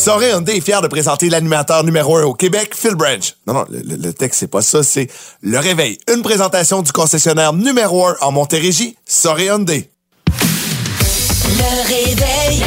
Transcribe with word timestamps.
Soré 0.00 0.30
Hyundai 0.30 0.56
est 0.56 0.60
fier 0.62 0.80
de 0.80 0.88
présenter 0.88 1.28
l'animateur 1.28 1.84
numéro 1.84 2.16
un 2.16 2.22
au 2.22 2.32
Québec, 2.32 2.74
Phil 2.74 2.94
Branch. 2.94 3.34
Non, 3.46 3.52
non, 3.52 3.66
le, 3.68 4.12
texte, 4.12 4.40
c'est 4.40 4.46
pas 4.46 4.62
ça, 4.62 4.82
c'est 4.82 5.08
Le 5.42 5.58
Réveil, 5.58 5.98
une 6.10 6.22
présentation 6.22 6.80
du 6.80 6.90
concessionnaire 6.90 7.52
numéro 7.52 8.06
un 8.06 8.16
en 8.22 8.32
Montérégie, 8.32 8.96
Soré 9.04 9.44
Hyundai. 9.44 9.90
Le 10.26 11.86
réveil. 11.86 12.64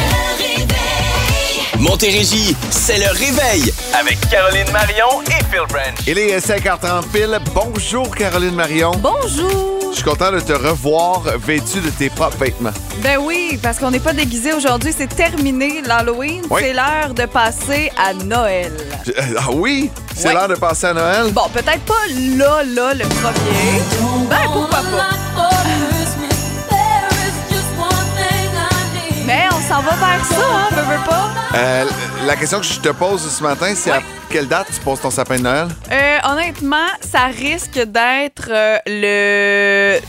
Montérégie, 1.88 2.56
c'est 2.70 2.96
le 2.96 3.10
réveil 3.10 3.70
avec 4.00 4.18
Caroline 4.30 4.70
Marion 4.72 5.20
et 5.26 5.44
Phil 5.50 5.60
Branch. 5.68 5.94
Il 6.06 6.18
est 6.18 6.38
5h30 6.38 7.08
pile. 7.12 7.38
Bonjour 7.54 8.08
Caroline 8.16 8.54
Marion. 8.54 8.92
Bonjour! 8.92 9.80
Je 9.90 9.96
suis 9.96 10.02
content 10.02 10.32
de 10.32 10.40
te 10.40 10.54
revoir 10.54 11.20
vêtu 11.38 11.80
de 11.80 11.90
tes 11.90 12.08
propres 12.08 12.38
vêtements. 12.38 12.72
Ben 13.02 13.18
oui, 13.20 13.58
parce 13.62 13.78
qu'on 13.78 13.90
n'est 13.90 14.00
pas 14.00 14.14
déguisé 14.14 14.54
aujourd'hui, 14.54 14.94
c'est 14.96 15.14
terminé 15.14 15.82
l'Halloween. 15.86 16.40
Oui. 16.48 16.62
C'est 16.64 16.72
l'heure 16.72 17.12
de 17.14 17.26
passer 17.26 17.92
à 17.98 18.14
Noël. 18.14 18.72
Je- 19.04 19.12
euh, 19.12 19.38
ah 19.38 19.50
oui? 19.52 19.90
C'est 20.16 20.32
l'heure 20.32 20.48
de 20.48 20.54
passer 20.54 20.86
à 20.86 20.94
Noël? 20.94 21.32
Bon, 21.32 21.50
peut-être 21.52 21.82
pas 21.84 22.06
là, 22.38 22.62
là, 22.64 22.94
le 22.94 23.04
premier. 23.04 23.82
Ben 24.30 24.36
pourquoi 24.50 24.78
pas? 24.78 25.10
Mais 29.26 29.44
on 29.50 29.68
s'en 29.68 29.80
va 29.82 29.90
vers 29.96 30.24
ça, 30.26 30.36
hein, 30.36 30.68
veux, 30.72 30.82
veux 30.82 31.04
pas? 31.06 31.30
Euh, 31.54 31.84
la 32.26 32.36
question 32.36 32.58
que 32.58 32.66
je 32.66 32.80
te 32.80 32.88
pose 32.88 33.20
ce 33.30 33.42
matin, 33.42 33.72
c'est 33.76 33.90
à 33.90 34.00
quelle 34.28 34.48
date 34.48 34.66
tu 34.74 34.80
poses 34.80 35.00
ton 35.00 35.10
sapin 35.10 35.36
de 35.36 35.42
Noël? 35.42 35.68
Euh, 35.92 36.18
honnêtement, 36.28 36.88
ça 37.00 37.26
risque 37.26 37.78
d'être 37.78 38.48
euh, 38.50 38.78
le... 38.86 40.00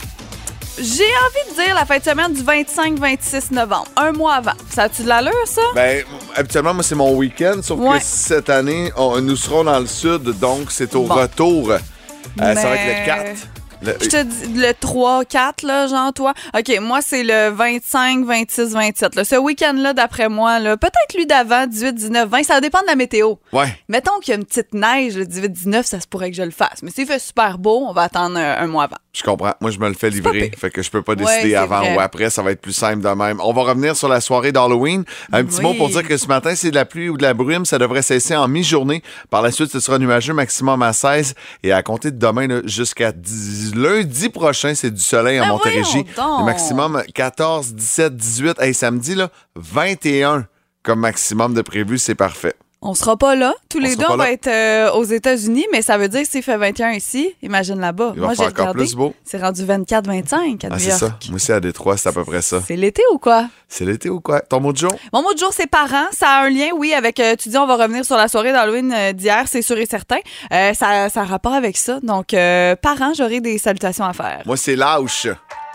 J'ai 0.78 1.04
envie 1.04 1.50
de 1.56 1.64
dire 1.64 1.74
la 1.74 1.86
fin 1.86 1.98
de 1.98 2.04
semaine 2.04 2.32
du 2.34 2.42
25-26 2.42 3.54
novembre, 3.54 3.86
un 3.96 4.12
mois 4.12 4.34
avant. 4.34 4.52
Ça 4.70 4.84
a-tu 4.84 5.04
de 5.04 5.08
l'allure, 5.08 5.32
ça? 5.46 5.62
Ben, 5.74 6.04
habituellement, 6.34 6.74
moi, 6.74 6.82
c'est 6.82 6.94
mon 6.96 7.14
week-end, 7.14 7.60
sauf 7.62 7.78
Ouais. 7.80 7.98
que 7.98 8.04
cette 8.04 8.50
année, 8.50 8.92
on- 8.96 9.20
nous 9.22 9.36
serons 9.36 9.64
dans 9.64 9.78
le 9.78 9.86
sud, 9.86 10.22
donc 10.38 10.70
c'est 10.70 10.94
au 10.94 11.04
Bon. 11.04 11.14
retour. 11.14 11.70
Euh, 11.70 11.78
Ça 12.54 12.68
va 12.68 12.74
être 12.76 13.00
le 13.00 13.06
4. 13.06 13.24
Le- 13.82 13.96
Je 14.00 14.08
te 14.08 14.22
dis 14.22 14.54
le 14.60 14.72
3-4, 14.72 15.64
là, 15.66 15.86
genre, 15.86 16.12
toi. 16.12 16.34
OK, 16.56 16.78
moi, 16.80 17.00
c'est 17.02 17.22
le 17.22 17.50
25, 17.50 18.24
26, 18.24 18.72
27. 18.72 19.14
Là. 19.14 19.24
Ce 19.24 19.36
week-end-là, 19.36 19.92
d'après 19.92 20.28
moi, 20.28 20.58
là, 20.58 20.76
peut-être 20.76 21.14
lui 21.16 21.26
d'avant, 21.26 21.66
18, 21.66 21.92
19, 21.94 22.28
20, 22.28 22.42
ça 22.44 22.60
dépend 22.60 22.80
de 22.82 22.86
la 22.86 22.96
météo. 22.96 23.34
Ouais. 23.52 23.76
Mettons 23.88 24.18
qu'il 24.20 24.32
y 24.32 24.34
a 24.34 24.38
une 24.38 24.44
petite 24.44 24.72
neige, 24.74 25.16
le 25.16 25.26
18, 25.26 25.50
19, 25.52 25.86
ça 25.86 26.00
se 26.00 26.06
pourrait 26.06 26.30
que 26.30 26.36
je 26.36 26.42
le 26.42 26.50
fasse. 26.50 26.82
Mais 26.82 26.90
s'il 26.90 27.06
fait 27.06 27.18
super 27.18 27.58
beau, 27.58 27.84
on 27.88 27.92
va 27.92 28.02
attendre 28.02 28.38
un, 28.38 28.56
un 28.58 28.66
mois 28.66 28.84
avant. 28.84 28.96
Je 29.12 29.22
comprends. 29.22 29.54
Moi, 29.62 29.70
je 29.70 29.78
me 29.78 29.88
le 29.88 29.94
fais 29.94 30.10
livrer. 30.10 30.50
Fait 30.58 30.70
que 30.70 30.82
je 30.82 30.90
peux 30.90 31.00
pas 31.00 31.14
décider 31.14 31.54
avant 31.54 31.80
vrai. 31.80 31.96
ou 31.96 32.00
après. 32.00 32.28
Ça 32.28 32.42
va 32.42 32.50
être 32.52 32.60
plus 32.60 32.74
simple 32.74 33.02
de 33.02 33.08
même. 33.08 33.40
On 33.42 33.52
va 33.54 33.62
revenir 33.62 33.96
sur 33.96 34.08
la 34.08 34.20
soirée 34.20 34.52
d'Halloween. 34.52 35.04
Un 35.32 35.42
petit 35.44 35.56
Oui. 35.58 35.62
mot 35.62 35.74
pour 35.74 35.88
dire 35.88 36.06
que 36.06 36.18
ce 36.18 36.26
matin, 36.26 36.54
c'est 36.54 36.70
de 36.70 36.74
la 36.74 36.84
pluie 36.84 37.08
ou 37.08 37.16
de 37.16 37.22
la 37.22 37.32
brume. 37.32 37.64
Ça 37.64 37.78
devrait 37.78 38.02
cesser 38.02 38.36
en 38.36 38.46
mi-journée. 38.46 39.02
Par 39.30 39.40
la 39.40 39.50
suite, 39.52 39.70
ce 39.70 39.80
sera 39.80 39.98
nuageux 39.98 40.34
maximum 40.34 40.82
à 40.82 40.92
16. 40.92 41.34
Et 41.62 41.72
à 41.72 41.82
compter 41.82 42.10
de 42.10 42.18
demain 42.18 42.60
jusqu'à 42.66 43.10
10 43.12 43.65
lundi 43.74 44.28
prochain, 44.28 44.74
c'est 44.74 44.90
du 44.90 45.00
soleil 45.00 45.40
en 45.40 45.44
Ben 45.44 45.48
Montérégie. 45.50 46.04
Le 46.16 46.44
maximum 46.44 47.02
14, 47.14 47.74
17, 47.74 48.16
18. 48.16 48.62
Et 48.62 48.72
samedi, 48.72 49.14
là, 49.14 49.30
21 49.56 50.46
comme 50.82 51.00
maximum 51.00 51.54
de 51.54 51.62
prévu. 51.62 51.98
C'est 51.98 52.14
parfait. 52.14 52.54
On 52.82 52.94
sera 52.94 53.16
pas 53.16 53.34
là. 53.34 53.54
Tous 53.70 53.78
On 53.78 53.80
les 53.80 53.96
deux, 53.96 54.04
on 54.08 54.16
va 54.16 54.30
être 54.30 54.46
euh, 54.48 54.92
aux 54.92 55.02
États-Unis, 55.04 55.66
mais 55.72 55.80
ça 55.82 55.96
veut 55.98 56.08
dire 56.08 56.22
que 56.22 56.28
s'il 56.28 56.42
fait 56.42 56.56
21 56.58 56.92
ici, 56.92 57.34
imagine 57.42 57.80
là-bas. 57.80 58.12
Moi, 58.16 58.34
j'ai 58.34 58.42
encore 58.42 58.48
regardé. 58.58 58.84
plus 58.84 58.94
beau. 58.94 59.14
C'est 59.24 59.38
rendu 59.40 59.62
24-25 59.64 60.66
à 60.66 60.68
Ah, 60.70 60.78
c'est 60.78 60.90
ça. 60.90 61.06
Moi 61.28 61.36
aussi, 61.36 61.52
à 61.52 61.58
Détroit, 61.58 61.96
c'est 61.96 62.10
à 62.10 62.12
peu 62.12 62.22
près 62.24 62.42
ça. 62.42 62.60
C'est 62.66 62.76
l'été 62.76 63.02
ou 63.12 63.18
quoi? 63.18 63.46
C'est 63.68 63.84
l'été 63.86 64.10
ou 64.10 64.20
quoi? 64.20 64.40
Ton 64.40 64.60
mot 64.60 64.72
de 64.72 64.78
jour? 64.78 64.92
Mon 65.12 65.22
mot 65.22 65.32
de 65.32 65.38
jour, 65.38 65.50
c'est 65.52 65.66
parents. 65.66 66.06
Ça 66.12 66.28
a 66.28 66.44
un 66.44 66.50
lien, 66.50 66.68
oui, 66.76 66.92
avec. 66.92 67.18
euh, 67.18 67.34
tu 67.34 67.48
dis, 67.48 67.56
on 67.56 67.66
va 67.66 67.76
revenir 67.76 68.04
sur 68.04 68.16
la 68.16 68.28
soirée 68.28 68.52
d'Halloween 68.52 68.92
euh, 68.94 69.12
d'hier, 69.12 69.44
c'est 69.46 69.62
sûr 69.62 69.78
et 69.78 69.86
certain. 69.86 70.18
Euh, 70.52 70.74
ça, 70.74 71.08
ça 71.08 71.22
a 71.22 71.24
rapport 71.24 71.54
avec 71.54 71.76
ça. 71.78 71.98
Donc, 72.02 72.34
euh, 72.34 72.76
parents, 72.76 73.14
j'aurai 73.16 73.40
des 73.40 73.56
salutations 73.58 74.04
à 74.04 74.12
faire. 74.12 74.42
Moi, 74.44 74.56
c'est 74.58 74.76
lâche. 74.76 75.26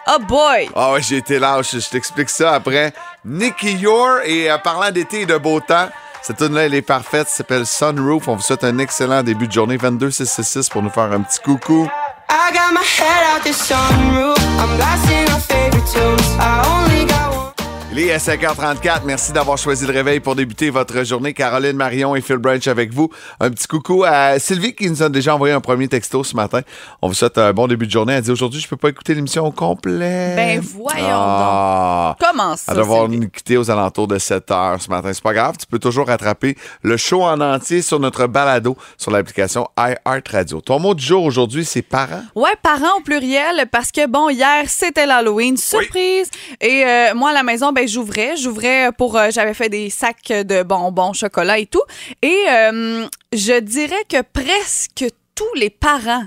Oh 0.07 0.19
boy! 0.27 0.69
Ah 0.75 0.93
ouais, 0.93 1.01
j'ai 1.01 1.17
été 1.17 1.39
lâche. 1.39 1.71
Je 1.77 1.89
t'explique 1.89 2.29
ça 2.29 2.53
après. 2.53 2.93
Nicky 3.25 3.73
Yor 3.73 4.19
et 4.25 4.47
parlant 4.63 4.91
d'été 4.91 5.21
et 5.21 5.25
de 5.25 5.37
beau 5.37 5.59
temps, 5.59 5.87
cette 6.21 6.37
tune-là, 6.37 6.65
elle 6.65 6.73
est 6.73 6.81
parfaite. 6.81 7.27
S'appelle 7.27 7.65
Sunroof. 7.65 8.27
On 8.27 8.35
vous 8.35 8.41
souhaite 8.41 8.63
un 8.63 8.77
excellent 8.77 9.23
début 9.23 9.47
de 9.47 9.51
journée. 9.51 9.77
22666 9.77 10.69
pour 10.69 10.83
nous 10.83 10.89
faire 10.89 11.11
un 11.11 11.21
petit 11.21 11.39
coucou. 11.39 11.87
I 12.29 12.51
got 12.53 12.73
my 12.73 12.81
head 12.81 13.23
out 13.27 13.43
sunroof. 13.53 14.37
I'm 14.57 14.77
blasting 14.77 15.29
our 15.33 15.39
favorite. 15.39 15.83
I 16.39 16.63
only 16.65 17.05
got. 17.05 17.20
Il 17.93 17.99
est 17.99 18.13
à 18.13 18.19
5h34. 18.19 19.01
Merci 19.03 19.33
d'avoir 19.33 19.57
choisi 19.57 19.85
le 19.85 19.91
réveil 19.91 20.21
pour 20.21 20.33
débuter 20.33 20.69
votre 20.69 21.03
journée. 21.03 21.33
Caroline 21.33 21.75
Marion 21.75 22.15
et 22.15 22.21
Phil 22.21 22.37
Branch 22.37 22.65
avec 22.65 22.93
vous. 22.93 23.09
Un 23.41 23.49
petit 23.49 23.67
coucou 23.67 24.05
à 24.05 24.39
Sylvie 24.39 24.73
qui 24.73 24.89
nous 24.89 25.03
a 25.03 25.09
déjà 25.09 25.35
envoyé 25.35 25.53
un 25.53 25.59
premier 25.59 25.89
texto 25.89 26.23
ce 26.23 26.33
matin. 26.33 26.61
On 27.01 27.09
vous 27.09 27.13
souhaite 27.13 27.37
un 27.37 27.51
bon 27.51 27.67
début 27.67 27.87
de 27.87 27.91
journée. 27.91 28.13
Elle 28.13 28.21
dit 28.21 28.31
aujourd'hui, 28.31 28.61
je 28.61 28.69
peux 28.69 28.77
pas 28.77 28.87
écouter 28.87 29.13
l'émission 29.13 29.45
au 29.45 29.51
complet. 29.51 30.35
Ben, 30.37 30.61
voyons 30.61 31.05
ah. 31.09 32.15
Comment 32.17 32.55
ça? 32.55 32.71
Elle 32.73 32.81
Sylvie? 32.81 33.17
nous 33.19 33.29
quitter 33.29 33.57
aux 33.57 33.69
alentours 33.69 34.07
de 34.07 34.17
7 34.17 34.49
heures 34.51 34.81
ce 34.81 34.89
matin. 34.89 35.11
C'est 35.11 35.23
pas 35.23 35.33
grave, 35.33 35.57
tu 35.59 35.67
peux 35.67 35.79
toujours 35.79 36.07
rattraper 36.07 36.55
le 36.83 36.95
show 36.95 37.23
en 37.23 37.41
entier 37.41 37.81
sur 37.81 37.99
notre 37.99 38.25
balado 38.25 38.77
sur 38.97 39.11
l'application 39.11 39.67
iHeartRadio. 39.77 40.61
Ton 40.61 40.79
mot 40.79 40.95
du 40.95 41.03
jour 41.03 41.25
aujourd'hui, 41.25 41.65
c'est 41.65 41.81
parents. 41.81 42.23
Ouais, 42.35 42.55
parents 42.63 42.99
au 42.99 43.01
pluriel, 43.01 43.65
parce 43.69 43.91
que 43.91 44.07
bon, 44.07 44.29
hier, 44.29 44.63
c'était 44.67 45.05
l'Halloween, 45.05 45.57
surprise. 45.57 46.31
Et 46.61 46.85
euh, 46.85 47.13
moi, 47.15 47.31
à 47.31 47.33
la 47.33 47.43
maison, 47.43 47.73
ben, 47.73 47.80
j'ouvrais. 47.87 48.35
J'ouvrais 48.37 48.91
pour. 48.97 49.17
euh, 49.17 49.29
J'avais 49.31 49.53
fait 49.53 49.69
des 49.69 49.89
sacs 49.89 50.27
de 50.31 50.63
bonbons, 50.63 51.13
chocolat 51.13 51.59
et 51.59 51.65
tout. 51.65 51.83
Et 52.21 52.45
euh, 52.49 53.07
je 53.33 53.59
dirais 53.59 54.03
que 54.09 54.21
presque 54.21 55.05
tous 55.35 55.53
les 55.55 55.69
parents 55.69 56.25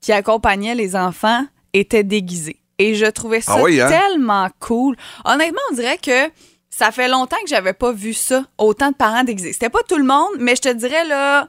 qui 0.00 0.12
accompagnaient 0.12 0.74
les 0.74 0.94
enfants 0.96 1.44
étaient 1.72 2.04
déguisés. 2.04 2.60
Et 2.78 2.94
je 2.94 3.06
trouvais 3.06 3.40
ça 3.40 3.54
Ah 3.56 3.62
oui, 3.62 3.80
hein? 3.80 3.88
tellement 3.88 4.48
cool. 4.60 4.96
Honnêtement, 5.24 5.60
on 5.70 5.74
dirait 5.74 5.98
que. 5.98 6.30
Ça 6.68 6.90
fait 6.90 7.08
longtemps 7.08 7.38
que 7.42 7.48
j'avais 7.48 7.72
pas 7.72 7.90
vu 7.92 8.12
ça, 8.12 8.44
autant 8.58 8.90
de 8.90 8.94
parents 8.96 9.24
déguisés. 9.24 9.54
C'était 9.54 9.70
pas 9.70 9.78
tout 9.88 9.96
le 9.96 10.04
monde, 10.04 10.32
mais 10.38 10.54
je 10.56 10.60
te 10.60 10.68
dirais 10.68 11.04
là, 11.06 11.48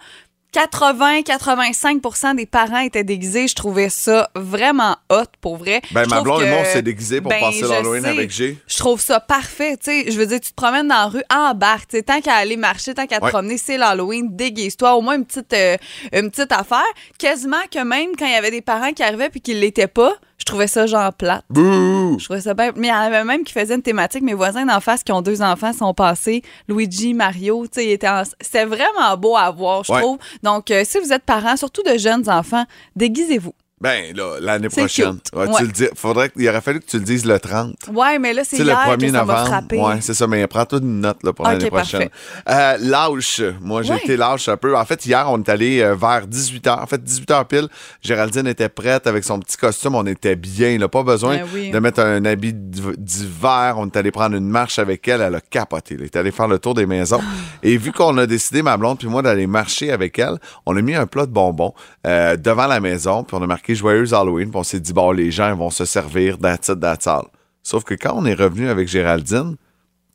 80-85% 0.57 2.35
des 2.35 2.45
parents 2.47 2.79
étaient 2.79 3.03
déguisés. 3.03 3.47
Je 3.47 3.53
trouvais 3.53 3.89
ça 3.89 4.29
vraiment 4.35 4.97
hot, 5.11 5.25
pour 5.39 5.57
vrai. 5.57 5.81
Ben, 5.91 6.03
Je 6.05 6.09
ma 6.09 6.21
blonde 6.21 6.41
et 6.41 6.49
moi, 6.49 6.59
on 6.61 6.65
s'est 6.65 6.81
déguisés 6.81 7.21
pour 7.21 7.29
Ben, 7.29 7.39
passer 7.39 7.61
l'Halloween 7.61 8.05
avec 8.05 8.31
G. 8.31 8.57
Je 8.67 8.77
trouve 8.77 8.99
ça 8.99 9.19
parfait. 9.19 9.77
Tu 9.77 9.91
sais, 9.91 10.11
je 10.11 10.17
veux 10.17 10.25
dire, 10.25 10.39
tu 10.39 10.49
te 10.49 10.55
promènes 10.55 10.87
dans 10.87 10.95
la 10.95 11.05
rue, 11.05 11.23
embarque. 11.29 11.89
Tu 11.89 11.97
sais, 11.97 12.03
tant 12.03 12.21
qu'à 12.21 12.35
aller 12.35 12.57
marcher, 12.57 12.95
tant 12.95 13.05
qu'à 13.05 13.19
te 13.19 13.27
promener, 13.27 13.57
c'est 13.57 13.77
l'Halloween, 13.77 14.35
déguise-toi. 14.35 14.95
Au 14.95 15.01
moins 15.01 15.17
une 15.17 15.25
petite, 15.25 15.53
euh, 15.53 15.77
une 16.11 16.31
petite 16.31 16.51
affaire. 16.51 16.81
Quasiment 17.19 17.61
que 17.71 17.83
même 17.83 18.15
quand 18.17 18.25
il 18.25 18.31
y 18.31 18.35
avait 18.35 18.51
des 18.51 18.61
parents 18.61 18.93
qui 18.93 19.03
arrivaient 19.03 19.29
puis 19.29 19.41
qui 19.41 19.53
ne 19.53 19.59
l'étaient 19.59 19.87
pas, 19.87 20.13
trouvais 20.47 20.67
ça 20.67 20.85
genre 20.87 21.13
plate. 21.13 21.43
Bouh! 21.49 22.17
Je 22.19 22.25
trouvais 22.25 22.41
ça 22.41 22.53
bien. 22.53 22.71
Mais 22.75 22.87
il 22.87 22.89
y 22.89 22.93
en 22.93 22.97
avait 22.99 23.23
même 23.23 23.43
qui 23.43 23.53
faisaient 23.53 23.75
une 23.75 23.81
thématique. 23.81 24.23
Mes 24.23 24.33
voisins 24.33 24.65
d'en 24.65 24.79
face 24.79 25.03
qui 25.03 25.11
ont 25.11 25.21
deux 25.21 25.41
enfants 25.41 25.73
sont 25.73 25.93
passés. 25.93 26.41
Luigi, 26.67 27.13
Mario, 27.13 27.65
tu 27.67 27.81
sais, 27.81 28.07
en- 28.07 28.23
C'était 28.41 28.65
vraiment 28.65 29.15
beau 29.17 29.35
à 29.37 29.51
voir, 29.51 29.83
je 29.83 29.91
Ouais. 29.93 30.01
trouve. 30.01 30.17
Donc, 30.43 30.71
euh, 30.71 30.83
si 30.85 30.99
vous 30.99 31.13
êtes 31.13 31.23
parents, 31.23 31.55
surtout 31.57 31.83
de 31.83 31.97
jeunes 31.97 32.29
enfants, 32.29 32.65
déguisez-vous. 32.95 33.53
Ben, 33.79 34.15
là, 34.15 34.37
l'année 34.41 34.69
prochaine. 34.69 35.15
cute. 35.17 35.29
Ouais, 35.35 35.45
Ouais. 35.47 35.53
Tu 35.59 35.63
le 35.65 35.71
dis, 35.71 35.87
faudrait, 35.95 36.31
il 36.35 36.49
aurait 36.49 36.61
fallu 36.61 36.79
que 36.79 36.85
tu 36.87 36.97
le 36.97 37.03
dises 37.03 37.25
le 37.25 37.39
30. 37.39 37.75
Ouais, 37.93 38.17
mais 38.17 38.33
là, 38.33 38.41
c'est 38.43 38.57
le 38.57 38.65
hier 38.65 38.77
1er 38.87 38.97
que 38.97 39.11
ça 39.11 39.19
novembre. 39.19 39.63
Ouais, 39.73 40.01
c'est 40.01 40.15
ça, 40.15 40.25
mais 40.25 40.47
prends-toi 40.47 40.79
une 40.79 41.01
note 41.01 41.21
là, 41.23 41.31
pour 41.31 41.45
l'année 41.45 41.69
prochaine. 41.69 42.09
Euh, 42.49 42.77
lâche. 42.79 43.41
Moi, 43.61 43.83
j'ai 43.83 43.93
Ouais. 43.93 43.99
été 44.03 44.17
lâche 44.17 44.49
un 44.49 44.57
peu. 44.57 44.75
En 44.75 44.83
fait, 44.83 45.05
hier, 45.05 45.27
on 45.29 45.37
est 45.37 45.49
allé 45.49 45.81
euh, 45.81 45.93
vers 45.95 46.25
18h. 46.27 46.81
En 46.81 46.87
fait, 46.87 47.03
18h 47.03 47.45
pile. 47.45 47.67
Géraldine 48.01 48.47
était 48.47 48.67
prête 48.69 49.05
avec 49.05 49.23
son 49.23 49.39
petit 49.39 49.57
costume. 49.57 49.93
On 49.93 50.05
était 50.07 50.35
bien. 50.35 50.79
Là. 50.79 50.87
Pas 50.87 51.03
besoin 51.03 51.37
Ben 51.37 51.45
oui. 51.53 51.69
de 51.69 51.77
mettre 51.77 51.99
un 51.99 52.25
habit 52.25 52.53
d'hiv- 52.53 52.95
d'hiver. 52.97 53.75
On 53.77 53.85
est 53.85 53.95
allé 53.95 54.09
prendre 54.09 54.35
une 54.35 54.47
marche 54.49 54.79
avec 54.79 55.07
elle. 55.07 55.21
Elle 55.21 55.35
a 55.35 55.41
capoté. 55.41 55.93
Elle 55.99 56.05
est 56.05 56.15
allée 56.15 56.31
faire 56.31 56.47
le 56.47 56.57
tour 56.57 56.73
des 56.73 56.87
maisons. 56.87 57.21
Et 57.61 57.77
vu 57.77 57.91
qu'on 57.91 58.17
a 58.17 58.25
décidé, 58.25 58.63
ma 58.63 58.75
blonde 58.75 58.97
puis 58.97 59.07
moi, 59.07 59.21
d'aller 59.21 59.45
marcher 59.45 59.91
avec 59.91 60.17
elle, 60.17 60.39
on 60.65 60.75
a 60.75 60.81
mis 60.81 60.95
un 60.95 61.05
plat 61.05 61.27
de 61.27 61.31
bonbons 61.31 61.73
euh, 62.07 62.35
devant 62.37 62.65
la 62.65 62.79
maison. 62.79 63.23
Puis 63.23 63.37
on 63.37 63.43
a 63.43 63.47
marqué 63.47 63.66
Joyeuse 63.75 64.13
Halloween. 64.13 64.49
Puis 64.49 64.59
on 64.59 64.63
s'est 64.63 64.79
dit, 64.79 64.93
bon, 64.93 65.11
les 65.11 65.31
gens 65.31 65.55
vont 65.55 65.69
se 65.69 65.85
servir 65.85 66.37
that's 66.37 66.69
all. 67.07 67.25
Sauf 67.63 67.83
que 67.83 67.95
quand 67.95 68.13
on 68.15 68.25
est 68.25 68.33
revenu 68.33 68.69
avec 68.69 68.87
Géraldine, 68.87 69.55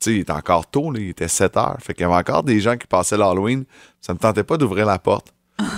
tu 0.01 0.11
sais, 0.11 0.17
il 0.17 0.21
était 0.21 0.33
encore 0.33 0.67
tôt, 0.67 0.91
là, 0.91 1.01
il 1.01 1.11
était 1.11 1.29
7 1.29 1.57
heures. 1.57 1.77
Fait 1.81 1.95
qu'il 1.95 2.03
y 2.03 2.05
avait 2.07 2.15
encore 2.15 2.43
des 2.43 2.61
gens 2.61 2.77
qui 2.77 2.87
passaient 2.87 3.17
l'Halloween. 3.17 3.65
Ça 4.01 4.15
me 4.15 4.19
tentait 4.19 4.45
pas 4.45 4.57
d'ouvrir 4.57 4.87
la 4.87 4.99
porte. 4.99 5.33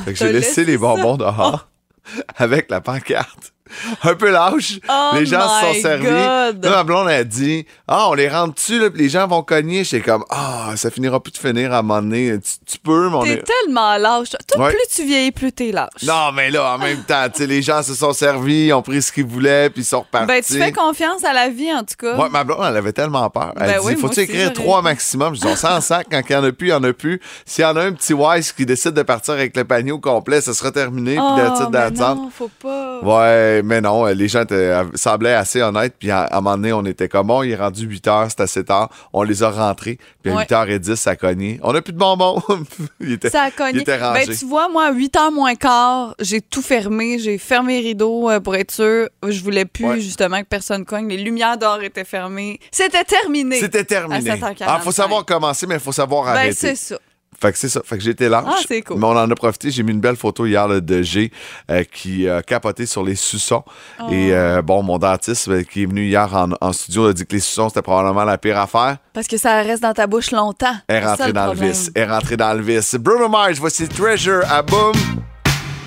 Fait 0.05 0.12
que 0.12 0.19
j'ai 0.19 0.32
laissé 0.32 0.65
les 0.65 0.79
bonbons 0.79 1.17
dehors 1.17 1.69
avec 2.37 2.71
la 2.71 2.81
pancarte. 2.81 3.54
un 4.05 4.14
peu 4.14 4.31
lâche. 4.31 4.78
Oh 4.88 5.11
les 5.14 5.25
gens 5.26 5.40
se 5.49 5.66
sont 5.66 5.81
servis. 5.82 6.05
Là, 6.06 6.52
ma 6.62 6.84
blonde 6.84 7.08
a 7.08 7.25
dit 7.25 7.66
Ah, 7.88 8.08
on 8.11 8.14
les 8.14 8.28
rentre 8.28 8.55
dessus, 8.55 8.78
là, 8.78 8.88
les 8.94 9.08
gens 9.08 9.26
vont 9.26 9.43
cogner. 9.43 9.84
J'étais 9.84 10.05
comme 10.05 10.25
Ah, 10.31 10.72
ça 10.76 10.90
finira 10.90 11.19
plus 11.20 11.32
de 11.32 11.38
finir 11.38 11.72
à 11.72 11.78
un 11.78 11.82
moment 11.82 12.02
donné. 12.02 12.38
Tu, 12.40 12.72
tu 12.72 12.78
peux, 12.78 13.08
mais 13.08 13.16
on 13.16 13.22
T'es 13.22 13.31
est. 13.32 13.43
tellement 13.44 13.96
lâche. 13.96 14.31
Toi, 14.49 14.66
Ouais. 14.66 14.70
plus 14.70 14.87
tu 14.94 15.05
vieillis, 15.06 15.32
plus 15.32 15.52
t'es 15.52 15.72
lâche. 15.72 16.02
Non, 16.02 16.31
mais 16.32 16.50
là, 16.50 16.75
en 16.75 16.78
même 16.78 17.02
temps, 17.05 17.25
tu 17.32 17.38
sais, 17.38 17.46
les 17.46 17.62
gens 17.62 17.82
se 17.82 17.94
sont 17.94 18.12
servis, 18.12 18.72
ont 18.72 18.82
pris 18.82 19.00
ce 19.02 19.11
qu'ils 19.12 19.25
voulaient, 19.26 19.70
puis 19.70 19.82
ils 19.82 19.87
sont 19.87 20.00
repartis. 20.00 20.26
Ben, 20.26 20.43
tu 20.43 20.58
fais 20.58 20.72
confiance 20.72 21.25
à 21.25 21.32
la 21.32 21.49
vie, 21.49 21.72
en 21.72 21.81
tout 21.84 21.96
cas. 21.99 22.17
Ouais, 22.17 22.28
ma 22.28 22.44
blonde, 22.44 22.64
elle 22.69 22.76
avait 22.76 22.93
tellement 22.93 23.28
peur. 23.31 23.52
Elle 23.56 23.67
Ben 23.67 23.81
dit, 23.81 23.87
oui, 23.87 23.96
faut-tu 23.96 24.20
écrire 24.20 24.52
trois 24.52 24.82
maximum? 24.82 25.34
Je 25.34 25.40
dis, 25.40 25.46
on 25.46 25.56
s'en 25.56 25.81
sac. 25.81 26.06
Quand 26.10 26.20
il 26.28 26.32
y 26.32 26.37
en 26.37 26.44
a 26.44 26.52
plus, 26.52 26.69
il 26.69 26.70
y 26.70 26.75
en 26.75 26.84
a 26.84 26.93
plus. 26.93 27.20
S'il 27.46 27.62
y 27.62 27.67
en 27.67 27.76
a 27.76 27.82
un 27.82 27.93
petit 27.93 28.12
wise 28.12 28.52
qui 28.52 28.67
décide 28.67 28.93
de 28.93 29.02
partir 29.02 29.34
avec 29.34 29.56
le 29.56 29.64
panier 29.64 29.93
au 29.93 29.99
complet, 29.99 30.40
ça 30.40 30.52
sera 30.55 30.70
terminé, 30.70 31.17
oh, 31.19 31.34
puis 31.37 31.44
titre 31.52 31.70
mais 31.70 31.78
d'attente. 31.78 32.19
non, 32.19 32.31
faut 32.31 32.50
pas. 32.62 33.00
Ouais, 33.02 33.54
mais 33.62 33.81
non, 33.81 34.06
les 34.06 34.29
gens 34.29 34.45
euh, 34.51 34.85
semblaient 34.95 35.35
assez 35.35 35.61
honnêtes. 35.62 35.95
Puis 35.99 36.11
à, 36.11 36.23
à 36.23 36.39
un 36.39 36.41
moment 36.41 36.56
donné, 36.56 36.73
on 36.73 36.85
était 36.85 37.09
comme, 37.09 37.27
bon, 37.29 37.43
il 37.43 37.53
est 37.53 37.56
rendu 37.56 37.85
8 37.87 38.09
heures, 38.09 38.27
c'est 38.31 38.41
assez 38.41 38.65
tard. 38.65 38.91
On 39.12 39.23
les 39.23 39.43
a 39.43 39.51
rentrés. 39.51 39.99
Puis 40.23 40.33
à 40.33 40.37
Ouais. 40.37 40.45
8h10, 40.45 40.97
ça 40.97 41.11
a 41.11 41.17
cogné. 41.17 41.61
On 41.62 41.73
n'a 41.73 41.83
plus 41.83 41.93
de 41.93 41.99
bonbons. 41.99 42.43
il 43.01 43.12
était, 43.12 43.31
Ça 43.31 43.43
a 43.43 43.49
il 43.49 43.53
cogné. 43.53 43.81
était 43.81 43.97
rangé. 43.97 44.27
Ben, 44.27 44.37
tu 44.37 44.45
vois, 44.47 44.69
moi, 44.69 44.87
à 44.87 44.93
8 44.93 45.15
h 45.15 45.33
moins 45.33 45.55
quart, 45.55 46.15
j'ai 46.19 46.41
tout 46.41 46.62
fermé. 46.62 47.19
J'ai 47.19 47.39
fermé 47.39 47.81
les 47.81 47.89
rideaux 47.89 48.31
euh, 48.31 48.41
pour 48.41 48.56
être 48.56 48.71
sûr. 48.73 49.09
Je 49.27 49.41
voulais 49.43 49.65
plus, 49.65 49.85
Ouais. 49.85 50.01
justement, 50.01 50.41
que 50.41 50.47
personne 50.49 50.85
cogne. 50.85 51.09
Les 51.09 51.19
lumières 51.19 51.59
d'or 51.59 51.83
étaient 51.83 52.05
fermées. 52.05 52.59
C'était 52.71 53.05
terminé. 53.05 53.61
C'était 53.61 53.85
terminé. 53.85 54.31
À 54.31 54.37
7h45. 54.37 54.65
Ah, 54.67 54.81
faut 54.83 54.93
savoir 54.93 55.25
commencer, 55.25 55.67
mais 55.67 55.75
il 55.75 55.81
faut 55.81 55.93
savoir 55.93 56.25
Ben, 56.25 56.31
arrêter. 56.33 56.55
c'est 56.55 56.75
ça. 56.77 56.97
Fait 57.44 57.52
que 57.52 57.58
c'est 57.58 57.69
ça. 57.69 57.82
Fait 57.85 57.99
que 57.99 58.02
j'étais 58.02 58.31
lâche. 58.31 58.44
Ah, 58.49 58.56
c'est 58.67 58.81
cool. 58.81 58.99
Mais 58.99 59.05
on 59.05 59.11
en 59.11 59.31
a 59.31 59.35
profité. 59.35 59.70
J'ai 59.70 59.82
mis 59.82 59.93
une 59.93 60.00
belle 60.00 60.17
photo 60.17 60.46
hier 60.46 60.67
là, 60.67 60.81
de 60.81 61.02
G 61.02 61.31
euh, 61.70 61.85
qui 61.85 62.26
a 62.26 62.43
capoté 62.43 62.87
sur 62.87 63.05
les 63.05 63.17
suçons. 63.17 63.62
Oh. 64.00 64.08
Et 64.11 64.32
euh, 64.32 64.62
bon, 64.62 64.82
mon 64.82 64.96
dentiste 64.96 65.49
euh, 65.49 65.62
qui 65.62 65.82
est 65.82 65.87
venu 65.87 66.06
hier 66.06 66.35
en, 66.35 66.52
en 66.58 66.73
studio 66.73 67.08
a 67.08 67.12
dit 67.12 67.26
que 67.26 67.35
les 67.35 67.41
suçons, 67.41 67.69
c'était 67.69 67.82
probablement 67.82 68.25
la 68.25 68.38
pire 68.38 68.58
affaire. 68.58 68.96
Parce 69.12 69.26
que 69.26 69.37
ça 69.37 69.56
reste 69.56 69.82
dans 69.82 69.93
ta 69.93 70.06
bouche 70.06 70.31
longtemps. 70.31 70.75
Elle 70.88 71.02
est 71.02 71.06
rentrée 71.06 71.35
dans 71.35 71.52
le 71.52 71.61
vice. 71.61 71.91
Elle 71.94 72.02
est 72.05 72.11
rentrée 72.11 72.38
dans 72.38 72.55
le 72.55 72.62
vice. 72.62 72.94
Bruno 72.94 73.29
Mars, 73.29 73.58
voici 73.58 73.87
Treasure 73.88 74.41
à 74.50 74.62
Boom. 74.62 74.94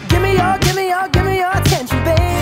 Give 0.07 0.19
me 0.21 0.35
your, 0.35 0.59
give 0.61 0.75
me 0.75 0.83
your, 0.83 1.09
give 1.11 1.23
me 1.23 1.37
your 1.37 1.49
attention, 1.55 1.97
baby. 2.03 2.36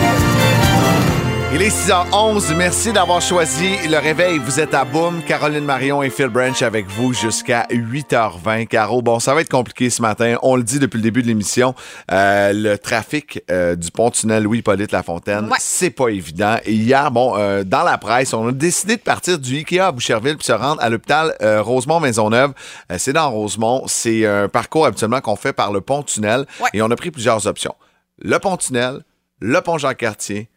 Il 1.57 1.61
est 1.61 1.69
6h11. 1.69 2.53
Merci 2.53 2.91
d'avoir 2.91 3.21
choisi 3.21 3.77
le 3.87 3.97
réveil. 3.97 4.39
Vous 4.39 4.59
êtes 4.59 4.73
à 4.73 4.83
Boom. 4.83 5.23
Caroline 5.23 5.63
Marion 5.63 6.03
et 6.03 6.09
Phil 6.09 6.27
Branch 6.27 6.61
avec 6.61 6.85
vous 6.87 7.13
jusqu'à 7.13 7.65
8h20. 7.71 8.67
Caro, 8.67 9.01
bon, 9.01 9.21
ça 9.21 9.33
va 9.33 9.39
être 9.39 9.49
compliqué 9.49 9.89
ce 9.89 10.01
matin. 10.01 10.35
On 10.41 10.57
le 10.57 10.63
dit 10.63 10.79
depuis 10.79 10.97
le 10.97 11.03
début 11.03 11.21
de 11.21 11.27
l'émission. 11.27 11.73
Euh, 12.11 12.51
le 12.51 12.77
trafic 12.77 13.41
euh, 13.49 13.77
du 13.77 13.89
pont-tunnel 13.89 14.43
Louis-Hippolyte 14.43 14.91
Lafontaine, 14.91 15.45
Ouais. 15.45 15.55
c'est 15.61 15.91
pas 15.91 16.09
évident. 16.09 16.57
Et 16.65 16.73
hier, 16.73 17.09
bon, 17.09 17.37
euh, 17.37 17.63
dans 17.63 17.83
la 17.83 17.97
presse, 17.97 18.33
on 18.33 18.49
a 18.49 18.51
décidé 18.51 18.97
de 18.97 19.01
partir 19.01 19.39
du 19.39 19.55
Ikea 19.55 19.79
à 19.79 19.91
Boucherville 19.93 20.35
puis 20.35 20.47
se 20.47 20.51
rendre 20.51 20.81
à 20.83 20.89
l'hôpital 20.89 21.35
euh, 21.41 21.61
Rosemont-Maisonneuve. 21.61 22.51
Euh, 22.91 22.95
c'est 22.99 23.13
dans 23.13 23.31
Rosemont. 23.31 23.83
C'est 23.87 24.25
un 24.25 24.49
parcours 24.49 24.87
habituellement 24.87 25.21
qu'on 25.21 25.37
fait 25.37 25.53
par 25.53 25.71
le 25.71 25.79
pont-tunnel. 25.79 26.47
Ouais. 26.59 26.67
Et 26.73 26.81
on 26.81 26.91
a 26.91 26.95
pris 26.97 27.11
plusieurs 27.11 27.47
options. 27.47 27.75
Le 28.21 28.39
pont-tunnel, 28.39 29.03
le 29.39 29.61
pont 29.61 29.77
Jean-Cartier, 29.77 30.49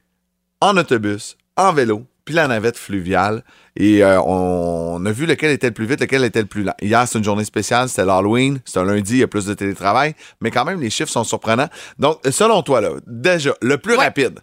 en 0.61 0.77
autobus, 0.77 1.37
en 1.57 1.73
vélo, 1.73 2.05
puis 2.25 2.35
la 2.35 2.47
navette 2.49 2.77
fluviale. 2.77 3.43
Et 3.77 4.03
euh, 4.05 4.21
on 4.23 5.05
a 5.07 5.11
vu 5.13 5.25
lequel 5.27 5.51
était 5.53 5.69
le 5.69 5.73
plus 5.75 5.87
vite, 5.87 6.01
lequel 6.01 6.25
était 6.25 6.41
le 6.41 6.47
plus 6.47 6.63
lent. 6.65 6.75
Hier, 6.83 7.07
c'est 7.07 7.19
une 7.19 7.25
journée 7.25 7.45
spéciale, 7.45 7.89
c'était 7.89 8.05
l'Halloween, 8.05 8.61
c'est 8.65 8.79
un 8.81 8.85
lundi, 8.85 9.15
il 9.15 9.19
y 9.21 9.23
a 9.23 9.29
plus 9.29 9.47
de 9.47 9.55
télétravail, 9.55 10.15
mais 10.41 10.51
quand 10.51 10.65
même, 10.65 10.81
les 10.81 10.91
chiffres 10.91 11.11
sont 11.13 11.25
surprenants. 11.25 11.69
Donc, 11.99 12.19
selon 12.31 12.63
toi, 12.63 12.81
là, 12.81 12.91
déjà, 13.07 13.55
le 13.63 13.79
plus 13.79 13.97
Ouais. 13.97 14.05
rapide, 14.05 14.41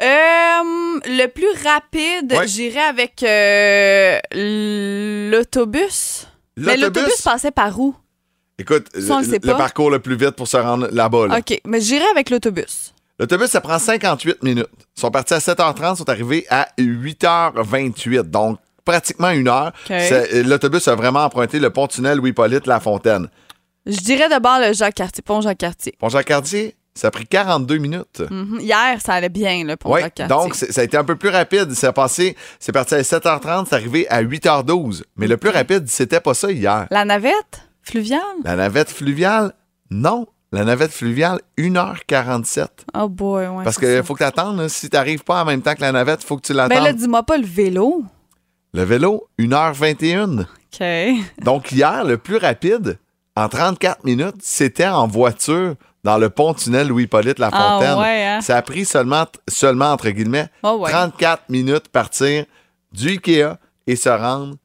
Euh, 0.00 0.04
le 1.06 1.26
plus 1.28 1.46
rapide, 1.64 2.32
Ouais. 2.32 2.48
j'irais 2.48 2.80
avec 2.80 3.22
euh, 3.22 4.18
l'autobus. 5.30 6.26
Mais 6.56 6.76
L'autobus? 6.76 7.22
passait 7.22 7.50
par 7.50 7.78
où? 7.78 7.94
écoute, 8.58 8.86
le 8.94 9.00
le, 9.00 9.56
parcours 9.56 9.90
le 9.90 9.98
plus 9.98 10.16
vite 10.16 10.32
pour 10.32 10.46
se 10.48 10.56
rendre 10.56 10.88
là-bas. 10.92 11.26
là. 11.28 11.38
OK, 11.38 11.60
mais 11.66 11.80
j'irais 11.80 12.08
avec 12.10 12.30
l'autobus. 12.30 12.94
L'autobus, 13.22 13.46
ça 13.50 13.60
prend 13.60 13.78
58 13.78 14.42
minutes. 14.42 14.66
Ils 14.96 15.00
sont 15.00 15.12
partis 15.12 15.32
à 15.34 15.38
7h30, 15.38 15.94
ils 15.94 15.96
sont 15.98 16.08
arrivés 16.10 16.44
à 16.50 16.66
8h28. 16.76 18.22
Donc, 18.22 18.58
pratiquement 18.84 19.30
une 19.30 19.46
heure. 19.46 19.72
C'est- 19.86 20.42
L'autobus 20.42 20.88
a 20.88 20.96
vraiment 20.96 21.24
emprunté 21.24 21.60
le 21.60 21.70
pont-tunnel 21.70 22.18
Louis-Hippolyte 22.18 22.66
Lafontaine. 22.66 23.28
Je 23.86 23.98
dirais 24.00 24.28
d'abord 24.28 24.58
le 24.58 24.72
Jacques-Cartier, 24.72 25.22
pont 25.22 25.40
Jacques-Cartier. 25.40 25.94
Pont 26.00 26.08
Jacques-Cartier, 26.08 26.74
ça 26.94 27.08
a 27.08 27.10
pris 27.12 27.24
42 27.24 27.78
minutes. 27.78 28.22
Mhm. 28.28 28.58
Hier, 28.60 28.98
ça 29.04 29.14
allait 29.14 29.28
bien, 29.28 29.62
le 29.64 29.76
pont 29.76 29.94
Oui, 29.94 30.00
Jacques-Cartier. 30.00 30.36
donc 30.36 30.54
ça 30.56 30.80
a 30.80 30.84
été 30.84 30.96
un 30.96 31.04
peu 31.04 31.14
plus 31.14 31.28
rapide. 31.28 31.72
C'est 31.74 31.92
passé, 31.92 32.36
c'est 32.58 32.72
parti 32.72 32.96
à 32.96 33.02
7h30, 33.04 33.66
c'est 33.68 33.76
arrivé 33.76 34.08
à 34.08 34.20
8h12. 34.22 35.04
Mais 35.16 35.28
le 35.28 35.36
plus 35.36 35.50
rapide, 35.50 35.88
c'était 35.88 36.18
pas 36.20 36.34
ça 36.34 36.50
hier. 36.50 36.86
La 36.90 37.04
navette 37.04 37.68
fluviale? 37.82 38.20
La 38.44 38.56
navette 38.56 38.90
fluviale, 38.90 39.52
non. 39.90 40.26
La 40.52 40.64
navette 40.64 40.92
fluviale, 40.92 41.40
1h47. 41.58 42.66
Oh 42.94 43.08
boy, 43.08 43.46
ouais. 43.48 43.64
Parce 43.64 43.78
qu'il 43.78 44.02
faut 44.02 44.12
que 44.12 44.18
tu 44.18 44.24
attendes. 44.24 44.68
Si 44.68 44.90
tu 44.90 44.96
n'arrives 44.96 45.24
pas 45.24 45.42
en 45.42 45.44
même 45.46 45.62
temps 45.62 45.74
que 45.74 45.80
la 45.80 45.92
navette, 45.92 46.22
il 46.22 46.26
faut 46.26 46.36
que 46.36 46.42
tu 46.46 46.52
l'attendes. 46.52 46.76
Ben 46.76 46.84
là, 46.84 46.92
dis-moi 46.92 47.22
pas 47.22 47.38
le 47.38 47.46
vélo. 47.46 48.04
le 48.74 48.82
vélo, 48.82 49.28
1h21. 49.38 50.40
OK. 50.40 51.24
Donc 51.42 51.72
hier, 51.72 52.04
le 52.04 52.18
plus 52.18 52.36
rapide, 52.36 52.98
en 53.34 53.48
34 53.48 54.04
minutes, 54.04 54.36
c'était 54.40 54.86
en 54.86 55.06
voiture 55.06 55.74
dans 56.04 56.18
le 56.18 56.28
pont-tunnel 56.28 56.88
Louis-Hippolyte 56.88 57.38
Lafontaine. 57.38 57.94
Ah 57.96 58.00
ouais, 58.00 58.24
hein? 58.24 58.40
Ça 58.40 58.56
a 58.56 58.62
pris 58.62 58.84
seulement, 58.84 59.24
seulement 59.48 59.92
entre 59.92 60.10
guillemets, 60.10 60.48
Oh 60.62 60.78
ouais. 60.80 60.90
34 60.90 61.44
minutes 61.48 61.88
partir 61.88 62.44
du 62.92 63.10
Ikea 63.10 63.56
et 63.86 63.96
se 63.96 64.08
rendre 64.08 64.56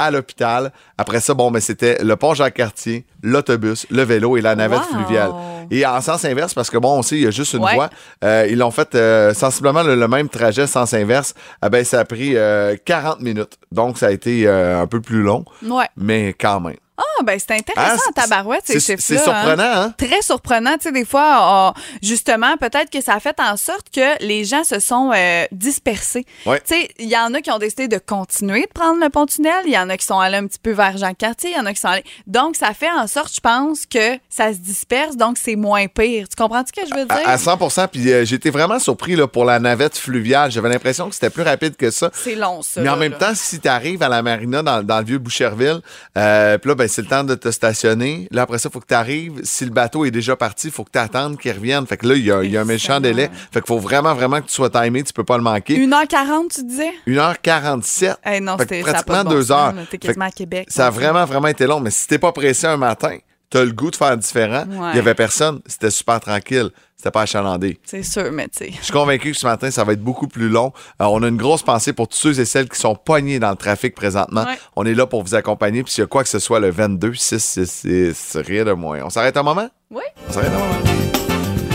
à 0.00 0.10
l'hôpital. 0.10 0.72
Après 0.98 1.20
ça, 1.20 1.34
bon, 1.34 1.50
mais 1.50 1.60
c'était 1.60 2.02
le 2.02 2.16
pont 2.16 2.34
Jacques-Cartier, 2.34 3.04
l'autobus, 3.22 3.86
le 3.90 4.02
vélo 4.02 4.36
et 4.36 4.40
la 4.40 4.54
navette 4.54 4.80
Wow. 4.92 4.98
fluviale. 4.98 5.32
Et 5.70 5.86
en 5.86 6.00
sens 6.00 6.24
inverse, 6.24 6.54
parce 6.54 6.70
que 6.70 6.78
bon, 6.78 6.98
on 6.98 7.02
sait, 7.02 7.16
il 7.16 7.22
y 7.22 7.26
a 7.26 7.30
juste 7.30 7.52
une 7.54 7.62
Ouais. 7.64 7.74
voie. 7.74 7.90
euh, 8.24 8.46
ils 8.50 8.58
l'ont 8.58 8.70
fait 8.70 8.94
euh, 8.94 9.32
sensiblement 9.34 9.82
le, 9.82 9.94
le 9.94 10.08
même 10.08 10.28
trajet 10.28 10.66
sens 10.66 10.94
inverse. 10.94 11.34
Ah 11.62 11.68
ben, 11.68 11.84
ça 11.84 12.00
a 12.00 12.04
pris 12.04 12.36
euh, 12.36 12.76
40 12.84 13.20
minutes. 13.20 13.58
Donc, 13.72 13.98
ça 13.98 14.06
a 14.06 14.10
été 14.10 14.46
euh, 14.46 14.80
un 14.82 14.86
peu 14.86 15.00
plus 15.00 15.22
long, 15.22 15.44
Ouais. 15.62 15.86
mais 15.96 16.34
quand 16.38 16.60
même. 16.60 16.76
Ah, 17.20 17.22
ben 17.22 17.38
c'est 17.38 17.54
intéressant, 17.54 18.00
Ah, 18.16 18.20
tabarouette, 18.22 18.62
ces 18.64 18.80
c'est- 18.80 18.96
chiffres-là. 18.96 19.18
c'est 19.18 19.24
surprenant, 19.24 19.82
hein? 19.82 19.94
Très 19.98 20.22
surprenant. 20.22 20.74
Tu 20.78 20.84
sais, 20.88 20.92
des 20.92 21.04
fois, 21.04 21.72
on- 21.76 21.80
justement, 22.02 22.56
peut-être 22.56 22.90
que 22.90 23.00
ça 23.02 23.14
a 23.14 23.20
fait 23.20 23.38
en 23.40 23.56
sorte 23.56 23.86
que 23.94 24.22
les 24.24 24.44
gens 24.44 24.64
se 24.64 24.78
sont 24.80 25.12
euh, 25.14 25.44
dispersés. 25.52 26.24
Ouais. 26.46 26.60
Tu 26.66 26.74
sais, 26.74 26.88
il 26.98 27.08
y 27.08 27.16
en 27.16 27.32
a 27.34 27.40
qui 27.40 27.50
ont 27.50 27.58
décidé 27.58 27.88
de 27.88 27.98
continuer 27.98 28.62
de 28.62 28.72
prendre 28.72 29.00
le 29.02 29.08
pont-tunnel. 29.10 29.62
Il 29.66 29.72
y 29.72 29.78
en 29.78 29.88
a 29.90 29.96
qui 29.96 30.06
sont 30.06 30.18
allés 30.18 30.36
un 30.38 30.46
petit 30.46 30.58
peu 30.58 30.72
vers 30.72 30.96
Jean-Cartier. 30.96 31.50
Il 31.50 31.56
y 31.56 31.60
en 31.60 31.66
a 31.66 31.72
qui 31.74 31.80
sont 31.80 31.88
allés... 31.88 32.04
Donc, 32.26 32.56
ça 32.56 32.72
fait 32.74 32.90
en 32.90 33.06
sorte, 33.06 33.34
je 33.34 33.40
pense, 33.40 33.86
que 33.86 34.16
ça 34.28 34.52
se 34.52 34.58
disperse. 34.58 35.16
Donc, 35.16 35.36
c'est 35.38 35.56
moins 35.56 35.86
pire. 35.86 36.26
Tu 36.28 36.36
comprends 36.36 36.64
ce 36.66 36.72
que 36.72 36.86
je 36.88 36.94
veux 36.94 37.04
dire? 37.04 37.16
À, 37.26 37.32
à 37.32 37.38
100 37.38 37.88
Puis 37.88 38.10
euh, 38.10 38.24
j'étais 38.24 38.50
vraiment 38.50 38.78
surpris 38.78 39.16
là, 39.16 39.26
pour 39.26 39.44
la 39.44 39.58
navette 39.58 39.96
fluviale. 39.98 40.50
J'avais 40.50 40.68
l'impression 40.68 41.08
que 41.08 41.14
c'était 41.14 41.30
plus 41.30 41.42
rapide 41.42 41.76
que 41.76 41.90
ça. 41.90 42.10
C'est 42.12 42.34
long, 42.34 42.62
ça. 42.62 42.80
Mais 42.80 42.88
en 42.88 42.92
là, 42.94 42.98
même 42.98 43.12
là. 43.12 43.18
temps, 43.18 43.34
si 43.34 43.60
tu 43.60 43.68
arrives 43.68 44.02
à 44.02 44.08
la 44.08 44.22
marina 44.22 44.62
dans, 44.62 44.82
dans 44.82 44.98
le 44.98 45.04
vieux 45.04 45.18
Boucherville, 45.18 45.80
euh, 46.16 46.58
puis 46.58 46.68
là, 46.68 46.74
ben, 46.74 46.88
c'est 46.88 47.02
le 47.02 47.08
temps 47.10 47.24
de 47.24 47.34
te 47.34 47.50
stationner. 47.50 48.28
Là, 48.30 48.42
après 48.42 48.58
ça, 48.58 48.68
il 48.70 48.72
faut 48.72 48.80
que 48.80 48.86
tu 48.86 48.94
arrives. 48.94 49.40
Si 49.42 49.64
le 49.64 49.70
bateau 49.70 50.04
est 50.04 50.10
déjà 50.10 50.36
parti, 50.36 50.68
il 50.68 50.72
faut 50.72 50.84
que 50.84 50.92
tu 50.92 50.98
attendes 50.98 51.38
qu'il 51.38 51.52
revienne. 51.52 51.86
Fait 51.86 51.96
que 51.96 52.06
là, 52.06 52.14
il 52.14 52.24
y 52.24 52.30
a, 52.30 52.42
il 52.42 52.50
y 52.50 52.56
a 52.56 52.62
un 52.62 52.64
méchant 52.64 53.00
délai. 53.00 53.30
Fait 53.52 53.60
qu'il 53.60 53.66
faut 53.66 53.78
vraiment, 53.78 54.14
vraiment 54.14 54.40
que 54.40 54.46
tu 54.46 54.54
sois 54.54 54.70
timé. 54.70 55.02
Tu 55.02 55.12
peux 55.12 55.24
pas 55.24 55.36
le 55.36 55.42
manquer. 55.42 55.76
1h40, 55.76 56.54
tu 56.54 56.64
disais? 56.64 56.92
1h47. 57.06 58.16
Eh 58.26 58.40
non, 58.40 58.56
c'était 58.58 58.80
pratiquement 58.80 59.24
bon 59.24 59.30
deux 59.30 59.42
sens, 59.42 59.50
heures. 59.50 59.74
T'es 59.90 59.98
quasiment 59.98 60.26
à 60.26 60.30
Québec. 60.30 60.68
Ça 60.70 60.86
a 60.86 60.90
vraiment, 60.90 61.24
vraiment 61.24 61.48
été 61.48 61.66
long. 61.66 61.80
Mais 61.80 61.90
si 61.90 62.06
t'es 62.06 62.18
pas 62.18 62.32
pressé 62.32 62.66
un 62.66 62.76
matin, 62.76 63.16
t'as 63.50 63.64
le 63.64 63.72
goût 63.72 63.90
de 63.90 63.96
faire 63.96 64.16
différent. 64.16 64.64
Ouais. 64.68 64.90
Il 64.92 64.96
y 64.96 64.98
avait 65.00 65.14
personne. 65.14 65.60
C'était 65.66 65.90
super 65.90 66.20
tranquille. 66.20 66.70
C'était 67.00 67.12
pas 67.12 67.22
achalandé. 67.22 67.78
C'est 67.82 68.02
sûr, 68.02 68.30
mais 68.30 68.46
tu 68.48 68.58
sais. 68.66 68.72
Je 68.78 68.84
suis 68.84 68.92
convaincu 68.92 69.30
que 69.32 69.36
ce 69.38 69.46
matin, 69.46 69.70
ça 69.70 69.84
va 69.84 69.94
être 69.94 70.02
beaucoup 70.02 70.28
plus 70.28 70.50
long. 70.50 70.70
Euh, 71.00 71.06
on 71.06 71.22
a 71.22 71.28
une 71.28 71.38
grosse 71.38 71.62
pensée 71.62 71.94
pour 71.94 72.08
tous 72.08 72.18
ceux 72.18 72.38
et 72.38 72.44
celles 72.44 72.68
qui 72.68 72.78
sont 72.78 72.94
poignés 72.94 73.38
dans 73.38 73.48
le 73.48 73.56
trafic 73.56 73.94
présentement. 73.94 74.42
Ouais. 74.44 74.58
On 74.76 74.84
est 74.84 74.92
là 74.92 75.06
pour 75.06 75.22
vous 75.22 75.34
accompagner. 75.34 75.82
Puis 75.82 75.94
s'il 75.94 76.02
y 76.02 76.04
a 76.04 76.06
quoi 76.06 76.22
que 76.22 76.28
ce 76.28 76.38
soit 76.38 76.60
le 76.60 76.68
22, 76.68 77.14
6, 77.14 77.38
6, 77.42 77.66
6, 77.66 78.36
rien 78.46 78.66
de 78.66 78.72
moins. 78.72 79.00
On 79.02 79.08
s'arrête 79.08 79.34
un 79.38 79.42
moment? 79.42 79.70
Oui. 79.90 80.02
On 80.28 80.32
s'arrête 80.34 80.52
un 80.52 80.58
moment. 80.58 80.74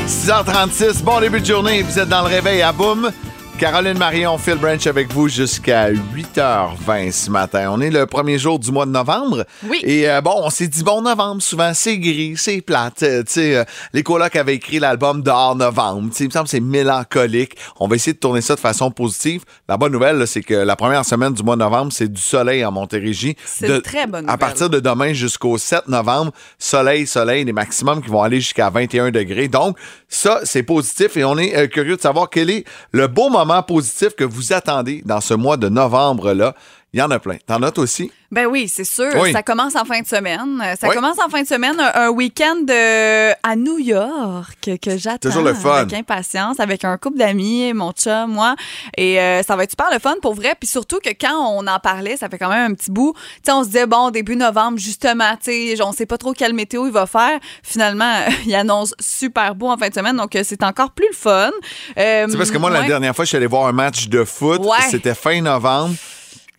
6h36, 0.05 1.01
bon 1.01 1.19
début 1.21 1.41
de 1.41 1.45
journée. 1.47 1.81
Vous 1.81 1.97
êtes 1.97 2.09
dans 2.09 2.21
le 2.21 2.27
réveil 2.27 2.61
à 2.61 2.71
boum. 2.71 3.09
Caroline 3.57 3.97
Marion, 3.97 4.37
Phil 4.37 4.55
Branch 4.55 4.85
avec 4.85 5.13
vous 5.13 5.29
jusqu'à 5.29 5.89
8h20 5.89 7.11
ce 7.13 7.31
matin. 7.31 7.69
On 7.71 7.79
est 7.79 7.89
le 7.89 8.05
premier 8.05 8.37
jour 8.37 8.59
du 8.59 8.69
mois 8.69 8.85
de 8.85 8.91
novembre. 8.91 9.45
Oui. 9.69 9.79
Et 9.83 10.09
euh, 10.09 10.19
bon, 10.19 10.33
on 10.43 10.49
s'est 10.49 10.67
dit 10.67 10.83
bon 10.83 11.01
novembre, 11.01 11.41
souvent 11.41 11.71
c'est 11.73 11.97
gris, 11.97 12.33
c'est 12.35 12.59
plate. 12.59 13.01
Euh, 13.03 13.23
tu 13.23 13.31
sais, 13.31 13.55
euh, 13.55 13.63
les 13.93 14.03
colocs 14.03 14.35
avaient 14.35 14.55
écrit 14.55 14.79
l'album 14.79 15.21
dehors 15.21 15.55
novembre. 15.55 16.09
Tu 16.09 16.17
sais, 16.17 16.23
il 16.25 16.27
me 16.27 16.31
semble 16.31 16.43
que 16.45 16.49
c'est 16.49 16.59
mélancolique. 16.59 17.55
On 17.79 17.87
va 17.87 17.95
essayer 17.95 18.11
de 18.11 18.19
tourner 18.19 18.41
ça 18.41 18.55
de 18.55 18.59
façon 18.59 18.91
positive. 18.91 19.43
La 19.69 19.77
bonne 19.77 19.93
nouvelle, 19.93 20.17
là, 20.17 20.25
c'est 20.25 20.43
que 20.43 20.53
la 20.53 20.75
première 20.75 21.05
semaine 21.05 21.33
du 21.33 21.41
mois 21.41 21.55
de 21.55 21.61
novembre, 21.61 21.93
c'est 21.93 22.11
du 22.11 22.21
soleil 22.21 22.65
en 22.65 22.73
Montérégie. 22.73 23.37
C'est 23.45 23.69
De- 23.69 23.75
une 23.75 23.81
très 23.81 24.05
bonne 24.05 24.15
À 24.25 24.33
nouvelle. 24.33 24.37
partir 24.37 24.69
de 24.69 24.81
demain 24.81 25.13
jusqu'au 25.13 25.57
7 25.57 25.87
novembre, 25.87 26.33
soleil, 26.59 27.07
soleil, 27.07 27.45
les 27.45 27.53
maximums 27.53 28.01
qui 28.03 28.09
vont 28.09 28.21
aller 28.21 28.41
jusqu'à 28.41 28.69
21 28.69 29.11
degrés. 29.11 29.47
Donc, 29.47 29.77
ça, 30.09 30.41
c'est 30.43 30.63
positif 30.63 31.15
et 31.15 31.23
on 31.23 31.37
est 31.37 31.55
euh, 31.55 31.67
curieux 31.67 31.95
de 31.95 32.01
savoir 32.01 32.29
quel 32.29 32.49
est 32.49 32.65
le 32.91 33.07
beau 33.07 33.29
moment 33.29 33.44
positif 33.63 34.15
que 34.15 34.23
vous 34.23 34.53
attendez 34.53 35.01
dans 35.05 35.21
ce 35.21 35.33
mois 35.33 35.57
de 35.57 35.69
novembre-là. 35.69 36.55
Il 36.95 36.99
y 36.99 37.01
en 37.01 37.11
a 37.11 37.19
plein. 37.19 37.35
T'en 37.45 37.61
as 37.61 37.71
toi 37.71 37.83
aussi? 37.83 38.09
Ben 38.31 38.45
oui, 38.45 38.69
c'est 38.69 38.85
sûr. 38.85 39.11
Oui. 39.19 39.33
Ça 39.33 39.43
commence 39.43 39.75
en 39.75 39.83
fin 39.83 39.99
de 39.99 40.07
semaine. 40.07 40.63
Euh, 40.63 40.75
Ça 40.79 40.87
Oui. 40.87 40.95
commence 40.95 41.19
en 41.19 41.27
fin 41.27 41.41
de 41.41 41.47
semaine, 41.47 41.75
un, 41.77 42.07
week-end 42.07 42.55
euh, 42.69 43.33
à 43.43 43.57
New 43.57 43.79
York 43.79 44.69
que 44.81 44.97
j'attends 44.97 45.27
Toujours 45.27 45.43
le 45.43 45.53
fun. 45.53 45.75
avec 45.75 45.91
impatience, 45.91 46.57
avec 46.61 46.85
un 46.85 46.97
couple 46.97 47.17
d'amis, 47.17 47.73
mon 47.73 47.91
chum, 47.91 48.31
moi. 48.31 48.55
Et 48.95 49.19
euh, 49.19 49.43
ça 49.43 49.57
va 49.57 49.63
être 49.63 49.71
super 49.71 49.89
le 49.91 49.99
fun 49.99 50.15
pour 50.21 50.35
vrai. 50.35 50.55
Puis 50.57 50.69
surtout 50.69 50.99
que 51.03 51.09
quand 51.09 51.35
on 51.35 51.67
en 51.67 51.79
parlait, 51.79 52.15
ça 52.15 52.29
fait 52.29 52.37
quand 52.37 52.47
même 52.47 52.71
un 52.71 52.73
petit 52.73 52.91
bout. 52.91 53.13
Sais, 53.45 53.51
on 53.51 53.63
se 53.63 53.67
disait, 53.67 53.87
bon, 53.87 54.09
début 54.09 54.37
novembre, 54.37 54.77
justement, 54.77 55.35
sais, 55.41 55.75
on 55.83 55.91
sait 55.91 56.05
pas 56.05 56.17
trop 56.17 56.31
quelle 56.31 56.53
météo 56.53 56.85
il 56.85 56.93
va 56.93 57.07
faire. 57.07 57.41
Finalement, 57.61 58.21
il 58.45 58.55
annonce 58.55 58.93
super 59.01 59.53
beau 59.53 59.67
en 59.67 59.75
fin 59.75 59.89
de 59.89 59.93
semaine. 59.93 60.15
Donc, 60.15 60.37
c'est 60.43 60.63
encore 60.63 60.91
plus 60.91 61.09
le 61.09 61.15
fun. 61.15 61.51
Euh, 61.97 62.25
C'est 62.29 62.37
parce 62.37 62.51
que 62.51 62.57
moi, 62.57 62.69
la 62.69 62.83
dernière 62.83 63.13
fois, 63.13 63.25
je 63.25 63.29
suis 63.29 63.37
allé 63.37 63.47
voir 63.47 63.67
un 63.67 63.73
match 63.73 64.07
de 64.07 64.23
foot. 64.23 64.61
Ouais. 64.61 64.77
C'était 64.89 65.13
fin 65.13 65.41
novembre. 65.41 65.93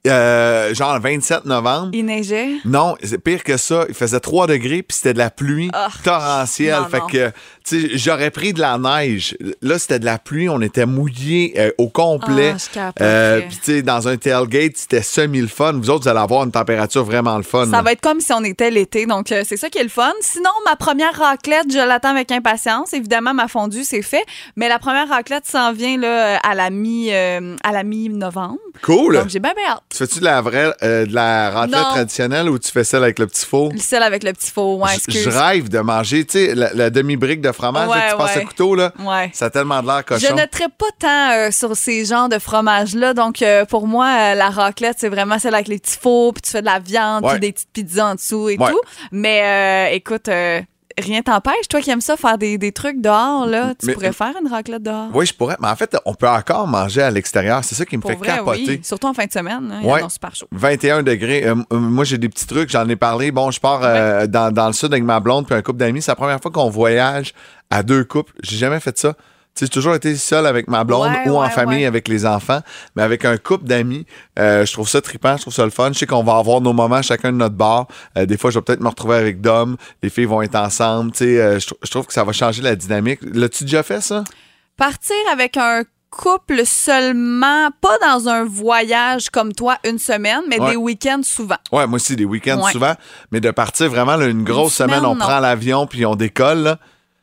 Euh, 0.09 0.75
genre 0.75 0.95
le 0.95 1.01
27 1.01 1.45
novembre. 1.45 1.91
Il 1.93 2.05
neigeait? 2.07 2.51
Non, 2.65 2.97
c'est 3.03 3.19
pire 3.19 3.43
que 3.45 3.57
ça. 3.57 3.85
Il 3.89 3.95
faisait 3.95 4.21
3 4.21 4.47
degrés, 4.47 4.83
puis 4.83 4.97
c'était 4.97 5.13
de 5.15 5.19
la 5.19 5.31
pluie 5.31 5.71
Ah. 5.73 5.89
torrentielle. 6.05 6.81
Non, 6.83 6.89
fait 6.89 6.99
non. 6.99 7.07
que, 7.07 7.33
j'aurais 7.95 8.31
pris 8.31 8.53
de 8.53 8.61
la 8.61 8.79
neige. 8.79 9.37
Là, 9.63 9.79
c'était 9.79 9.99
de 9.99 10.05
la 10.05 10.19
pluie. 10.19 10.49
On 10.49 10.61
était 10.61 10.87
mouillés 10.87 11.55
euh, 11.59 11.71
au 11.79 11.89
complet. 11.89 12.55
Ah. 12.77 12.93
Euh, 13.01 13.41
puis, 13.41 13.57
tu 13.57 13.65
sais, 13.65 13.83
dans 13.83 14.09
un 14.09 14.17
tailgate, 14.17 14.77
c'était 14.77 15.03
semi-le 15.03 15.49
fun. 15.49 15.73
Vous 15.73 15.91
autres, 15.91 16.05
vous 16.05 16.09
allez 16.09 16.21
avoir 16.21 16.45
une 16.45 16.53
température 16.53 17.05
vraiment 17.05 17.37
le 17.37 17.43
fun. 17.43 17.65
Ça 17.67 17.73
là. 17.73 17.83
va 17.83 17.93
être 17.93 18.01
comme 18.01 18.21
si 18.21 18.33
on 18.33 18.45
était 18.45 18.71
l'été, 18.71 19.07
donc 19.07 19.33
euh, 19.33 19.43
c'est 19.47 19.57
ça 19.57 19.69
qui 19.69 19.79
est 19.79 19.83
le 19.83 19.89
fun. 19.89 20.13
Sinon, 20.21 20.51
ma 20.65 20.77
première 20.77 21.15
raclette, 21.15 21.73
je 21.73 21.79
l'attends 21.79 22.11
avec 22.11 22.31
impatience. 22.31 22.93
Évidemment, 22.93 23.35
ma 23.35 23.49
fondue, 23.49 23.85
c'est 23.85 24.03
fait, 24.03 24.25
mais 24.57 24.69
la 24.69 24.79
première 24.79 25.09
raclette 25.09 25.47
s'en 25.47 25.73
vient 25.73 25.99
là, 25.99 26.39
à 26.39 26.55
la 26.55 26.71
mi, 26.71 27.13
à 27.13 27.73
la 27.73 27.83
mi-novembre. 27.83 28.59
Cool. 28.83 29.15
Donc 29.15 29.29
j'ai 29.31 29.39
bien 29.39 29.55
bien 29.55 29.73
hâte. 29.73 29.83
Tu 29.91 29.99
fais-tu 29.99 30.21
de 30.21 30.25
la 30.25 30.41
vraie, 30.41 30.73
de 30.83 31.15
la 31.15 31.51
raclette 31.51 31.81
Non. 31.81 31.91
traditionnelle 31.91 32.49
ou 32.51 32.59
tu 32.59 32.71
fais 32.71 32.85
celle 32.85 33.03
avec 33.03 33.19
le 33.19 33.27
petit 33.27 33.47
four? 33.47 33.73
Celle 33.79 34.03
avec 34.03 34.23
le 34.23 34.33
petit 34.33 34.51
faux, 34.51 34.77
ouais, 34.77 34.95
excuse. 34.95 35.23
je 35.23 35.31
rêve 35.31 35.69
de 35.69 35.79
manger, 35.79 36.25
tu 36.25 36.33
sais, 36.39 36.55
la, 36.55 36.73
la 36.75 36.91
demi-brique 36.91 37.41
de 37.41 37.53
fromage 37.57 37.89
là, 37.89 37.95
Ouais, 37.95 38.01
que 38.07 38.11
tu 38.13 38.17
passes 38.19 38.45
couteau, 38.45 38.75
là. 38.75 38.93
Ça 39.33 39.47
a 39.47 39.51
tellement 39.51 39.83
de 39.83 39.87
l'air 39.87 40.05
cochon. 40.05 40.27
Je 40.29 40.33
ne 40.33 40.47
traite 40.47 40.73
pas 40.79 40.87
tant 40.99 41.31
euh, 41.33 41.51
sur 41.51 41.77
ces 41.77 42.05
genres 42.05 42.29
de 42.29 42.39
fromages-là. 42.39 43.15
Donc, 43.15 43.43
euh, 43.43 43.65
pour 43.65 43.87
moi, 43.87 44.07
euh, 44.07 44.35
la 44.35 44.51
raclette, 44.51 44.97
c'est 44.99 45.09
vraiment 45.09 45.39
celle 45.39 45.55
avec 45.55 45.69
les 45.69 45.79
petits 45.79 45.99
fours, 45.99 46.35
puis 46.35 46.43
tu 46.43 46.51
fais 46.51 46.61
de 46.61 46.67
la 46.67 46.79
viande, 46.79 47.25
puis 47.29 47.41
des 47.41 47.53
petites 47.53 47.73
pizzas 47.73 48.07
en 48.11 48.15
dessous 48.15 48.49
et 48.49 48.57
tout. 48.57 48.81
Mais 49.13 49.89
euh, 49.91 49.95
écoute, 49.95 50.29
euh, 50.29 50.61
rien 50.99 51.23
t'empêche. 51.23 51.69
Toi 51.69 51.81
qui 51.81 51.91
aimes 51.91 52.00
ça, 52.00 52.17
faire 52.17 52.38
des, 52.38 52.59
des 52.59 52.73
trucs 52.73 53.00
dehors, 53.00 53.47
là, 53.47 53.75
tu 53.79 53.87
Mais- 53.87 53.93
pourrais 53.95 54.12
faire 54.12 54.33
une 54.41 54.49
raclette 54.49 54.83
dehors. 54.83 55.09
Oui, 55.15 55.26
je 55.26 55.35
pourrais. 55.35 55.57
Mais 55.61 55.69
en 55.69 55.76
fait, 55.76 55.97
on 56.05 56.15
peut 56.15 56.29
encore 56.29 56.67
manger 56.67 57.03
à 57.03 57.11
l'extérieur. 57.11 57.62
C'est 57.65 57.75
ça 57.75 57.85
qui 57.85 57.97
me 57.97 58.03
Pour 58.03 58.11
fait 58.11 58.17
vrai, 58.17 58.29
capoter. 58.29 58.65
oui. 58.69 58.81
Surtout 58.83 59.07
en 59.09 59.15
fin 59.15 59.26
de 59.26 59.33
semaine. 59.33 59.71
Hein, 59.73 59.83
Ouais. 59.85 60.00
Super 60.09 60.35
chaud. 60.35 60.47
21 60.53 61.03
degrés. 61.03 61.45
Euh, 61.47 61.55
euh, 61.73 61.79
moi, 61.79 62.05
j'ai 62.05 62.19
des 62.19 62.29
petits 62.29 62.47
trucs. 62.47 62.71
J'en 62.71 62.88
ai 62.88 62.97
parlé. 62.97 63.31
Bon, 63.31 63.50
je 63.50 63.61
pars 63.61 63.81
euh, 63.83 64.26
dans, 64.26 64.53
dans 64.53 64.67
le 64.69 64.73
sud 64.73 64.93
avec 64.93 65.05
ma 65.05 65.21
blonde 65.21 65.47
puis 65.47 65.55
un 65.55 65.62
couple 65.62 65.79
d'amis. 65.79 66.03
C'est 66.03 66.11
la 66.12 66.17
première 66.17 66.41
fois 66.41 66.50
qu'on 66.50 66.71
voyage 66.71 67.35
à 67.71 67.83
deux 67.83 68.05
couples. 68.05 68.33
J'ai 68.43 68.57
jamais 68.57 68.81
fait 68.81 68.97
ça. 68.99 69.15
J'ai 69.59 69.69
toujours 69.69 69.95
été 69.95 70.15
seul 70.17 70.47
avec 70.47 70.69
ma 70.69 70.85
blonde 70.85 71.11
Ouais, 71.11 71.29
ou 71.31 71.37
en 71.37 71.43
ouais, 71.45 71.51
famille 71.51 71.79
ouais. 71.81 71.87
avec 71.87 72.09
les 72.09 72.27
enfants. 72.27 72.61
Mais 72.95 73.03
avec 73.03 73.25
un 73.25 73.37
couple 73.39 73.65
d'amis, 73.65 74.05
euh, 74.39 74.67
je 74.67 74.73
trouve 74.73 74.89
ça 74.89 75.01
trippant, 75.01 75.37
je 75.37 75.43
trouve 75.43 75.55
ça 75.55 75.65
le 75.65 75.71
fun. 75.71 75.91
Je 75.93 75.99
sais 75.99 76.07
qu'on 76.07 76.23
va 76.23 76.37
avoir 76.37 76.61
nos 76.61 76.73
moments 76.75 77.01
chacun 77.03 77.33
de 77.33 77.39
notre 77.39 77.55
bar. 77.55 77.87
Euh, 78.19 78.27
des 78.27 78.37
fois, 78.37 78.51
je 78.51 78.59
vais 78.59 78.63
peut-être 78.63 78.81
me 78.83 78.89
retrouver 78.89 79.17
avec 79.17 79.41
Dom. 79.41 79.77
Les 80.03 80.11
filles 80.11 80.27
vont 80.27 80.43
être 80.43 80.57
ensemble. 80.57 81.13
Euh, 81.23 81.59
je, 81.59 81.67
je 81.83 81.91
trouve 81.91 82.07
que 82.07 82.13
ça 82.13 82.23
va 82.25 82.33
changer 82.33 82.61
la 82.63 82.77
dynamique. 82.77 83.21
L'as-tu 83.23 83.65
déjà 83.65 83.83
fait, 83.83 84.01
ça? 84.03 84.25
Partir 84.77 85.17
avec 85.33 85.57
un 85.57 85.85
couple 86.11 86.63
seulement, 86.65 87.69
pas 87.81 87.97
dans 88.01 88.29
un 88.29 88.45
voyage 88.45 89.29
comme 89.31 89.53
toi 89.53 89.77
une 89.85 89.99
semaine, 89.99 90.41
mais 90.49 90.61
Ouais. 90.61 90.71
des 90.71 90.77
week-ends 90.77 91.21
souvent. 91.23 91.57
Ouais, 91.73 91.87
moi 91.87 91.97
aussi, 91.97 92.17
des 92.17 92.25
week-ends 92.25 92.63
Ouais. 92.63 92.73
souvent. 92.73 92.95
Mais 93.33 93.41
de 93.41 93.51
partir 93.51 93.89
vraiment 93.91 94.17
là, 94.17 94.27
une 94.27 94.45
grosse 94.45 94.75
semaine, 94.75 94.97
semaine, 94.99 95.11
on 95.11 95.15
non. 95.15 95.21
prend 95.25 95.41
l'avion 95.41 95.87
puis 95.87 96.07
on 96.07 96.15
décolle. 96.15 96.59
là. 96.59 96.79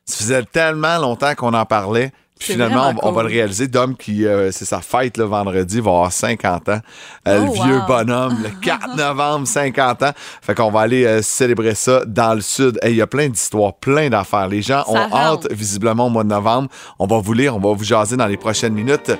Ça 0.05 0.17
faisait 0.17 0.43
tellement 0.43 0.97
longtemps 0.97 1.33
qu'on 1.33 1.53
en 1.53 1.65
parlait. 1.65 2.11
Finalement, 2.43 2.93
on, 3.03 3.11
va 3.11 3.23
le 3.23 3.29
réaliser. 3.29 3.67
Dom, 3.67 3.95
qui 3.95 4.25
euh, 4.25 4.51
c'est 4.51 4.65
sa 4.65 4.81
fête 4.81 5.17
le 5.17 5.23
vendredi, 5.25 5.79
va 5.79 5.91
avoir 5.91 6.11
50 6.11 6.69
ans. 6.69 6.79
Euh, 7.27 7.39
Oh, 7.41 7.45
le 7.45 7.51
vieux 7.53 7.77
wow. 7.79 7.87
bonhomme, 7.87 8.37
le 8.43 8.49
4 8.61 8.95
novembre, 8.95 9.47
50 9.47 10.03
ans. 10.03 10.11
Fait 10.41 10.53
qu'on 10.55 10.69
va 10.71 10.81
aller 10.81 11.05
euh, 11.05 11.21
célébrer 11.21 11.75
ça 11.75 12.03
dans 12.05 12.33
le 12.33 12.41
sud. 12.41 12.77
Hey, 12.81 12.91
Il 12.93 12.97
y 12.97 13.01
a 13.01 13.07
plein 13.07 13.29
d'histoires, 13.29 13.73
plein 13.73 14.09
d'affaires. 14.09 14.47
Les 14.47 14.61
gens 14.61 14.83
ont 14.87 14.93
Ça 14.95 15.03
hâte, 15.03 15.11
rentre. 15.11 15.47
visiblement, 15.51 16.07
au 16.07 16.09
mois 16.09 16.23
de 16.23 16.29
novembre. 16.29 16.69
On 16.99 17.07
va 17.07 17.19
vous 17.19 17.33
lire, 17.33 17.55
on 17.55 17.59
va 17.59 17.73
vous 17.73 17.83
jaser 17.83 18.17
dans 18.17 18.27
les 18.27 18.37
prochaines 18.37 18.73
minutes. 18.73 19.11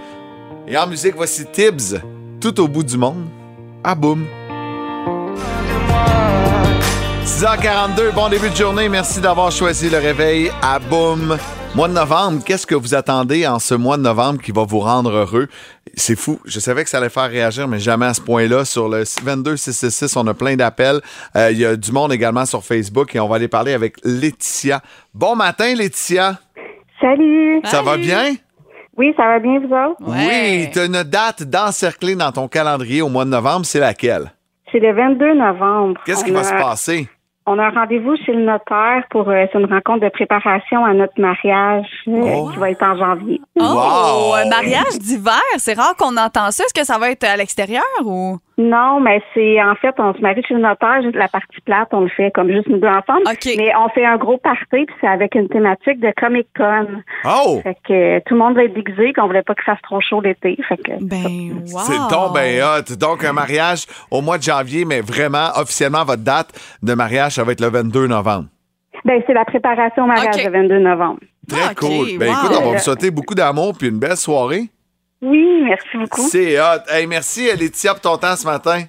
Et 0.68 0.78
en 0.78 0.88
musique, 0.88 1.16
voici 1.16 1.46
Tibbs, 1.52 2.00
tout 2.40 2.60
au 2.60 2.68
bout 2.68 2.84
du 2.84 2.98
monde. 2.98 3.26
Ah 3.84 3.96
boum. 3.96 4.26
6h42, 7.24 8.14
bon 8.14 8.28
début 8.28 8.50
de 8.50 8.56
journée. 8.56 8.90
Merci 8.90 9.22
d'avoir 9.22 9.50
choisi 9.50 9.90
le 9.90 9.98
réveil 9.98 10.52
à 10.62 10.78
Boum. 10.80 11.38
Mois 11.74 11.88
de 11.88 11.94
novembre, 11.94 12.44
qu'est-ce 12.46 12.68
que 12.68 12.76
vous 12.76 12.94
attendez 12.94 13.48
en 13.48 13.60
ce 13.60 13.74
mois 13.76 13.96
de 13.96 14.02
novembre 14.02 14.42
qui 14.42 14.52
va 14.52 14.64
vous 14.66 14.80
rendre 14.82 15.10
heureux? 15.12 15.48
C'est 15.96 16.18
fou. 16.18 16.40
Je 16.46 16.60
savais 16.60 16.84
que 16.84 16.90
ça 16.90 16.98
allait 16.98 17.10
faire 17.10 17.30
réagir, 17.30 17.68
mais 17.70 17.80
jamais 17.80 18.08
à 18.08 18.14
ce 18.14 18.20
point-là. 18.20 18.66
Sur 18.66 18.90
le 18.90 19.04
22 19.24 19.56
666, 19.56 20.18
on 20.18 20.28
a 20.28 20.34
plein 20.34 20.56
d'appels. 20.58 21.00
Euh, 21.38 21.50
Il 21.52 21.60
y 21.60 21.66
a 21.66 21.78
du 21.78 21.94
monde 21.94 22.12
également 22.12 22.46
sur 22.46 22.62
Facebook 22.64 23.16
et 23.16 23.20
on 23.22 23.30
va 23.30 23.38
aller 23.38 23.48
parler 23.48 23.74
avec 23.74 23.96
Laetitia. 24.04 24.82
Bon 25.14 25.36
matin, 25.36 25.74
Laetitia. 25.76 26.36
Salut! 27.00 27.62
Ça 27.64 27.82
va 27.82 27.96
bien? 27.98 28.36
Oui, 28.98 29.14
ça 29.16 29.24
va 29.24 29.40
bien, 29.40 29.60
vous 29.60 29.74
autres? 29.74 30.02
Ouais. 30.02 30.66
Oui, 30.66 30.70
tu 30.74 30.80
as 30.80 30.86
une 30.86 31.04
date 31.04 31.44
d'encercler 31.44 32.16
dans 32.16 32.32
ton 32.34 32.48
calendrier 32.50 33.02
au 33.02 33.08
mois 33.10 33.24
de 33.26 33.30
novembre. 33.30 33.66
C'est 33.66 33.80
laquelle? 33.80 34.34
C'est 34.72 34.80
le 34.80 34.92
22 34.94 35.34
novembre. 35.36 36.02
Qu'est-ce 36.06 36.24
qui 36.26 36.32
va 36.32 36.44
se 36.44 36.52
passer? 36.54 37.08
On 37.46 37.60
a 37.60 37.64
un 37.66 37.70
rendez-vous 37.72 38.16
chez 38.26 38.32
le 38.34 38.44
notaire 38.46 39.04
pour 39.10 39.30
euh, 39.30 39.46
c'est 39.52 39.60
une 39.60 39.66
rencontre 39.72 40.00
de 40.06 40.10
préparation 40.10 40.86
à 40.86 40.94
notre 40.94 41.20
mariage 41.20 41.86
euh, 42.08 42.22
Oh. 42.24 42.50
qui 42.52 42.58
va 42.58 42.70
être 42.72 42.84
en 42.84 42.96
janvier. 42.98 43.42
Oh, 43.60 43.64
Wow. 43.64 44.34
un 44.36 44.50
mariage 44.50 44.98
d'hiver, 45.00 45.42
c'est 45.58 45.74
rare 45.74 45.96
qu'on 45.98 46.16
entend 46.16 46.52
ça. 46.52 46.64
Est-ce 46.64 46.74
que 46.74 46.86
ça 46.86 46.98
va 46.98 47.10
être 47.12 47.26
à 47.26 47.36
l'extérieur 47.36 47.84
ou? 48.06 48.38
Non, 48.58 49.00
mais 49.00 49.20
c'est 49.34 49.60
en 49.64 49.74
fait, 49.76 49.96
on 49.98 50.14
se 50.14 50.20
marie 50.22 50.44
chez 50.48 50.54
le 50.54 50.60
notaire, 50.60 51.02
juste 51.02 51.16
la 51.16 51.28
partie 51.28 51.60
plate, 51.66 51.88
on 51.92 52.02
le 52.02 52.10
fait 52.10 52.30
comme 52.32 52.52
juste 52.52 52.68
nous 52.68 52.78
deux 52.78 52.88
ensemble. 52.88 53.24
OK. 53.26 53.50
Mais 53.58 53.72
on 53.76 53.90
fait 53.90 54.06
un 54.06 54.18
gros 54.18 54.38
party, 54.38 54.86
puis 54.86 54.96
c'est 55.02 55.08
avec 55.08 55.34
une 55.34 55.50
thématique 55.50 56.00
de 56.00 56.14
Comic 56.20 56.48
Con. 56.56 56.86
Oh! 57.26 57.60
Fait 57.64 57.76
que 57.88 58.20
tout 58.20 58.36
le 58.36 58.40
monde 58.40 58.56
va 58.56 58.66
être 58.66 58.74
déguisé, 58.76 59.12
qu'on 59.14 59.26
voulait 59.26 59.42
pas 59.42 59.56
qu'il 59.56 59.64
fasse 59.64 59.82
trop 59.82 60.00
chaud 60.02 60.22
l'été. 60.22 60.56
Fait 60.70 60.78
que 60.78 60.92
Ben, 61.04 61.64
wow. 61.72 61.80
C'est 61.80 61.98
donc 62.16 62.36
ben 62.36 62.62
hot. 62.62 62.96
Donc, 63.00 63.24
un 63.26 63.34
mariage 63.34 63.86
au 64.12 64.22
mois 64.22 64.38
de 64.38 64.44
janvier, 64.44 64.86
mais 64.86 65.02
vraiment, 65.02 65.48
officiellement, 65.56 66.04
votre 66.06 66.24
date 66.24 66.50
de 66.84 66.94
mariage, 66.94 67.34
ça 67.34 67.44
va 67.44 67.54
être 67.54 67.62
le 67.62 67.70
22 67.70 68.06
novembre. 68.08 68.46
ben 69.04 69.20
c'est 69.26 69.34
la 69.34 69.46
préparation 69.46 70.04
au 70.04 70.08
mariage 70.08 70.44
le 70.46 70.52
22 70.52 70.78
novembre. 70.80 71.20
Très 71.50 71.60
Ah, 71.70 71.74
cool. 71.76 72.18
Ben 72.20 72.30
wow. 72.30 72.36
écoute, 72.36 72.58
on 72.62 72.66
va 72.70 72.72
vous 72.74 72.84
souhaiter 72.84 73.10
beaucoup 73.10 73.34
d'amour 73.36 73.74
puis 73.78 73.90
une 73.90 73.98
belle 74.00 74.16
soirée. 74.16 74.70
Oui, 75.24 75.62
merci 75.64 75.98
beaucoup. 75.98 76.28
C'est 76.30 76.60
hot. 76.60 76.82
Hey, 76.90 77.08
merci 77.08 77.46
Laetitia 77.56 77.94
pour 77.94 78.02
ton 78.02 78.18
temps 78.18 78.36
ce 78.36 78.46
matin. 78.46 78.84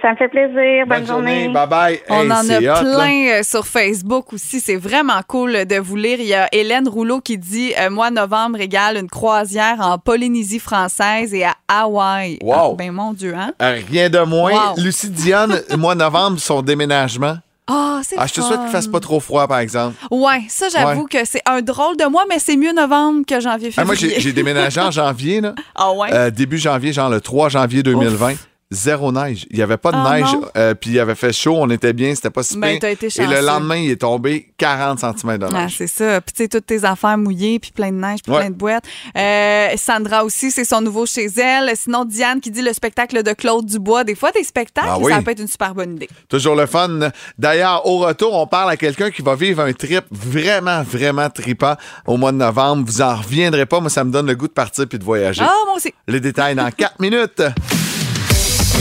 Ça 0.00 0.10
me 0.10 0.16
fait 0.16 0.28
plaisir. 0.28 0.86
Bonne, 0.86 1.06
journée. 1.06 1.48
Bye 1.48 1.66
bye. 1.68 2.00
On 2.08 2.22
Hey, 2.22 2.32
en 2.32 2.48
a 2.48 2.80
hot, 2.80 2.80
plein 2.96 3.26
euh, 3.28 3.42
sur 3.42 3.66
Facebook 3.66 4.32
aussi. 4.32 4.58
C'est 4.60 4.76
vraiment 4.76 5.20
cool 5.28 5.66
de 5.66 5.76
vous 5.78 5.96
lire. 5.96 6.18
Il 6.18 6.26
y 6.26 6.32
a 6.34 6.48
Hélène 6.52 6.88
Rouleau 6.88 7.20
qui 7.20 7.36
dit 7.36 7.74
euh, 7.78 7.90
Mois 7.90 8.08
de 8.08 8.14
novembre 8.14 8.58
égale 8.60 8.96
une 8.96 9.08
croisière 9.10 9.80
en 9.80 9.98
Polynésie 9.98 10.60
française 10.60 11.34
et 11.34 11.44
à 11.44 11.56
Hawaï. 11.68 12.38
Wow. 12.42 12.54
Ah, 12.54 12.74
ben 12.78 12.90
mon 12.92 13.12
Dieu, 13.12 13.34
hein? 13.36 13.52
Euh, 13.60 13.78
Rien 13.90 14.08
de 14.08 14.20
moins. 14.20 14.70
Wow. 14.72 14.76
Lucie 14.82 15.10
Diane, 15.10 15.60
mois 15.76 15.94
de 15.94 16.00
novembre, 16.00 16.38
son 16.38 16.62
déménagement. 16.62 17.36
Ah, 17.68 18.00
c'est 18.02 18.16
Ah, 18.18 18.26
je 18.26 18.34
te 18.34 18.40
souhaite 18.40 18.60
qu'il 18.60 18.70
fasse 18.70 18.88
pas 18.88 18.98
trop 19.00 19.20
froid, 19.20 19.46
par 19.46 19.58
exemple. 19.60 19.96
Ouais, 20.10 20.42
ça, 20.48 20.68
j'avoue 20.68 21.02
Ouais. 21.02 21.08
que 21.08 21.24
c'est 21.24 21.42
un 21.46 21.62
drôle 21.62 21.96
de 21.96 22.04
mois, 22.06 22.24
mais 22.28 22.38
c'est 22.38 22.56
mieux 22.56 22.72
novembre 22.72 23.24
que 23.26 23.40
janvier, 23.40 23.70
Ah, 23.76 23.84
moi, 23.84 23.94
j'ai 23.94 24.32
déménagé 24.32 24.80
en 24.80 24.90
janvier, 24.90 25.40
là. 25.40 25.54
Ah 25.74 25.92
ouais? 25.92 26.12
Euh, 26.12 26.30
début 26.30 26.58
janvier, 26.58 26.92
genre 26.92 27.08
le 27.08 27.20
3 27.20 27.48
janvier 27.50 27.82
2020. 27.82 28.34
Zéro 28.72 29.12
neige. 29.12 29.46
Il 29.50 29.56
n'y 29.56 29.62
avait 29.62 29.76
pas 29.76 29.92
de 29.92 29.96
Ah, 29.98 30.18
neige, 30.18 30.28
euh, 30.56 30.74
puis 30.74 30.90
il 30.90 30.98
avait 31.00 31.14
fait 31.14 31.32
chaud, 31.32 31.56
on 31.58 31.68
était 31.70 31.92
bien, 31.92 32.14
c'était 32.14 32.30
pas 32.30 32.42
si 32.42 32.56
Ben, 32.58 32.70
pire. 32.72 32.78
t'as 32.80 32.90
été 32.90 33.06
Et 33.06 33.26
le 33.26 33.40
lendemain, 33.44 33.76
il 33.76 33.90
est 33.90 34.00
tombé 34.00 34.52
40 34.58 34.98
cm 35.00 35.38
de 35.38 35.46
Ah, 35.52 35.62
neige. 35.64 35.74
c'est 35.78 35.86
ça. 35.86 36.20
Puis, 36.20 36.32
tu 36.32 36.42
sais, 36.44 36.48
toutes 36.48 36.66
tes 36.66 36.84
affaires 36.84 37.18
mouillées, 37.18 37.58
puis 37.58 37.70
plein 37.72 37.90
de 37.90 37.96
neige, 37.96 38.20
puis 38.22 38.32
Ouais. 38.32 38.40
plein 38.40 38.50
de 38.50 38.54
boîtes. 38.54 38.84
Euh, 39.16 39.68
Sandra 39.76 40.24
aussi, 40.24 40.50
c'est 40.50 40.64
son 40.64 40.80
nouveau 40.80 41.06
chez 41.06 41.26
elle. 41.38 41.70
Sinon, 41.76 42.04
Diane 42.04 42.40
qui 42.40 42.50
dit 42.50 42.62
le 42.62 42.72
spectacle 42.72 43.22
de 43.22 43.32
Claude 43.32 43.66
Dubois. 43.66 44.04
Des 44.04 44.14
fois, 44.14 44.32
des 44.32 44.44
spectacles, 44.44 44.88
Ah 44.90 44.98
oui. 44.98 45.12
ça 45.12 45.20
peut 45.22 45.30
être 45.32 45.40
une 45.40 45.48
super 45.48 45.74
bonne 45.74 45.96
idée. 45.96 46.08
Toujours 46.28 46.54
le 46.54 46.66
fun. 46.66 47.10
D'ailleurs, 47.38 47.86
au 47.86 47.98
retour, 47.98 48.34
on 48.34 48.46
parle 48.46 48.70
à 48.70 48.76
quelqu'un 48.76 49.10
qui 49.10 49.22
va 49.22 49.34
vivre 49.34 49.62
un 49.62 49.72
trip 49.72 50.04
vraiment, 50.10 50.82
vraiment 50.82 51.28
tripant 51.30 51.74
au 52.06 52.16
mois 52.16 52.32
de 52.32 52.38
novembre. 52.38 52.84
Vous 52.86 53.02
en 53.02 53.16
reviendrez 53.16 53.66
pas. 53.66 53.80
Moi, 53.80 53.90
ça 53.90 54.04
me 54.04 54.10
donne 54.10 54.26
le 54.26 54.34
goût 54.34 54.48
de 54.48 54.52
partir 54.52 54.86
puis 54.88 54.98
de 54.98 55.04
voyager. 55.04 55.42
Ah, 55.44 55.52
moi 55.66 55.76
aussi. 55.76 55.92
Les 56.08 56.20
détails 56.20 56.54
dans 56.54 56.70
4 56.70 57.00
minutes. 57.00 57.42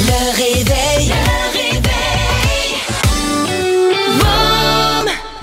Le 0.03 0.31
réveil. 0.36 1.10
Le 1.10 1.13
réveil. 1.53 1.81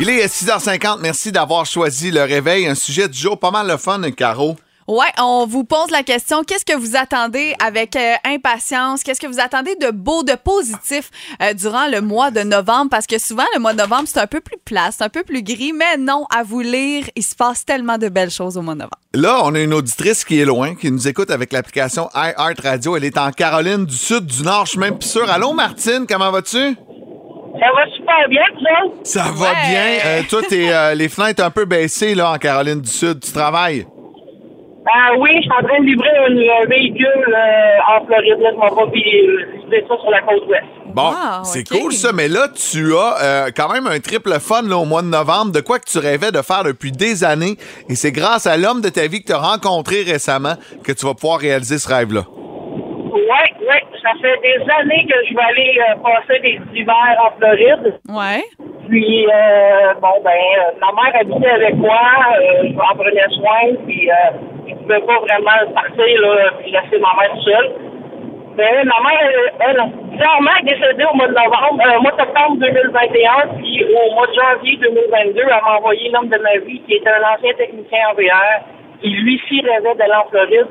Il 0.01 0.09
est 0.11 0.27
6h50. 0.27 0.99
Merci 1.01 1.31
d'avoir 1.33 1.65
choisi 1.65 2.11
le 2.11 2.23
réveil. 2.23 2.67
Un 2.67 2.75
sujet 2.75 3.09
du 3.09 3.17
jour 3.17 3.39
pas 3.39 3.51
mal 3.51 3.69
le 3.69 3.77
fun, 3.77 4.01
Caro. 4.11 4.57
Ouais, 4.89 5.05
on 5.21 5.45
vous 5.47 5.65
pose 5.65 5.91
la 5.91 6.03
question 6.03 6.45
qu'est-ce 6.45 6.65
que 6.65 6.75
vous 6.75 6.97
attendez 6.97 7.55
avec 7.63 7.95
euh, 7.95 8.15
impatience? 8.25 9.03
Qu'est-ce 9.03 9.21
que 9.21 9.27
vous 9.27 9.39
attendez 9.39 9.75
de 9.77 9.91
beau, 9.91 10.23
de 10.23 10.33
positif 10.33 11.11
euh, 11.43 11.53
durant 11.53 11.89
le 11.89 12.01
mois 12.01 12.31
de 12.31 12.41
novembre? 12.41 12.89
Parce 12.91 13.07
que 13.07 13.19
souvent 13.19 13.45
le 13.55 13.61
mois 13.61 13.75
de 13.75 13.79
novembre 13.79 14.05
c'est 14.07 14.19
un 14.21 14.27
peu 14.27 14.41
plus 14.41 14.57
plat, 14.65 14.89
c'est 14.91 15.05
un 15.05 15.11
peu 15.11 15.25
plus 15.25 15.43
gris, 15.43 15.75
mais 15.75 15.99
non, 15.99 16.25
à 16.35 16.43
vous 16.43 16.61
lire, 16.61 17.05
il 17.17 17.23
se 17.23 17.35
passe 17.37 17.67
tellement 17.67 17.99
de 17.99 18.09
belles 18.09 18.31
choses 18.31 18.57
au 18.57 18.63
mois 18.63 18.73
de 18.73 18.79
novembre. 18.79 18.97
Là, 19.13 19.41
on 19.45 19.55
a 19.55 19.61
une 19.61 19.75
auditrice 19.75 20.25
qui 20.25 20.41
est 20.41 20.47
loin, 20.47 20.75
qui 20.75 20.91
nous 20.91 21.07
écoute 21.07 21.31
avec 21.31 21.53
l'application 21.53 22.09
iHeart 22.15 22.59
Radio. 22.63 22.97
Elle 22.97 23.05
est 23.05 23.19
en 23.19 23.31
Caroline 23.31 23.85
du 23.85 23.95
Sud, 23.97 24.25
du 24.25 24.43
Nord, 24.43 24.65
je 24.65 24.71
suis 24.71 24.81
même 24.81 24.99
plus 24.99 25.09
sûr. 25.11 25.29
Allô, 25.31 25.53
Martine, 25.53 26.07
comment 26.09 26.31
vas-tu? 26.31 26.57
Ça 26.57 27.67
va 27.75 27.95
super 27.95 28.29
bien, 28.31 28.43
vous? 28.55 28.95
Ça 29.05 29.25
va 29.35 29.51
Ouais. 29.51 29.69
bien. 29.69 29.85
Euh, 30.07 30.23
toi, 30.31 30.41
t'es, 30.49 30.73
euh, 30.73 30.95
les 30.95 31.11
fenêtres 31.11 31.45
un 31.45 31.51
peu 31.51 31.67
baissées 31.67 32.15
là, 32.15 32.31
en 32.33 32.39
Caroline 32.39 32.81
du 32.81 32.91
Sud. 32.91 33.21
Tu 33.21 33.33
travailles? 33.33 33.87
Ah 34.95 35.11
oui, 35.19 35.31
je 35.37 35.43
suis 35.43 35.51
en 35.51 35.67
train 35.67 35.81
de 35.81 35.85
livrer 35.87 36.09
un, 36.19 36.63
un 36.63 36.67
véhicule 36.67 37.35
euh, 37.37 37.97
en 37.97 38.07
Floride. 38.07 38.39
Là, 38.41 38.51
je 38.53 38.57
m'en 38.57 38.75
vais 38.75 38.91
puis, 38.93 39.27
euh, 39.27 39.45
livrer 39.63 39.85
ça 39.89 39.97
sur 40.01 40.11
la 40.11 40.21
côte 40.23 40.47
ouest. 40.49 40.65
Bon, 40.87 41.11
Wow, 41.11 41.45
c'est 41.45 41.65
cool 41.69 41.93
ça, 41.93 42.13
mais 42.15 42.29
là, 42.29 42.49
tu 42.49 42.95
as 42.95 43.23
euh, 43.23 43.51
quand 43.55 43.71
même 43.73 43.87
un 43.87 44.01
triple 44.01 44.33
fun 44.41 44.63
là, 44.63 44.77
au 44.79 44.85
mois 44.87 45.03
de 45.03 45.09
novembre, 45.09 45.53
de 45.53 45.61
quoi 45.61 45.79
que 45.79 45.85
tu 45.85 45.99
rêvais 45.99 46.33
de 46.33 46.41
faire 46.43 46.65
depuis 46.65 46.93
des 46.93 47.25
années. 47.25 47.57
Et 47.91 47.95
c'est 47.95 48.13
grâce 48.13 48.47
à 48.47 48.57
l'homme 48.57 48.81
de 48.81 48.89
ta 48.89 49.07
vie 49.07 49.21
que 49.21 49.27
tu 49.27 49.33
as 49.33 49.39
rencontré 49.39 50.03
récemment 50.03 50.55
que 50.83 50.93
tu 50.93 51.05
vas 51.07 51.15
pouvoir 51.15 51.39
réaliser 51.41 51.79
ce 51.79 51.89
rêve-là. 51.89 52.23
Ouais, 53.13 53.69
ouais, 53.69 53.83
ça 54.03 54.11
fait 54.23 54.41
des 54.43 54.63
années 54.81 55.07
que 55.07 55.19
je 55.29 55.35
vais 55.35 55.43
aller 55.43 55.79
euh, 55.91 55.97
passer 56.03 56.41
des 56.41 56.59
hivers 56.75 57.17
en 57.23 57.37
Floride. 57.39 57.95
Ouais. 58.09 58.43
Puis, 58.89 59.27
euh, 59.27 59.95
bon, 60.01 60.15
ben, 60.25 60.31
euh, 60.31 60.81
ma 60.81 61.03
mère 61.03 61.21
habitait 61.21 61.51
avec 61.51 61.75
moi, 61.75 62.01
euh, 62.41 62.69
je 62.69 62.73
m'en 62.73 62.95
prenais 62.97 63.29
soin, 63.37 63.77
puis 63.87 64.09
euh, 64.69 64.75
je 64.75 64.75
ne 64.75 64.79
pouvais 64.81 65.01
pas 65.01 65.19
vraiment 65.21 65.73
partir, 65.75 66.21
là, 66.21 66.51
puis 66.61 66.71
laisser 66.71 66.99
ma 66.99 67.13
mère 67.21 67.37
seule. 67.45 67.73
Mais 68.57 68.85
ma 68.85 69.01
mère, 69.09 69.21
elle, 69.23 69.53
elle, 69.61 70.19
clairement, 70.19 70.51
est 70.61 70.65
décédée 70.65 71.05
au 71.05 71.17
mois 71.17 71.29
de 71.29 71.35
novembre, 71.35 71.81
euh, 71.87 71.99
au 71.99 72.03
mois 72.03 72.13
de 72.13 72.21
septembre 72.21 72.57
2021, 72.59 73.55
puis 73.59 73.85
au 73.85 74.15
mois 74.15 74.27
de 74.27 74.35
janvier 74.35 74.77
2022, 74.79 75.41
elle 75.41 75.49
m'a 75.49 75.77
envoyé 75.79 76.11
l'homme 76.11 76.29
de 76.29 76.39
ma 76.39 76.57
vie, 76.59 76.81
qui 76.83 76.95
était 76.95 77.11
un 77.11 77.35
ancien 77.35 77.55
technicien 77.55 77.99
en 78.11 78.15
VR, 78.15 78.65
qui 79.01 79.11
lui 79.11 79.37
aussi 79.37 79.61
rêvait 79.61 79.95
d'aller 79.95 80.15
en 80.15 80.29
Floride. 80.29 80.67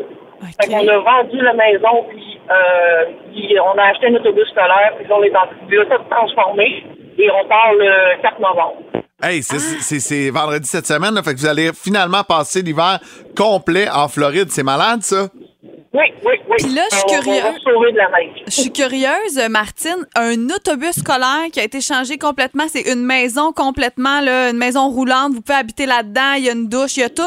Fait 0.62 0.68
qu'on 0.68 0.88
a 0.88 0.98
vendu 0.98 1.42
la 1.42 1.54
maison, 1.54 2.06
puis, 2.10 2.39
euh, 2.51 3.06
puis 3.32 3.56
on 3.60 3.77
a 3.80 3.84
acheté 3.84 4.08
un 4.08 4.16
autobus 4.16 4.48
scolaire, 4.50 4.94
puis 4.98 5.08
on 5.10 5.24
est 5.24 5.36
en 5.36 5.48
train 5.48 5.68
de 5.70 5.84
tout 5.84 6.04
transformer, 6.10 6.84
et 7.18 7.32
on 7.32 7.48
part 7.48 7.74
le 7.74 8.22
4 8.22 8.39
novembre. 8.39 8.84
Hey, 9.22 9.42
c'est- 9.42 9.58
c'est 9.82 10.00
c'est 10.00 10.30
vendredi 10.30 10.68
cette 10.68 10.86
semaine, 10.86 11.16
là, 11.16 11.24
fait 11.24 11.34
que 11.34 11.40
vous 11.40 11.48
allez 11.48 11.72
finalement 11.74 12.24
passer 12.24 12.62
l'hiver 12.62 13.00
complet 13.36 13.90
en 13.90 14.08
Floride. 14.08 14.50
C'est 14.52 14.62
malade, 14.64 15.02
ça? 15.02 15.28
Oui, 15.94 16.04
oui, 16.24 16.34
oui. 16.48 16.56
Puis 16.60 16.74
là, 16.76 16.84
je 16.92 16.96
suis 16.98 17.06
On- 17.08 17.14
On 17.14 17.22
curieuse. 17.22 17.56
Je 18.46 18.52
suis 18.52 18.72
curieuse, 18.72 19.50
Martine, 19.50 20.06
un 20.16 20.36
autobus 20.50 21.00
scolaire 21.00 21.46
qui 21.52 21.60
a 21.60 21.64
été 21.64 21.82
changé 21.82 22.20
complètement, 22.20 22.66
c'est 22.68 22.92
une 22.94 23.04
maison 23.04 23.52
complètement, 23.54 24.22
là, 24.22 24.52
une 24.52 24.58
maison 24.58 24.90
roulante, 24.90 25.34
vous 25.34 25.42
pouvez 25.42 25.58
habiter 25.58 25.88
là-dedans, 25.88 26.34
il 26.38 26.44
y 26.44 26.50
a 26.50 26.54
une 26.54 26.68
douche, 26.70 26.98
il 26.98 27.00
y 27.00 27.04
a 27.04 27.10
tout. 27.10 27.24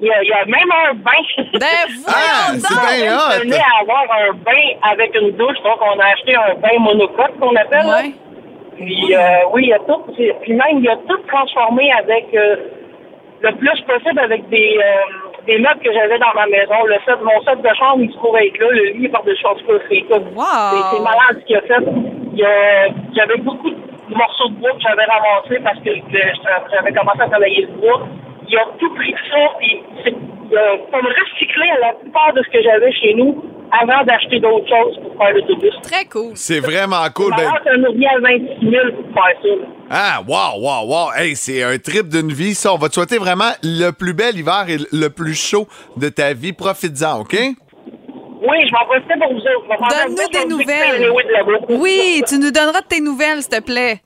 Il 0.00 0.06
y 0.06 0.10
a, 0.10 0.22
il 0.22 0.28
y 0.28 0.32
a 0.32 0.44
même 0.44 0.70
un 0.90 0.94
bain. 0.94 1.58
Ben 1.58 1.66
Ah, 2.06 2.52
c'est 2.52 3.00
bien 3.00 3.16
On 3.16 3.36
hot! 3.36 3.40
tenait 3.40 3.56
à 3.56 3.80
avoir 3.80 4.04
un 4.28 4.32
bain 4.34 4.90
avec 4.92 5.12
une 5.14 5.30
douche, 5.32 5.56
donc 5.64 5.78
on 5.80 5.98
a 5.98 6.04
acheté 6.12 6.34
un 6.36 6.54
bain 6.60 6.78
monocoque 6.78 7.38
qu'on 7.40 7.56
appelle. 7.56 7.86
Ouais. 7.86 8.14
Puis 8.76 9.14
euh, 9.14 9.20
oui, 9.52 9.62
il 9.64 9.68
y 9.68 9.72
a 9.72 9.78
tout. 9.80 10.02
Puis 10.14 10.52
même, 10.52 10.78
il 10.78 10.88
a 10.88 10.96
tout 11.08 11.18
transformé 11.28 11.90
avec 11.92 12.26
euh, 12.34 12.56
le 13.40 13.52
plus 13.56 13.80
possible 13.82 14.18
avec 14.18 14.48
des, 14.48 14.78
euh, 14.78 15.42
des 15.46 15.58
meubles 15.58 15.80
que 15.80 15.92
j'avais 15.92 16.18
dans 16.18 16.34
ma 16.34 16.46
maison. 16.46 16.84
Le 16.86 16.96
set, 17.04 17.16
mon 17.22 17.40
set 17.42 17.60
de 17.62 17.74
chambre, 17.76 18.02
il 18.02 18.10
se 18.10 18.16
trouve 18.16 18.36
être 18.36 18.58
là. 18.58 18.66
Le 18.70 18.98
lit 18.98 19.08
par-dessus 19.08 19.46
en 19.46 19.54
tout 19.54 19.66
cas, 19.66 19.84
c'est 19.88 20.00
tout. 20.08 20.22
Wow. 20.34 20.44
C'est- 20.92 21.02
malade 21.02 21.40
ce 21.40 21.44
qu'il 21.46 21.56
a 21.56 21.60
fait. 21.62 21.84
Il 22.34 22.46
J'avais 23.14 23.36
beaucoup 23.38 23.70
de 23.70 24.14
morceaux 24.14 24.48
de 24.48 24.54
bois 24.54 24.72
que 24.72 24.80
j'avais 24.80 25.04
ramassés 25.04 25.60
parce 25.62 25.78
que 25.80 25.90
j'avais 26.72 26.92
commencé 26.92 27.20
à 27.20 27.28
travailler 27.28 27.62
le 27.62 27.80
bois. 27.80 28.02
Il 28.48 28.58
a 28.58 28.66
tout 28.78 28.94
pris 28.94 29.14
ça 29.30 29.38
et 29.62 29.82
c'est 30.04 30.14
il 30.50 30.58
a 30.58 30.76
comme 30.92 31.06
recyclé 31.06 31.66
la 31.80 31.94
plupart 31.94 32.32
de 32.34 32.42
ce 32.42 32.50
que 32.50 32.62
j'avais 32.62 32.92
chez 32.92 33.14
nous 33.14 33.42
avant 33.82 34.04
d'acheter 34.04 34.38
d'autres 34.40 34.68
choses 34.68 34.96
pour 35.02 35.16
faire 35.18 35.34
l'autobus. 35.34 35.74
Très 35.82 36.04
cool. 36.06 36.32
C'est 36.34 36.60
vraiment 36.60 37.04
cool. 37.14 37.30
Ben, 37.36 37.42
Alors, 37.42 37.58
ça 37.64 37.76
nous 37.76 37.90
revient 37.90 38.06
à 38.06 38.20
26 38.20 38.70
000 38.70 38.84
pour 38.92 39.14
faire 39.14 39.36
ça. 39.42 39.48
là. 39.48 39.66
ah, 39.90 40.20
wow, 40.26 40.60
wow, 40.60 40.86
wow. 40.86 41.12
Hey, 41.16 41.34
c'est 41.36 41.62
un 41.62 41.76
trip 41.78 42.08
d'une 42.08 42.32
vie, 42.32 42.54
ça. 42.54 42.72
On 42.72 42.78
va 42.78 42.88
te 42.88 42.94
souhaiter 42.94 43.18
vraiment 43.18 43.50
le 43.62 43.90
plus 43.90 44.14
bel 44.14 44.36
hiver 44.38 44.64
et 44.68 44.76
le 44.92 45.08
plus 45.08 45.34
chaud 45.34 45.66
de 45.96 46.08
ta 46.08 46.32
vie. 46.34 46.52
Profites-en, 46.52 47.20
OK? 47.20 47.34
Oui, 47.36 48.56
je 48.66 48.72
m'en 48.72 48.84
profite 48.84 49.18
pour 49.18 49.32
vous 49.32 49.38
autres. 49.38 49.64
Je 49.64 49.68
vais 49.68 49.76
faire 49.76 50.04
un 50.04 50.06
Donne-nous 50.06 50.28
des 50.28 50.38
peu 50.38 50.44
de 50.44 50.50
nouvelles. 50.50 51.00
De 51.00 51.32
là-bas. 51.32 51.66
Oui, 51.80 52.22
tu 52.28 52.38
nous 52.38 52.50
donneras 52.50 52.80
de 52.82 52.86
tes 52.86 53.00
nouvelles, 53.00 53.40
s'il 53.42 53.50
te 53.58 53.60
plaît. 53.62 54.00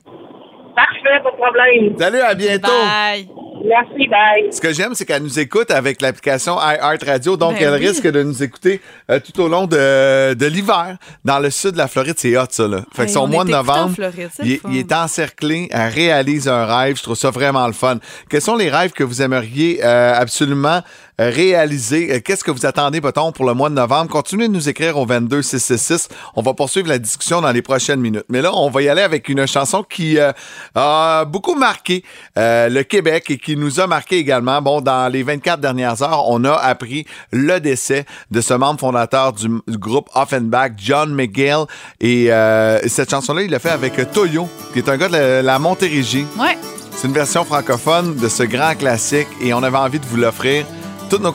Parfait, 0.77 1.21
pas 1.25 1.31
de 1.33 1.37
problème. 1.37 1.99
Salut, 1.99 2.21
à 2.21 2.35
bientôt. 2.35 2.69
Bye. 2.71 3.29
Merci, 3.65 4.09
bye. 4.09 4.53
Ce 4.53 4.61
que 4.61 4.73
j'aime, 4.73 4.95
c'est 4.95 5.05
qu'elle 5.05 5.23
nous 5.23 5.39
écoute 5.39 5.71
avec 5.71 6.01
l'application 6.03 6.57
iHeart 6.61 7.03
Radio, 7.05 7.37
donc 7.37 7.55
Ben 7.59 7.69
elle 7.75 7.81
oui. 7.81 7.89
risque 7.89 8.07
de 8.07 8.23
nous 8.23 8.43
écouter 8.43 8.81
euh, 9.11 9.19
tout 9.21 9.41
au 9.41 9.49
long 9.49 9.67
de, 9.67 10.35
de 10.35 10.47
l'hiver. 10.47 10.97
Dans 11.25 11.39
le 11.39 11.51
sud 11.51 11.73
de 11.73 11.79
la 11.79 11.89
Floride, 11.89 12.15
c'est 12.17 12.37
hot, 12.37 12.45
ça. 12.51 12.67
Là. 12.69 12.85
Fait 12.95 13.03
que 13.05 13.09
Hey, 13.09 13.15
son 13.15 13.21
on 13.21 13.27
mois 13.27 13.45
de 13.45 13.51
novembre, 13.51 13.95
Floride, 13.95 14.31
il, 14.43 14.61
il 14.71 14.77
est 14.79 14.93
encerclé, 14.93 15.69
elle 15.71 15.91
réalise 15.93 16.49
un 16.49 16.65
rêve. 16.67 16.97
Je 16.97 17.03
trouve 17.03 17.17
ça 17.17 17.31
vraiment 17.31 17.67
le 17.67 17.73
fun. 17.73 17.99
Quels 18.29 18.43
sont 18.43 18.57
les 18.57 18.71
rêves 18.71 18.93
que 18.93 19.05
vous 19.05 19.23
aimeriez 19.23 19.81
euh, 19.85 20.15
absolument 20.15 20.83
réaliser? 21.19 22.13
Euh, 22.13 22.21
Qu'est-ce 22.25 22.45
que 22.45 22.51
vous 22.51 22.67
attendez, 22.67 23.01
peut-on, 23.01 23.33
pour 23.33 23.45
le 23.45 23.55
mois 23.55 23.69
de 23.69 23.75
novembre? 23.75 24.11
Continuez 24.11 24.49
de 24.49 24.53
nous 24.53 24.69
écrire 24.69 24.97
au 24.97 25.07
22666. 25.07 26.09
On 26.37 26.43
va 26.43 26.55
poursuivre 26.55 26.89
la 26.89 26.99
discussion 26.99 27.41
dans 27.41 27.51
les 27.51 27.63
prochaines 27.63 28.01
minutes. 28.01 28.25
Mais 28.29 28.43
là, 28.43 28.53
on 28.55 28.71
va 28.71 28.83
y 28.83 28.89
aller 28.89 29.03
avec 29.03 29.29
une 29.29 29.47
chanson 29.47 29.83
qui 29.83 30.19
euh, 30.19 30.33
a 30.75 31.25
beaucoup 31.25 31.55
marqué 31.55 32.05
euh, 32.37 32.69
le 32.69 32.83
Québec 32.83 33.31
et 33.31 33.39
qui 33.39 33.57
nous 33.57 33.81
a 33.81 33.87
marqué 33.87 34.19
également. 34.19 34.63
Bon, 34.63 34.81
dans 34.81 35.11
les 35.13 35.23
24 35.23 35.61
dernières 35.61 36.03
heures, 36.03 36.29
on 36.29 36.45
a 36.45 36.55
appris 36.55 37.05
le 37.33 37.59
décès 37.61 38.05
de 38.31 38.41
ce 38.41 38.55
membre 38.55 38.81
fondateur 38.81 39.33
du, 39.33 39.49
du 39.67 39.79
groupe 39.79 40.09
Offenbach, 40.15 40.73
John 40.77 41.15
McGill. 41.15 41.65
Et 42.01 42.33
euh, 42.33 42.81
cette 42.87 43.11
chanson-là, 43.11 43.43
il 43.43 43.51
l'a 43.51 43.59
fait 43.59 43.71
avec 43.71 44.13
Toyo, 44.13 44.49
qui 44.73 44.79
est 44.79 44.89
un 44.89 44.97
gars 44.97 45.09
de 45.09 45.13
la, 45.13 45.43
la 45.43 45.59
Montérégie. 45.59 46.27
Ouais. 46.39 46.57
C'est 46.93 47.07
une 47.07 47.15
version 47.15 47.45
francophone 47.45 48.17
de 48.17 48.29
ce 48.29 48.43
grand 48.43 48.75
classique 48.75 49.29
et 49.41 49.55
on 49.55 49.63
avait 49.63 49.77
envie 49.79 50.01
de 50.01 50.07
vous 50.07 50.17
l'offrir. 50.17 50.67
Toutes 51.11 51.23
nos 51.23 51.33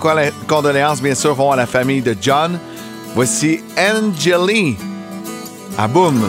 condoléances, 0.48 1.02
bien 1.02 1.16
sûr, 1.16 1.34
vont 1.34 1.52
à 1.52 1.56
la 1.56 1.66
famille 1.66 2.02
de 2.02 2.16
John. 2.20 2.60
Voici 3.16 3.62
Angeli. 3.78 4.78
À 5.78 5.88
boum. 5.88 6.22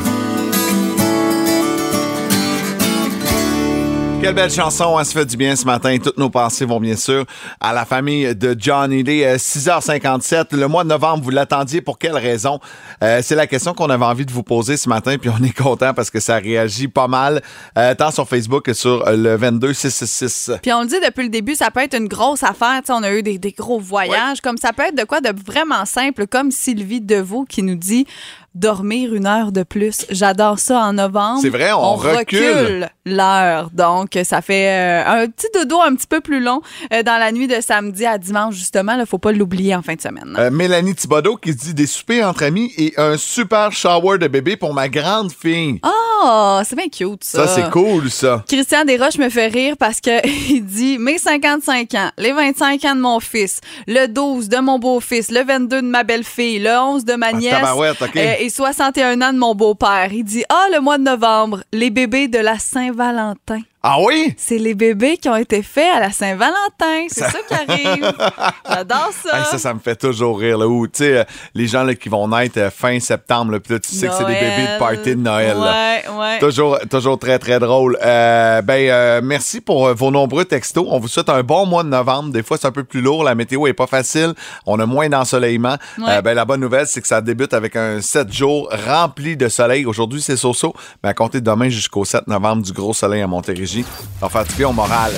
Quelle 4.24 4.34
belle 4.34 4.50
chanson, 4.50 4.96
hein, 4.96 5.04
ça 5.04 5.12
fait 5.20 5.26
du 5.26 5.36
bien 5.36 5.54
ce 5.54 5.66
matin. 5.66 5.98
Toutes 6.02 6.16
nos 6.16 6.30
pensées 6.30 6.64
vont 6.64 6.80
bien 6.80 6.96
sûr 6.96 7.26
à 7.60 7.74
la 7.74 7.84
famille 7.84 8.34
de 8.34 8.56
John. 8.58 8.90
Il 8.90 9.06
est 9.10 9.26
euh, 9.26 9.36
6h57. 9.36 10.56
Le 10.56 10.66
mois 10.66 10.82
de 10.82 10.88
novembre, 10.88 11.22
vous 11.22 11.28
l'attendiez 11.28 11.82
pour 11.82 11.98
quelle 11.98 12.16
raison? 12.16 12.58
Euh, 13.02 13.20
c'est 13.22 13.34
la 13.34 13.46
question 13.46 13.74
qu'on 13.74 13.90
avait 13.90 14.06
envie 14.06 14.24
de 14.24 14.32
vous 14.32 14.42
poser 14.42 14.78
ce 14.78 14.88
matin, 14.88 15.18
puis 15.18 15.28
on 15.28 15.44
est 15.44 15.54
content 15.54 15.92
parce 15.92 16.10
que 16.10 16.20
ça 16.20 16.36
réagit 16.36 16.88
pas 16.88 17.06
mal, 17.06 17.42
euh, 17.76 17.94
tant 17.94 18.10
sur 18.10 18.26
Facebook 18.26 18.64
que 18.64 18.72
sur 18.72 19.04
le 19.10 19.36
22666. 19.36 20.52
Puis 20.62 20.72
on 20.72 20.80
le 20.80 20.88
dit 20.88 21.00
depuis 21.04 21.24
le 21.24 21.28
début, 21.28 21.54
ça 21.54 21.70
peut 21.70 21.80
être 21.80 21.94
une 21.94 22.08
grosse 22.08 22.44
affaire. 22.44 22.80
On 22.88 23.02
a 23.02 23.12
eu 23.12 23.22
des, 23.22 23.36
des 23.36 23.52
gros 23.52 23.78
voyages. 23.78 24.40
Comme 24.40 24.56
ça 24.56 24.72
peut 24.72 24.84
être 24.84 24.96
de 24.96 25.04
quoi 25.04 25.20
de 25.20 25.34
vraiment 25.44 25.84
simple, 25.84 26.26
comme 26.26 26.50
Sylvie 26.50 27.02
Deveau 27.02 27.44
qui 27.44 27.62
nous 27.62 27.76
dit 27.76 28.06
dormir 28.54 29.14
une 29.14 29.26
heure 29.26 29.52
de 29.52 29.62
plus. 29.62 30.06
J'adore 30.10 30.58
ça 30.58 30.80
en 30.80 30.94
novembre. 30.94 31.40
C'est 31.42 31.48
vrai, 31.48 31.72
on 31.72 31.94
recule. 31.94 32.88
l'heure. 33.06 33.70
Donc, 33.72 34.18
ça 34.24 34.40
fait 34.40 34.68
euh, 34.68 35.22
un 35.22 35.26
petit 35.28 35.48
dodo 35.54 35.80
un 35.80 35.94
petit 35.94 36.06
peu 36.06 36.20
plus 36.20 36.40
long 36.40 36.62
euh, 36.92 37.02
dans 37.02 37.18
la 37.18 37.32
nuit 37.32 37.46
de 37.46 37.60
samedi 37.60 38.06
à 38.06 38.18
dimanche, 38.18 38.54
justement. 38.54 38.96
Il 38.98 39.06
faut 39.06 39.18
pas 39.18 39.32
l'oublier 39.32 39.74
en 39.74 39.82
fin 39.82 39.94
de 39.94 40.00
semaine. 40.00 40.34
Euh, 40.38 40.50
Mélanie 40.50 40.94
Thibodeau 40.94 41.36
qui 41.36 41.54
dit 41.54 41.74
des 41.74 41.86
soupers 41.86 42.26
entre 42.26 42.44
amis 42.44 42.72
et 42.78 42.94
un 42.96 43.16
super 43.16 43.72
shower 43.72 44.18
de 44.18 44.28
bébé 44.28 44.56
pour 44.56 44.72
ma 44.72 44.88
grande 44.88 45.32
fille. 45.32 45.80
Oh, 45.84 46.60
c'est 46.64 46.76
bien 46.76 46.88
cute, 46.88 47.24
ça. 47.24 47.46
ça, 47.46 47.54
c'est 47.54 47.70
cool, 47.70 48.10
ça. 48.10 48.42
Christian 48.48 48.84
Desroches 48.84 49.18
me 49.18 49.28
fait 49.28 49.48
rire 49.48 49.76
parce 49.78 50.00
que 50.00 50.26
il 50.50 50.64
dit 50.64 50.96
mes 50.98 51.18
55 51.18 51.94
ans, 51.94 52.10
les 52.16 52.32
25 52.32 52.84
ans 52.84 52.94
de 52.94 53.00
mon 53.00 53.20
fils, 53.20 53.60
le 53.86 54.06
12 54.06 54.48
de 54.48 54.58
mon 54.58 54.78
beau-fils, 54.78 55.30
le 55.30 55.44
22 55.44 55.82
de 55.82 55.86
ma 55.86 56.04
belle-fille, 56.04 56.60
le 56.60 56.70
11 56.70 57.04
de 57.04 57.14
ma 57.14 57.32
nièce 57.32 57.54
tabarouette, 57.54 58.00
OK. 58.00 58.18
Euh, 58.44 58.46
et 58.46 58.50
61 58.50 59.22
ans 59.22 59.32
de 59.32 59.38
mon 59.38 59.54
beau-père. 59.54 60.12
Il 60.12 60.24
dit 60.24 60.44
ah 60.48 60.66
le 60.72 60.80
mois 60.80 60.98
de 60.98 61.04
novembre, 61.04 61.62
les 61.72 61.90
bébés 61.90 62.28
de 62.28 62.38
la 62.38 62.58
Saint-Valentin. 62.58 63.60
Ah 63.86 63.98
oui? 64.00 64.34
C'est 64.38 64.56
les 64.56 64.72
bébés 64.72 65.18
qui 65.18 65.28
ont 65.28 65.36
été 65.36 65.62
faits 65.62 65.94
à 65.94 66.00
la 66.00 66.10
Saint-Valentin. 66.10 67.04
C'est 67.08 67.20
ça, 67.20 67.38
qui 67.46 67.52
arrive. 67.52 68.14
J'adore 68.66 69.10
ça. 69.22 69.38
Hey, 69.38 69.44
ça, 69.44 69.58
ça 69.58 69.74
me 69.74 69.78
fait 69.78 69.94
toujours 69.94 70.38
rire. 70.38 70.56
Là, 70.56 70.66
où, 70.66 70.86
euh, 71.02 71.24
les 71.54 71.66
gens 71.66 71.82
là, 71.82 71.94
qui 71.94 72.08
vont 72.08 72.26
naître 72.26 72.58
euh, 72.58 72.70
fin 72.70 72.98
septembre, 72.98 73.52
là, 73.52 73.60
puis 73.60 73.74
là, 73.74 73.80
tu 73.80 73.94
sais 73.94 74.06
que 74.06 74.14
c'est 74.14 74.24
des 74.24 74.32
bébés 74.32 74.72
de 74.72 74.78
party 74.78 75.10
de 75.16 75.20
Noël. 75.20 75.58
là. 75.58 75.98
Ouais, 76.08 76.18
ouais. 76.18 76.38
Toujours, 76.38 76.78
toujours 76.90 77.18
très, 77.18 77.38
très 77.38 77.58
drôle. 77.58 77.98
Euh, 78.02 78.62
ben, 78.62 79.20
merci 79.22 79.60
pour 79.60 79.92
vos 79.92 80.10
nombreux 80.10 80.46
textos. 80.46 80.86
On 80.88 80.98
vous 80.98 81.08
souhaite 81.08 81.28
un 81.28 81.42
bon 81.42 81.66
mois 81.66 81.82
de 81.82 81.90
novembre. 81.90 82.32
Des 82.32 82.42
fois, 82.42 82.56
c'est 82.58 82.66
un 82.66 82.72
peu 82.72 82.84
plus 82.84 83.02
lourd. 83.02 83.22
La 83.22 83.34
météo 83.34 83.66
est 83.66 83.74
pas 83.74 83.86
facile. 83.86 84.32
On 84.64 84.80
a 84.80 84.86
moins 84.86 85.10
d'ensoleillement. 85.10 85.76
Ouais. 85.98 86.22
Ben, 86.22 86.32
la 86.32 86.46
bonne 86.46 86.60
nouvelle, 86.60 86.86
c'est 86.86 87.02
que 87.02 87.06
ça 87.06 87.20
débute 87.20 87.52
avec 87.52 87.76
un 87.76 88.00
7 88.00 88.32
jours 88.32 88.70
rempli 88.88 89.36
de 89.36 89.50
soleil. 89.50 89.84
Aujourd'hui, 89.84 90.22
c'est 90.22 90.38
so-so. 90.38 90.72
Mais 91.02 91.10
à 91.10 91.14
compter 91.14 91.42
de 91.42 91.50
demain 91.50 91.68
jusqu'au 91.68 92.06
7 92.06 92.28
novembre, 92.28 92.62
du 92.62 92.72
gros 92.72 92.94
soleil 92.94 93.20
à 93.20 93.26
Montérégie. 93.26 93.73
Ça 93.82 94.26
va 94.26 94.28
faire 94.28 94.44
du 94.44 94.54
bien 94.54 94.68
au 94.68 94.72
moral. 94.72 95.12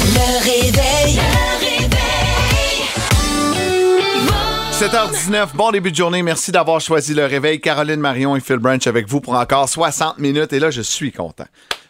Le 0.00 0.44
réveil. 0.44 1.16
Le 1.16 1.64
réveil. 1.64 1.86
7h19, 4.72 5.54
bon 5.54 5.70
début 5.70 5.90
de 5.90 5.96
journée. 5.96 6.22
Merci 6.22 6.52
d'avoir 6.52 6.80
choisi 6.80 7.14
le 7.14 7.24
réveil. 7.24 7.60
Caroline 7.60 8.00
Marion 8.00 8.36
et 8.36 8.40
Phil 8.40 8.58
Branch 8.58 8.86
avec 8.86 9.08
vous 9.08 9.22
pour 9.22 9.34
encore 9.34 9.68
60 9.68 10.18
minutes. 10.18 10.52
Et 10.52 10.58
là, 10.58 10.70
je 10.70 10.82
suis 10.82 11.12
content. 11.12 11.46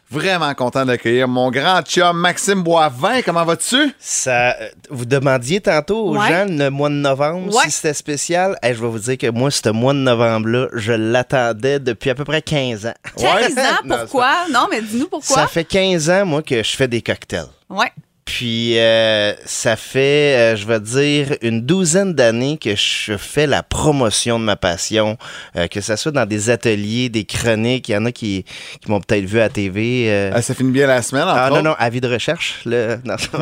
Vraiment 0.09 0.55
content 0.55 0.85
d'accueillir 0.87 1.27
mon 1.27 1.51
grand 1.51 1.83
chum 1.83 2.17
Maxime 2.17 2.63
Boivin. 2.63 3.23
Comment 3.23 3.45
vas-tu? 3.45 3.93
Ça, 3.99 4.53
euh, 4.61 4.69
vous 4.89 5.05
demandiez 5.05 5.61
tantôt 5.61 5.99
aux 6.11 6.17
Ouais. 6.17 6.29
gens 6.29 6.47
le 6.49 6.69
mois 6.71 6.89
de 6.91 6.95
novembre 6.95 7.53
Ouais. 7.53 7.65
si 7.65 7.73
c'était 7.73 7.93
spécial. 7.93 8.57
Eh, 8.63 8.73
je 8.73 8.81
vais 8.81 8.87
vous 8.89 9.01
dire 9.01 9.19
que 9.19 9.29
moi, 9.31 9.51
ce 9.51 9.69
mois 9.71 9.93
de 9.95 9.99
novembre-là, 9.99 10.69
je 10.75 10.93
l'attendais 10.93 11.81
depuis 11.81 12.11
à 12.11 12.15
peu 12.15 12.25
près 12.25 12.41
15 12.41 12.87
ans. 12.87 12.95
15 13.19 13.59
ans, 13.59 13.63
Non, 13.85 13.97
pourquoi? 14.03 14.33
Non, 14.53 14.69
mais 14.71 14.81
dis-nous 14.81 15.09
pourquoi. 15.09 15.37
Ça 15.39 15.47
fait 15.49 15.65
15 15.65 16.09
ans, 16.09 16.25
moi, 16.25 16.41
que 16.43 16.63
je 16.63 16.77
fais 16.77 16.87
des 16.87 17.03
cocktails. 17.03 17.47
Ouais. 17.69 17.91
Puis, 18.27 18.77
euh, 18.79 19.33
ça 19.47 19.77
fait, 19.77 20.37
euh, 20.37 20.57
je 20.57 20.67
vais 20.67 20.81
dire, 20.81 21.37
une 21.43 21.63
douzaine 21.63 22.13
d'années 22.13 22.59
que 22.59 22.75
je 22.77 23.17
fais 23.17 23.47
la 23.47 23.63
promotion 23.63 24.39
de 24.41 24.45
ma 24.45 24.57
passion, 24.57 25.17
euh, 25.57 25.69
que 25.69 25.81
ce 25.81 25.95
soit 25.97 26.11
dans 26.13 26.27
des 26.27 26.51
ateliers, 26.51 27.09
des 27.09 27.25
chroniques. 27.25 27.89
Il 27.89 27.93
y 27.93 27.97
en 27.97 28.05
a 28.05 28.11
qui, 28.13 28.45
qui 28.83 28.91
m'ont 28.91 29.01
peut-être 29.01 29.25
vu 29.25 29.41
à 29.41 29.49
TV. 29.49 30.07
euh, 30.09 30.33
Euh, 30.35 30.43
ça 30.43 30.55
finit 30.55 30.73
bien 30.73 30.87
la 30.89 31.03
semaine, 31.03 31.23
entre 31.23 31.39
Ah 31.39 31.51
non, 31.51 31.63
non, 31.63 31.75
avis 31.79 32.01
de 32.01 32.09
recherche. 32.09 32.61
Le... 32.67 32.99
Non, 33.05 33.15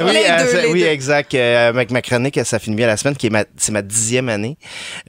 oui, 0.00 0.12
Les 0.12 0.24
euh, 0.28 0.52
deux, 0.52 0.60
les 0.62 0.72
oui 0.72 0.80
deux. 0.82 0.86
exact. 0.86 1.34
Euh, 1.34 1.68
avec 1.68 1.90
ma 1.90 2.02
chronique, 2.02 2.38
ça 2.44 2.58
finit 2.60 2.76
bien 2.76 2.86
la 2.86 2.96
semaine, 2.96 3.16
qui 3.16 3.26
est 3.26 3.30
ma, 3.30 3.44
c'est 3.56 3.72
ma 3.72 3.82
dixième 3.82 4.28
année. 4.28 4.56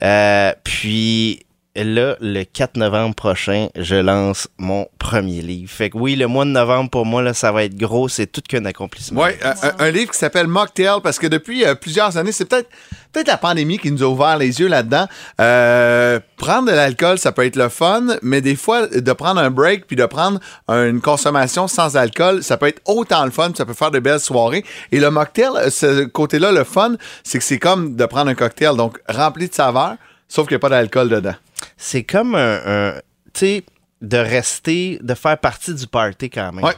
Euh, 0.02 0.52
puis 0.64 1.40
là, 1.76 2.16
le 2.20 2.44
4 2.44 2.76
novembre 2.76 3.14
prochain, 3.14 3.68
je 3.76 3.94
lance 3.94 4.48
mon 4.58 4.86
premier 4.98 5.40
livre. 5.40 5.70
Fait 5.70 5.90
que 5.90 5.96
oui, 5.96 6.16
le 6.16 6.26
mois 6.26 6.44
de 6.44 6.50
novembre, 6.50 6.90
pour 6.90 7.06
moi, 7.06 7.22
là, 7.22 7.32
ça 7.32 7.50
va 7.50 7.64
être 7.64 7.76
gros. 7.76 8.08
C'est 8.08 8.26
tout 8.26 8.42
qu'un 8.46 8.64
accomplissement. 8.64 9.22
Oui, 9.22 9.30
un, 9.78 9.90
livre 9.90 10.12
qui 10.12 10.18
s'appelle 10.18 10.46
Mocktail 10.46 11.00
parce 11.02 11.18
que 11.18 11.26
depuis 11.26 11.64
euh, 11.64 11.74
plusieurs 11.74 12.16
années, 12.16 12.32
c'est 12.32 12.44
peut-être 12.44 12.68
peut-être 13.12 13.28
la 13.28 13.36
pandémie 13.36 13.78
qui 13.78 13.90
nous 13.90 14.02
a 14.02 14.06
ouvert 14.06 14.36
les 14.36 14.60
yeux 14.60 14.68
là-dedans. 14.68 15.06
Euh, 15.40 16.20
prendre 16.36 16.70
de 16.70 16.74
l'alcool, 16.74 17.18
ça 17.18 17.32
peut 17.32 17.44
être 17.44 17.56
le 17.56 17.68
fun, 17.68 18.06
mais 18.22 18.40
des 18.40 18.56
fois, 18.56 18.86
de 18.86 19.12
prendre 19.12 19.40
un 19.40 19.50
break 19.50 19.86
puis 19.86 19.96
de 19.96 20.06
prendre 20.06 20.40
une 20.68 21.00
consommation 21.00 21.68
sans 21.68 21.96
alcool, 21.96 22.42
ça 22.42 22.56
peut 22.56 22.66
être 22.66 22.80
autant 22.86 23.24
le 23.24 23.30
fun, 23.30 23.50
ça 23.56 23.64
peut 23.64 23.74
faire 23.74 23.90
de 23.90 23.98
belles 23.98 24.20
soirées. 24.20 24.64
Et 24.92 25.00
le 25.00 25.10
mocktail, 25.10 25.50
euh, 25.56 25.70
ce 25.70 26.04
côté-là, 26.04 26.52
le 26.52 26.64
fun, 26.64 26.96
c'est 27.24 27.38
que 27.38 27.44
c'est 27.44 27.58
comme 27.58 27.96
de 27.96 28.04
prendre 28.06 28.30
un 28.30 28.34
cocktail, 28.34 28.76
donc 28.76 28.98
rempli 29.08 29.48
de 29.48 29.54
saveurs, 29.54 29.96
sauf 30.28 30.46
qu'il 30.46 30.54
n'y 30.54 30.60
a 30.60 30.60
pas 30.60 30.70
d'alcool 30.70 31.08
dedans. 31.08 31.34
C'est 31.76 32.02
comme 32.02 32.34
un, 32.34 32.60
un- 32.66 32.94
tu 33.32 33.40
sais, 33.40 33.64
de 34.00 34.16
rester, 34.16 34.98
de 35.00 35.14
faire 35.14 35.38
partie 35.38 35.72
du 35.72 35.86
party 35.86 36.28
quand 36.28 36.52
même. 36.52 36.64
Ouais. 36.64 36.74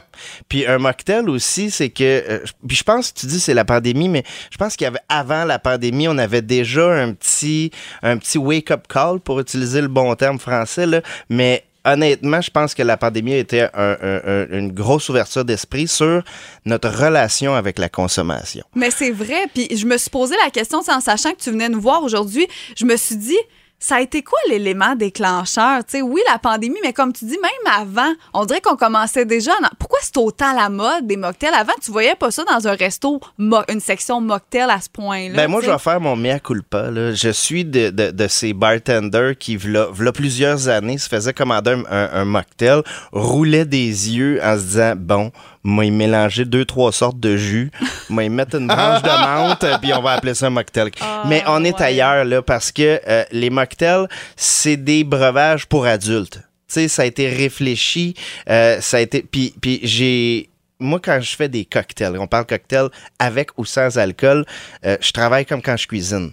Puis 0.47 0.67
un 0.67 0.77
mocktail 0.77 1.27
aussi, 1.27 1.71
c'est 1.71 1.89
que, 1.89 2.03
euh, 2.03 2.39
puis 2.67 2.77
je 2.77 2.83
pense 2.83 3.11
que 3.11 3.19
tu 3.21 3.25
dis 3.25 3.39
c'est 3.39 3.55
la 3.55 3.65
pandémie, 3.65 4.09
mais 4.09 4.23
je 4.51 4.57
pense 4.57 4.75
qu'il 4.75 4.85
y 4.85 4.87
avait 4.87 4.99
avant 5.09 5.43
la 5.43 5.57
pandémie, 5.57 6.07
on 6.07 6.19
avait 6.19 6.43
déjà 6.43 6.85
un 6.93 7.13
petit, 7.13 7.71
un 8.03 8.17
petit 8.17 8.37
wake-up 8.37 8.87
call 8.87 9.19
pour 9.21 9.39
utiliser 9.39 9.81
le 9.81 9.87
bon 9.87 10.13
terme 10.13 10.37
français, 10.37 10.85
là, 10.85 11.01
mais 11.27 11.63
honnêtement, 11.83 12.41
je 12.41 12.51
pense 12.51 12.75
que 12.75 12.83
la 12.83 12.95
pandémie 12.97 13.33
a 13.33 13.37
été 13.37 13.61
un- 13.61 13.69
un- 13.73 14.21
un- 14.25 14.47
une 14.51 14.71
grosse 14.71 15.09
ouverture 15.09 15.45
d'esprit 15.45 15.87
sur 15.87 16.23
notre 16.65 16.89
relation 16.89 17.55
avec 17.55 17.79
la 17.79 17.89
consommation. 17.89 18.63
Mais 18.75 18.91
c'est 18.91 19.11
vrai. 19.11 19.45
Puis 19.53 19.67
je 19.75 19.85
me 19.87 19.97
suis 19.97 20.09
posé 20.11 20.35
la 20.43 20.51
question, 20.51 20.79
en 20.87 20.99
sachant 21.01 21.31
que 21.31 21.41
tu 21.41 21.49
venais 21.51 21.69
nous 21.69 21.81
voir 21.81 22.03
aujourd'hui, 22.03 22.47
je 22.75 22.85
me 22.85 22.95
suis 22.97 23.15
dit, 23.17 23.37
ça 23.79 23.95
a 23.97 24.01
été 24.01 24.23
quoi 24.23 24.39
l'élément 24.49 24.95
déclencheur? 24.95 25.79
Tu 25.85 25.97
sais, 25.97 26.01
oui, 26.01 26.21
la 26.31 26.39
pandémie, 26.39 26.77
mais 26.83 26.93
comme 26.93 27.13
tu 27.13 27.25
dis, 27.25 27.37
même 27.41 27.73
avant, 27.73 28.11
on 28.33 28.45
dirait 28.45 28.61
qu'on 28.61 28.75
commençait 28.77 29.25
déjà. 29.25 29.51
Pourquoi 29.77 29.99
c'est 30.01 30.17
autant 30.17 30.53
la 30.53 30.69
mode 30.69 31.05
des 31.05 31.17
mocktails? 31.17 31.53
Avant, 31.53 31.73
tu 31.83 31.91
voyais 31.91 32.15
pas 32.15 32.31
ça 32.31 32.43
dans 32.45 32.67
un 32.67 32.73
resto, 32.73 33.19
mo- 33.37 33.61
une 33.69 33.79
section 33.79 34.21
mocktail 34.21 34.69
à 34.69 34.79
ce 34.81 34.89
point-là. 34.89 35.35
Ben 35.35 35.47
moi, 35.49 35.61
je 35.61 35.69
vais 35.69 35.77
faire 35.77 35.99
mon 36.01 36.15
mea 36.15 36.39
culpa. 36.39 36.89
Là. 36.89 37.13
Je 37.13 37.29
suis 37.29 37.63
de, 37.65 37.89
de, 37.89 38.11
de 38.11 38.27
ces 38.27 38.53
bartenders 38.53 39.37
qui, 39.37 39.55
v'là, 39.57 39.87
v'là 39.91 40.11
plusieurs 40.11 40.67
années, 40.69 40.97
se 40.97 41.09
faisaient 41.09 41.33
commander 41.33 41.71
un, 41.71 41.83
un- 41.89 42.09
un 42.21 42.25
mocktail, 42.25 42.81
roulaient 43.11 43.65
des 43.65 43.87
yeux 44.15 44.39
en 44.43 44.57
se 44.57 44.61
disant, 44.63 44.93
bon, 44.95 45.31
moi, 45.65 45.85
y 45.85 45.91
mélanger 45.91 46.45
deux, 46.45 46.63
trois 46.63 46.91
sortes 46.91 47.19
de 47.19 47.35
jus, 47.35 47.71
y 48.09 48.29
mettre 48.29 48.55
une 48.55 48.67
branche 48.67 49.01
de 49.01 49.09
menthe, 49.09 49.65
puis 49.81 49.93
on 49.93 50.01
va 50.01 50.11
appeler 50.11 50.35
ça 50.35 50.47
un 50.47 50.51
mocktail. 50.51 50.91
Mais 51.27 51.43
on 51.47 51.63
est 51.63 51.79
ouais. 51.79 51.85
ailleurs, 51.85 52.23
là, 52.23 52.41
parce 52.41 52.71
que 52.71 53.01
euh, 53.07 53.25
les 53.31 53.49
mocktails, 53.49 54.07
c'est 54.35 54.77
des 54.77 55.03
breuvages 55.03 55.65
pour 55.65 55.87
adultes. 55.87 56.39
Tu 56.67 56.73
sais, 56.81 56.87
ça 56.87 57.01
a 57.01 57.05
été 57.05 57.29
réfléchi, 57.29 58.15
euh, 58.49 58.79
ça 58.79 58.97
a 58.97 58.99
été... 58.99 59.23
Puis, 59.23 59.53
puis 59.59 59.79
j'ai... 59.83 60.49
Moi, 60.79 60.99
quand 61.01 61.21
je 61.21 61.35
fais 61.35 61.47
des 61.47 61.63
cocktails, 61.63 62.17
on 62.17 62.27
parle 62.27 62.45
cocktail 62.45 62.89
avec 63.17 63.57
ou 63.57 63.63
sans 63.63 63.97
alcool, 63.97 64.45
euh, 64.85 64.97
je 64.99 65.11
travaille 65.13 65.45
comme 65.45 65.61
quand 65.61 65.77
je 65.77 65.87
cuisine. 65.87 66.31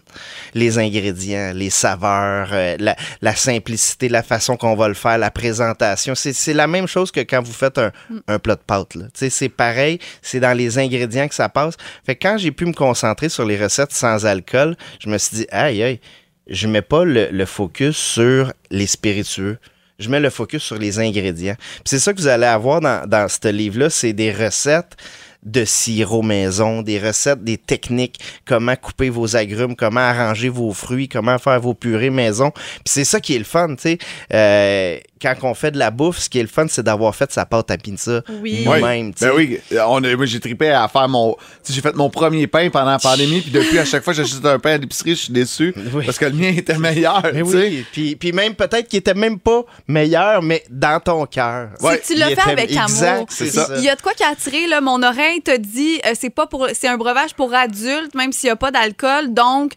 Les 0.55 0.79
ingrédients, 0.79 1.53
les 1.55 1.71
saveurs, 1.71 2.49
euh, 2.53 2.77
la, 3.21 3.37
simplicité, 3.37 4.09
la 4.09 4.25
façon 4.25 4.57
qu'on 4.57 4.75
va 4.75 4.89
le 4.89 4.95
faire, 4.95 5.17
la 5.17 5.31
présentation. 5.31 6.15
C'est 6.17 6.55
la 6.55 6.67
même 6.67 6.89
chose 6.89 7.13
que 7.13 7.21
quand 7.21 7.41
vous 7.41 7.53
faites 7.53 7.79
un, 7.79 8.39
plat 8.41 8.57
de 8.57 8.61
pâtes. 8.67 8.97
C'est 9.15 9.49
pareil, 9.49 10.01
c'est 10.23 10.41
dans 10.41 10.57
les 10.57 10.77
ingrédients 10.77 11.29
que 11.29 11.35
ça 11.37 11.49
passe. 11.49 11.77
Fait 12.05 12.17
que 12.17 12.29
quand 12.29 12.37
j'ai 12.37 12.51
pu 12.51 12.67
me 12.67 12.73
concentrer 12.73 13.29
sur 13.29 13.45
les 13.45 13.63
recettes 13.63 13.93
sans 13.93 14.27
alcool, 14.27 14.77
je 14.99 15.09
me 15.09 15.19
suis 15.19 15.37
dit, 15.37 15.47
aïe, 15.53 15.83
aïe, 15.83 16.01
je 16.49 16.67
mets 16.67 16.83
pas 16.83 17.05
le, 17.05 17.29
le 17.31 17.47
focus 17.47 17.97
sur 17.97 18.53
les 18.71 18.89
spiritueux. 18.89 19.59
Je 20.03 20.11
mets 20.11 20.21
le 20.21 20.31
focus 20.31 20.63
sur 20.63 20.79
les 20.79 20.99
ingrédients. 20.99 21.57
C'est 21.85 21.99
ça 21.99 22.13
que 22.13 22.21
vous 22.21 22.27
allez 22.27 22.47
avoir 22.47 22.81
dans, 22.81 23.07
dans 23.09 23.29
ce 23.29 23.49
livre-là, 23.49 23.91
c'est 23.91 24.13
des 24.13 24.33
recettes 24.33 24.97
de 25.43 25.65
sirop 25.65 26.23
maison, 26.23 26.83
des 26.83 27.01
recettes, 27.01 27.43
des 27.43 27.59
techniques, 27.59 28.21
comment 28.45 28.77
couper 28.77 29.11
vos 29.11 29.35
agrumes, 29.37 29.75
comment 29.75 30.01
arranger 30.01 30.49
vos 30.49 30.73
fruits, 30.73 31.09
comment 31.09 31.39
faire 31.39 31.61
vos 31.61 31.75
purées 31.75 32.11
maison. 32.11 32.51
Puis 32.53 32.85
c'est 32.87 33.05
ça 33.05 33.21
qui 33.21 33.35
est 33.35 33.39
le 33.39 33.45
fun, 33.45 33.75
tu 33.75 33.83
sais. 33.83 33.99
Euh, 34.33 34.99
quand 35.23 35.35
on 35.43 35.55
fait 35.55 35.71
de 35.71 35.79
la 35.79 35.91
bouffe, 35.91 36.19
ce 36.19 36.29
qui 36.29 36.39
est 36.39 36.43
le 36.43 36.49
fun, 36.49 36.67
c'est 36.69 36.83
d'avoir 36.83 37.15
fait 37.15 37.31
sa 37.33 37.47
pâte 37.47 37.71
à 37.71 37.77
pizza 37.79 38.23
Oui. 38.43 38.65
nous-mêmes. 38.67 39.13
Ben 39.21 39.31
oui, 39.37 39.59
on 39.87 40.03
a- 40.05 40.17
moi 40.17 40.27
j'ai 40.27 40.41
trippé 40.41 40.71
à 40.71 40.89
faire 40.89 41.09
mon. 41.09 41.37
J'ai 41.69 41.81
fait 41.81 41.95
mon 41.95 42.11
premier 42.11 42.47
pain 42.47 42.69
pendant 42.71 42.91
la 42.91 42.99
pandémie, 42.99 43.41
puis 43.41 43.51
depuis, 43.51 43.79
à 43.79 43.85
chaque 43.85 44.03
fois 44.05 44.13
que 44.13 44.23
j'achète 44.23 44.45
un 44.45 44.59
pain 44.59 44.73
à 44.73 44.79
l'épicerie, 44.79 45.11
je 45.15 45.23
suis 45.25 45.33
déçu. 45.33 45.75
Oui. 45.95 46.05
Parce 46.05 46.19
que 46.19 46.25
le 46.27 46.33
mien 46.33 46.53
était 46.57 46.79
meilleur. 46.79 47.23
Mais 47.33 47.43
tu 47.43 47.51
sais. 47.51 47.57
oui, 47.57 47.87
puis, 47.93 48.17
puis 48.17 48.33
même 48.33 48.55
peut-être 48.55 48.89
qu'il 48.89 48.99
était 48.99 49.15
même 49.15 49.39
pas 49.39 49.63
meilleur, 49.87 50.43
mais 50.43 50.63
dans 50.71 51.01
ton 51.01 51.27
cœur. 51.27 51.69
C'est 51.81 52.01
que 52.01 52.07
tu 52.07 52.15
l'as 52.19 52.31
il 52.31 52.37
fait 52.37 52.51
avec 52.51 52.71
exact, 52.73 53.07
amour. 53.15 53.27
c'est 53.29 53.45
Il- 53.47 53.53
ça. 53.53 53.69
Il 53.77 53.85
y 53.85 53.89
a 53.89 53.97
de 53.97 54.01
quoi 54.03 54.13
qui 54.15 54.23
a 54.25 54.29
attiré, 54.29 54.67
là, 54.67 54.81
mon 54.81 55.03
oreille 55.03 55.41
te 55.43 55.57
dit, 55.57 56.01
euh, 56.07 56.13
c'est 56.19 56.31
pas 56.31 56.47
pour, 56.47 56.67
c'est 56.75 56.89
un 56.89 56.97
breuvage 56.97 57.35
pour 57.35 57.53
adultes, 57.55 58.15
même 58.15 58.33
s'il 58.33 58.49
n'y 58.49 58.53
a 58.53 58.57
pas 58.57 58.71
d'alcool. 58.71 59.33
Donc, 59.33 59.73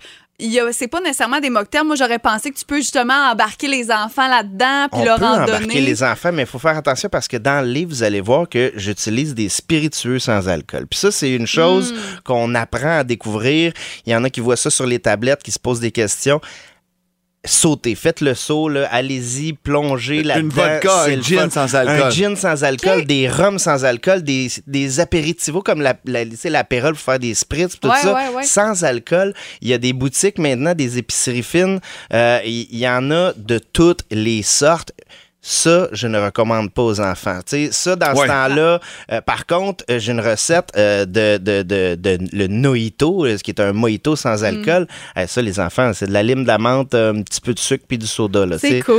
c'est 0.71 0.87
pas 0.87 0.99
nécessairement 1.01 1.39
des 1.39 1.49
mocktails. 1.49 1.85
Moi, 1.85 1.95
j'aurais 1.95 2.19
pensé 2.19 2.51
que 2.51 2.57
tu 2.57 2.65
peux 2.65 2.77
justement 2.77 3.31
embarquer 3.31 3.67
les 3.67 3.89
enfants 3.91 4.27
là-dedans 4.27 4.87
puis 4.91 5.01
On 5.01 5.05
leur 5.05 5.17
peut 5.19 5.25
en 5.25 5.43
embarquer 5.43 5.67
donner. 5.67 5.81
les 5.81 6.03
enfants, 6.03 6.31
mais 6.33 6.43
il 6.43 6.47
faut 6.47 6.59
faire 6.59 6.77
attention 6.77 7.07
parce 7.09 7.27
que 7.27 7.37
dans 7.37 7.63
le 7.65 7.71
livre, 7.71 7.89
vous 7.91 8.03
allez 8.03 8.21
voir 8.21 8.49
que 8.49 8.71
j'utilise 8.75 9.33
des 9.33 9.49
spiritueux 9.49 10.19
sans 10.19 10.47
alcool. 10.49 10.87
Puis 10.87 10.99
ça, 10.99 11.11
c'est 11.11 11.31
une 11.33 11.47
chose 11.47 11.93
Hmm. 11.93 12.19
qu'on 12.23 12.55
apprend 12.55 12.99
à 12.99 13.03
découvrir. 13.03 13.71
Il 14.05 14.11
y 14.11 14.15
en 14.15 14.23
a 14.23 14.29
qui 14.29 14.39
voient 14.41 14.57
ça 14.57 14.69
sur 14.69 14.85
les 14.85 14.99
tablettes, 14.99 15.41
qui 15.43 15.51
se 15.51 15.59
posent 15.59 15.79
des 15.79 15.91
questions. 15.91 16.41
Sautez, 17.45 17.95
faites 17.95 18.21
le 18.21 18.33
saut, 18.33 18.69
là, 18.69 18.87
allez-y, 18.91 19.53
plongez 19.53 20.23
là-dedans. 20.23 20.49
vodka, 20.55 21.03
c'est 21.05 21.15
un 21.15 21.21
gin 21.21 21.49
sans 21.49 21.75
alcool. 21.75 22.03
Un 22.03 22.09
gin 22.09 22.35
sans 22.35 22.63
alcool, 22.63 23.05
des 23.05 23.27
rums 23.29 23.59
sans 23.59 23.85
alcool, 23.85 24.23
des, 24.23 24.47
des 24.67 24.99
apéritivos 24.99 25.61
comme 25.61 25.81
la, 25.81 25.95
la, 26.05 26.25
tu 26.25 26.35
sais, 26.35 26.49
l'apérole 26.49 26.93
pour 26.93 27.03
faire 27.03 27.19
des 27.19 27.33
spritz, 27.33 27.79
tout 27.79 27.87
Ouais, 27.87 27.95
ça, 28.01 28.13
ouais, 28.13 28.35
ouais. 28.35 28.43
sans 28.43 28.83
alcool. 28.83 29.33
Il 29.61 29.67
y 29.69 29.73
a 29.73 29.77
des 29.77 29.93
boutiques 29.93 30.37
maintenant, 30.37 30.73
des 30.73 30.97
épiceries 30.97 31.43
fines. 31.43 31.79
Euh, 32.13 32.39
il 32.45 32.77
y, 32.77 32.87
en 32.87 33.11
a 33.11 33.33
de 33.33 33.59
toutes 33.59 34.03
les 34.11 34.43
sortes. 34.43 34.91
Ça, 35.47 35.89
je 35.91 36.07
ne 36.07 36.17
recommande 36.17 36.71
pas 36.73 36.81
aux 36.81 36.99
enfants. 36.99 37.37
Tu 37.45 37.67
sais, 37.67 37.69
ça, 37.71 37.95
dans 37.95 38.13
Ouais. 38.15 38.23
ce 38.23 38.27
temps-là, 38.27 38.79
euh, 39.11 39.21
par 39.21 39.45
contre, 39.45 39.83
euh, 39.91 39.99
j'ai 39.99 40.11
une 40.11 40.19
recette 40.19 40.69
euh, 40.75 41.05
de, 41.05 41.37
de, 41.37 41.61
de, 41.61 41.93
de 41.93 42.17
le 42.33 42.47
Nojito, 42.47 43.25
euh, 43.27 43.37
ce 43.37 43.43
qui 43.43 43.51
est 43.51 43.59
un 43.61 43.71
mojito 43.71 44.15
sans 44.15 44.41
Mm. 44.41 44.45
alcool. 44.45 44.87
Eh, 45.15 45.27
ça, 45.27 45.43
les 45.43 45.59
enfants, 45.59 45.91
c'est 45.93 46.07
de 46.07 46.13
la 46.13 46.23
lime, 46.23 46.41
de 46.41 46.47
la 46.47 46.57
menthe, 46.57 46.95
euh, 46.95 47.13
un 47.13 47.21
petit 47.21 47.41
peu 47.41 47.53
de 47.53 47.59
sucre 47.59 47.85
puis 47.87 47.99
du 47.99 48.07
soda. 48.07 48.43
Là, 48.47 48.57
tu 48.57 48.67
C'est 48.67 48.81
cool. 48.81 48.95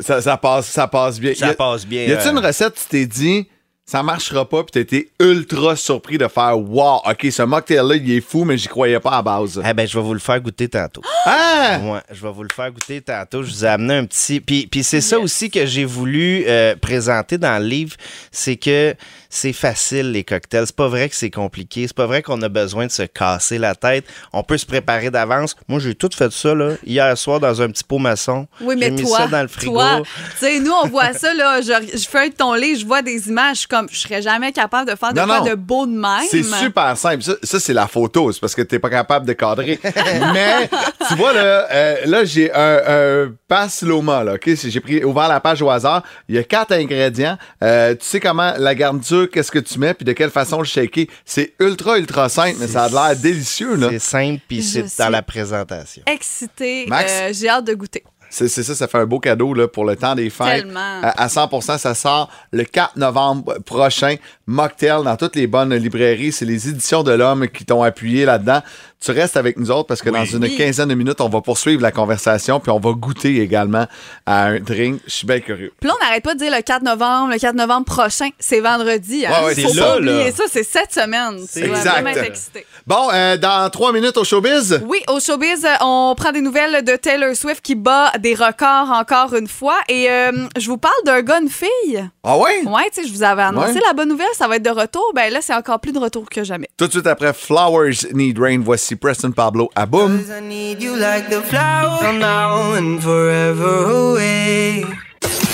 Ça, 0.00 0.22
ça 0.22 0.38
passe, 0.38 0.66
ça 0.68 0.88
passe 0.88 1.20
bien. 1.20 1.34
Ça 1.34 1.48
a- 1.48 1.54
passe 1.54 1.84
bien. 1.86 2.04
Y 2.04 2.12
a-tu 2.12 2.28
euh, 2.28 2.30
une 2.30 2.38
recette, 2.38 2.74
tu 2.74 2.84
t'es 2.88 3.04
dit, 3.04 3.46
ça 3.92 4.02
marchera 4.02 4.48
pas, 4.48 4.64
puis 4.64 4.80
été 4.80 5.10
ultra 5.20 5.76
surpris 5.76 6.16
de 6.16 6.26
faire, 6.26 6.58
wow, 6.58 7.02
ok, 7.04 7.26
ce 7.30 7.42
mocktail-là, 7.42 7.96
il 7.96 8.10
est 8.10 8.22
fou, 8.22 8.44
mais 8.44 8.56
j'y 8.56 8.66
croyais 8.66 8.98
pas 9.00 9.10
à 9.10 9.20
base. 9.20 9.62
Eh 9.62 9.74
ben, 9.74 9.86
je 9.86 9.98
vais 9.98 10.02
vous 10.02 10.14
le 10.14 10.18
faire 10.18 10.40
goûter 10.40 10.66
tantôt. 10.66 11.02
Ah! 11.26 11.48
Ouais, 11.82 12.00
je 12.10 12.22
vais 12.22 12.32
vous 12.32 12.42
le 12.42 12.48
faire 12.54 12.70
goûter 12.70 13.00
tantôt. 13.00 13.42
Je 13.42 13.50
vous 13.50 13.64
ai 13.64 13.68
amené 13.68 13.94
un 13.94 14.04
petit. 14.04 14.40
Puis, 14.40 14.66
puis 14.66 14.82
c'est 14.82 15.00
ça 15.00 15.18
aussi 15.18 15.50
que 15.50 15.64
j'ai 15.66 15.84
voulu 15.84 16.44
euh, 16.46 16.74
présenter 16.76 17.38
dans 17.38 17.60
le 17.60 17.66
livre, 17.66 17.96
c'est 18.30 18.56
que 18.56 18.94
c'est 19.30 19.52
facile 19.52 20.12
les 20.12 20.24
cocktails. 20.24 20.66
C'est 20.66 20.76
pas 20.76 20.88
vrai 20.88 21.08
que 21.08 21.16
c'est 21.16 21.30
compliqué. 21.30 21.86
C'est 21.86 21.96
pas 21.96 22.06
vrai 22.06 22.22
qu'on 22.22 22.40
a 22.42 22.48
besoin 22.48 22.86
de 22.86 22.90
se 22.90 23.02
casser 23.02 23.58
la 23.58 23.74
tête. 23.74 24.04
On 24.32 24.42
peut 24.42 24.58
se 24.58 24.66
préparer 24.66 25.10
d'avance. 25.10 25.56
Moi, 25.68 25.80
j'ai 25.80 25.94
tout 25.94 26.10
fait 26.14 26.30
ça 26.30 26.54
là 26.54 26.74
hier 26.84 27.16
soir 27.16 27.40
dans 27.40 27.62
un 27.62 27.70
petit 27.70 27.84
pot 27.84 27.98
maçon. 27.98 28.46
Oui, 28.60 28.76
mais 28.78 28.90
mis 28.90 29.02
toi, 29.02 29.18
ça 29.18 29.26
dans 29.28 29.42
le 29.42 29.48
frigo. 29.48 29.72
toi, 29.72 30.02
tu 30.02 30.46
sais, 30.46 30.60
nous, 30.60 30.72
on 30.72 30.88
voit 30.88 31.14
ça, 31.14 31.32
là, 31.32 31.60
je, 31.62 31.98
je 31.98 32.08
feuille 32.08 32.32
ton 32.32 32.54
livre, 32.54 32.80
je 32.80 32.86
vois 32.86 33.02
des 33.02 33.28
images, 33.28 33.58
suis 33.58 33.68
comme, 33.82 33.88
je 33.90 33.98
serais 33.98 34.22
jamais 34.22 34.52
capable 34.52 34.90
de 34.90 34.96
faire 34.96 35.12
de 35.12 35.18
Non, 35.20 35.26
quoi 35.26 35.38
non. 35.40 35.46
de 35.46 35.54
beau 35.54 35.86
de 35.86 35.92
même. 35.92 36.26
C'est 36.28 36.42
super 36.42 36.96
simple. 36.96 37.22
Ça, 37.22 37.34
ça, 37.42 37.60
c'est 37.60 37.72
la 37.72 37.86
photo. 37.86 38.32
C'est 38.32 38.40
parce 38.40 38.54
que 38.54 38.62
t'es 38.62 38.78
pas 38.78 38.90
capable 38.90 39.26
de 39.26 39.32
cadrer. 39.32 39.78
Mais, 40.32 40.68
tu 41.08 41.14
vois, 41.14 41.32
là, 41.32 41.66
euh, 41.70 41.96
là 42.06 42.24
j'ai 42.24 42.52
un, 42.52 42.80
un 42.86 43.32
passe 43.48 43.82
Loma, 43.82 44.24
là, 44.24 44.34
OK? 44.34 44.48
J'ai 44.54 44.80
pris, 44.80 45.04
ouvert 45.04 45.28
la 45.28 45.40
page 45.40 45.62
au 45.62 45.70
hasard. 45.70 46.02
Il 46.28 46.34
y 46.34 46.38
a 46.38 46.44
quatre 46.44 46.72
ingrédients. 46.72 47.36
Euh, 47.62 47.94
tu 47.94 48.06
sais 48.06 48.20
comment 48.20 48.54
la 48.56 48.74
garniture, 48.74 49.28
qu'est-ce 49.30 49.50
que 49.50 49.58
tu 49.58 49.78
mets, 49.78 49.94
puis 49.94 50.04
de 50.04 50.12
quelle 50.12 50.30
façon 50.30 50.58
le 50.58 50.64
shaker? 50.64 51.06
C'est 51.24 51.54
ultra, 51.60 51.98
ultra 51.98 52.28
simple, 52.28 52.56
mais 52.60 52.68
ça 52.68 52.84
a 52.84 52.88
l'air 52.88 53.16
délicieux, 53.16 53.76
là. 53.76 53.88
C'est 53.90 53.98
simple, 53.98 54.40
puis 54.48 54.62
c'est 54.62 54.84
dans 54.98 55.08
la 55.08 55.22
présentation. 55.22 56.02
Excitée, 56.06 56.86
Max? 56.86 57.12
euh, 57.12 57.30
j'ai 57.32 57.48
hâte 57.48 57.64
de 57.64 57.74
goûter. 57.74 58.02
C'est 58.34 58.48
c'est 58.48 58.62
ça, 58.62 58.74
ça 58.74 58.88
fait 58.88 58.96
un 58.98 59.04
beau 59.04 59.20
cadeau 59.20 59.52
là, 59.52 59.68
pour 59.68 59.84
le 59.84 59.94
temps 59.94 60.14
des 60.14 60.30
fêtes. 60.30 60.62
Tellement. 60.64 61.00
À, 61.02 61.24
à 61.24 61.28
100 61.28 61.60
ça 61.78 61.94
sort 61.94 62.30
le 62.50 62.64
4 62.64 62.96
novembre 62.96 63.58
prochain. 63.66 64.16
Mocktail 64.46 65.04
dans 65.04 65.16
toutes 65.16 65.36
les 65.36 65.46
bonnes 65.46 65.74
librairies. 65.74 66.32
C'est 66.32 66.44
les 66.46 66.68
éditions 66.68 67.02
de 67.02 67.12
l'homme 67.12 67.46
qui 67.48 67.64
t'ont 67.64 67.82
appuyé 67.82 68.24
là-dedans. 68.24 68.60
Tu 69.00 69.10
restes 69.10 69.36
avec 69.36 69.58
nous 69.58 69.70
autres 69.70 69.86
parce 69.88 70.00
que 70.00 70.10
dans 70.10 70.24
une 70.24 70.44
Oui. 70.44 70.56
quinzaine 70.56 70.88
de 70.88 70.94
minutes, 70.94 71.20
on 71.20 71.28
va 71.28 71.40
poursuivre 71.40 71.82
la 71.82 71.90
conversation 71.90 72.60
puis 72.60 72.70
on 72.70 72.78
va 72.78 72.92
goûter 72.92 73.40
également 73.40 73.86
à 74.26 74.44
un 74.46 74.60
drink. 74.60 75.00
Je 75.06 75.12
suis 75.12 75.26
bien 75.26 75.40
curieux. 75.40 75.72
Puis 75.80 75.88
là, 75.88 75.94
on 76.00 76.04
n'arrête 76.04 76.22
pas 76.22 76.34
de 76.34 76.38
dire 76.38 76.52
le 76.54 76.62
4 76.62 76.82
novembre, 76.82 77.32
le 77.32 77.38
4 77.38 77.54
novembre 77.54 77.84
prochain, 77.84 78.28
c'est 78.38 78.60
vendredi. 78.60 79.26
Hein? 79.26 79.30
Ouais, 79.40 79.46
ouais, 79.46 79.62
Faut 79.62 79.68
c'est 79.72 79.78
pas 79.80 79.98
là, 80.00 80.30
ça, 80.32 80.44
c'est 80.50 80.62
cette 80.62 80.92
semaine. 80.92 81.34
Dois 81.36 81.78
exact. 81.78 81.90
vraiment 81.90 82.10
être 82.10 82.24
excité. 82.24 82.64
Bon, 82.86 83.08
euh, 83.12 83.36
dans 83.36 83.68
trois 83.70 83.92
minutes 83.92 84.16
au 84.16 84.24
showbiz. 84.24 84.80
Oui, 84.86 85.00
au 85.08 85.18
showbiz, 85.20 85.64
euh, 85.64 85.68
on 85.80 86.14
prend 86.16 86.30
des 86.30 86.40
nouvelles 86.40 86.84
de 86.84 86.94
Taylor 86.96 87.34
Swift 87.34 87.60
qui 87.60 87.74
bat 87.74 88.12
des 88.22 88.34
records 88.34 88.90
encore 88.90 89.34
une 89.34 89.48
fois. 89.48 89.76
Et 89.88 90.10
euh, 90.10 90.32
je 90.58 90.68
vous 90.68 90.78
parle 90.78 90.94
d'un 91.04 91.20
gars, 91.22 91.40
une 91.40 91.48
fille. 91.50 92.08
Ah 92.24 92.38
ouais? 92.38 92.62
Ouais, 92.66 92.88
tu 92.94 93.02
sais, 93.02 93.08
je 93.08 93.12
vous 93.12 93.22
avais 93.22 93.42
annoncé 93.42 93.74
Ouais. 93.74 93.80
la 93.86 93.92
bonne 93.92 94.08
nouvelle, 94.08 94.26
ça 94.34 94.48
va 94.48 94.56
être 94.56 94.62
de 94.62 94.70
retour. 94.70 95.12
Ben 95.14 95.32
là, 95.32 95.40
c'est 95.42 95.54
encore 95.54 95.80
plus 95.80 95.92
de 95.92 95.98
retour 95.98 96.28
que 96.30 96.44
jamais. 96.44 96.68
Tout 96.78 96.86
de 96.86 96.92
suite 96.92 97.06
après 97.06 97.32
Flowers 97.32 98.06
Need 98.14 98.38
Rain, 98.38 98.60
voici 98.64 98.96
Preston 98.96 99.32
Pablo 99.32 99.70
à 99.74 99.86
Boom. 99.86 100.20
I 100.28 100.40
need 100.42 100.82
you 100.82 100.94
like 100.96 101.28
the 101.28 101.42
flower 101.42 102.12
now 102.14 102.76
and 102.78 102.98
forever 103.00 103.84
away. 104.12 104.84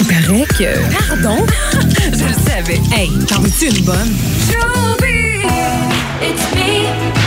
paraît 0.08 0.46
que. 0.58 1.08
Pardon? 1.08 1.44
Je 2.12 2.24
le 2.24 2.32
savais. 2.50 2.80
Hey, 2.94 3.10
t'en 3.26 3.40
veux-tu 3.40 3.66
une 3.66 3.84
bonne? 3.84 4.14
It's 6.20 6.54
me. 6.54 7.17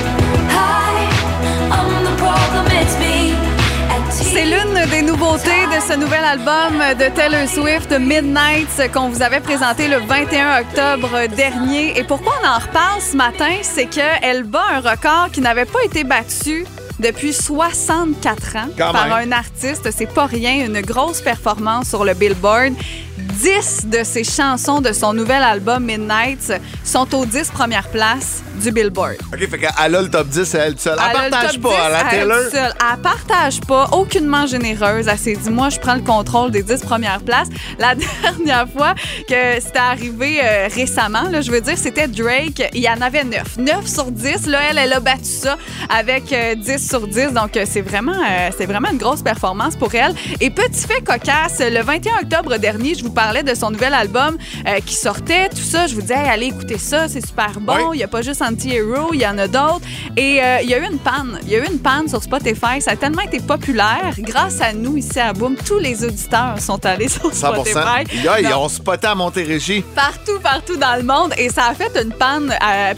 L'une 4.63 4.89
des 4.89 5.01
nouveautés 5.01 5.65
de 5.73 5.81
ce 5.81 5.97
nouvel 5.97 6.23
album 6.23 6.77
de 6.97 7.15
Taylor 7.15 7.47
Swift, 7.47 7.91
Midnight, 7.91 8.91
qu'on 8.93 9.09
vous 9.09 9.21
avait 9.21 9.39
présenté 9.39 9.87
le 9.87 9.97
21 9.97 10.61
octobre 10.61 11.27
dernier. 11.35 11.97
Et 11.97 12.03
pourquoi 12.03 12.33
on 12.43 12.47
en 12.47 12.59
reparle 12.59 13.01
ce 13.01 13.15
matin, 13.15 13.51
c'est 13.61 13.85
qu'elle 13.85 14.43
bat 14.43 14.63
un 14.71 14.79
record 14.79 15.29
qui 15.31 15.41
n'avait 15.41 15.65
pas 15.65 15.83
été 15.83 16.03
battu 16.03 16.65
depuis 17.01 17.33
64 17.33 18.55
ans 18.55 18.67
Quand 18.77 18.91
par 18.91 19.07
même. 19.07 19.31
un 19.33 19.37
artiste. 19.37 19.89
C'est 19.95 20.11
pas 20.13 20.25
rien, 20.25 20.65
une 20.65 20.81
grosse 20.81 21.21
performance 21.21 21.89
sur 21.89 22.05
le 22.05 22.13
Billboard. 22.13 22.73
10 23.17 23.87
de 23.87 24.03
ses 24.03 24.23
chansons 24.23 24.81
de 24.81 24.93
son 24.93 25.13
nouvel 25.13 25.41
album 25.41 25.83
Midnight 25.83 26.53
sont 26.83 27.13
aux 27.15 27.25
10 27.25 27.49
premières 27.49 27.87
places 27.89 28.41
du 28.55 28.71
Billboard. 28.71 29.15
OK, 29.33 29.49
fait 29.49 29.57
qu'elle 29.57 29.95
a 29.95 30.01
le 30.01 30.09
top 30.09 30.27
10 30.27 30.53
elle 30.55 30.77
seule. 30.77 30.97
Elle, 31.03 31.29
partage 31.31 31.59
pas 31.59 31.69
10 31.69 31.75
à 31.75 31.89
la 31.89 31.97
à 31.97 32.01
elle 32.01 32.19
Taylor. 32.19 32.39
seule. 32.51 32.73
Elle 32.93 33.01
partage 33.01 33.61
pas, 33.61 33.85
aucunement 33.93 34.45
généreuse. 34.45 35.07
Elle 35.07 35.17
s'est 35.17 35.35
dit, 35.35 35.49
moi, 35.49 35.69
je 35.69 35.79
prends 35.79 35.95
le 35.95 36.01
contrôle 36.01 36.51
des 36.51 36.61
10 36.61 36.81
premières 36.81 37.21
places. 37.21 37.47
La 37.79 37.95
dernière 38.23 38.67
fois 38.69 38.93
que 39.27 39.59
c'était 39.59 39.79
arrivé 39.79 40.39
euh, 40.43 40.67
récemment, 40.73 41.23
là, 41.23 41.41
je 41.41 41.51
veux 41.51 41.61
dire, 41.61 41.77
c'était 41.77 42.07
Drake. 42.07 42.69
Il 42.73 42.81
y 42.81 42.89
en 42.89 43.01
avait 43.01 43.23
9. 43.23 43.57
9 43.57 43.87
sur 43.87 44.11
10. 44.11 44.47
Là, 44.47 44.59
elle, 44.69 44.77
elle 44.77 44.93
a 44.93 44.99
battu 44.99 45.25
ça 45.25 45.57
avec 45.89 46.31
euh, 46.33 46.55
10 46.55 46.89
sur 46.91 47.07
10. 47.07 47.31
Donc, 47.33 47.55
euh, 47.55 47.63
c'est 47.65 47.79
vraiment, 47.81 48.11
euh, 48.11 48.49
c'est 48.57 48.65
vraiment 48.65 48.89
une 48.91 48.97
grosse 48.97 49.21
performance 49.21 49.77
pour 49.77 49.95
elle. 49.95 50.13
Et 50.41 50.49
petit 50.49 50.85
fait 50.85 50.99
cocasse, 51.01 51.59
le 51.61 51.81
21 51.81 52.17
octobre 52.23 52.57
dernier, 52.57 52.95
je 52.95 53.03
vous 53.03 53.11
parlais 53.11 53.43
de 53.43 53.53
son 53.55 53.71
nouvel 53.71 53.93
album 53.93 54.37
euh, 54.67 54.79
qui 54.85 54.95
sortait, 54.95 55.47
tout 55.47 55.55
ça. 55.63 55.87
Je 55.87 55.95
vous 55.95 56.01
disais, 56.01 56.15
Hey, 56.15 56.29
allez 56.29 56.45
écouter 56.47 56.77
ça, 56.77 57.07
c'est 57.07 57.25
super 57.25 57.51
bon. 57.61 57.73
Oui. 57.75 57.81
Il 57.93 57.97
n'y 57.99 58.03
a 58.03 58.09
pas 58.09 58.21
juste 58.21 58.41
Anti-Hero, 58.41 59.11
il 59.13 59.21
y 59.21 59.25
en 59.27 59.37
a 59.37 59.47
d'autres. 59.47 59.79
Et 60.17 60.43
euh, 60.43 60.57
il 60.63 60.69
y 60.69 60.73
a 60.73 60.79
eu 60.79 60.85
une 60.91 60.99
panne. 60.99 61.39
Il 61.43 61.49
y 61.49 61.55
a 61.55 61.59
eu 61.59 61.65
une 61.71 61.79
panne 61.79 62.09
sur 62.09 62.21
Spotify. 62.21 62.81
Ça 62.81 62.91
a 62.91 62.95
tellement 62.97 63.21
été 63.21 63.39
populaire. 63.39 64.11
Grâce 64.17 64.59
à 64.59 64.73
nous, 64.73 64.97
ici 64.97 65.17
à 65.17 65.31
Boom, 65.31 65.55
tous 65.55 65.79
les 65.79 66.03
auditeurs 66.03 66.59
sont 66.59 66.85
allés 66.85 67.07
sur 67.07 67.33
100 67.33 67.53
Spotify. 67.53 68.03
Yeah, 68.21 68.41
ils 68.41 68.49
Donc, 68.49 68.63
ont 68.65 68.69
spoté 68.69 69.07
à 69.07 69.15
Montérégie. 69.15 69.81
partout, 69.95 70.39
partout 70.43 70.75
dans 70.75 70.97
le 70.97 71.03
monde. 71.03 71.33
Et 71.37 71.47
ça 71.49 71.67
a 71.67 71.73
fait 71.73 71.91
une 72.03 72.11
panne. 72.11 72.53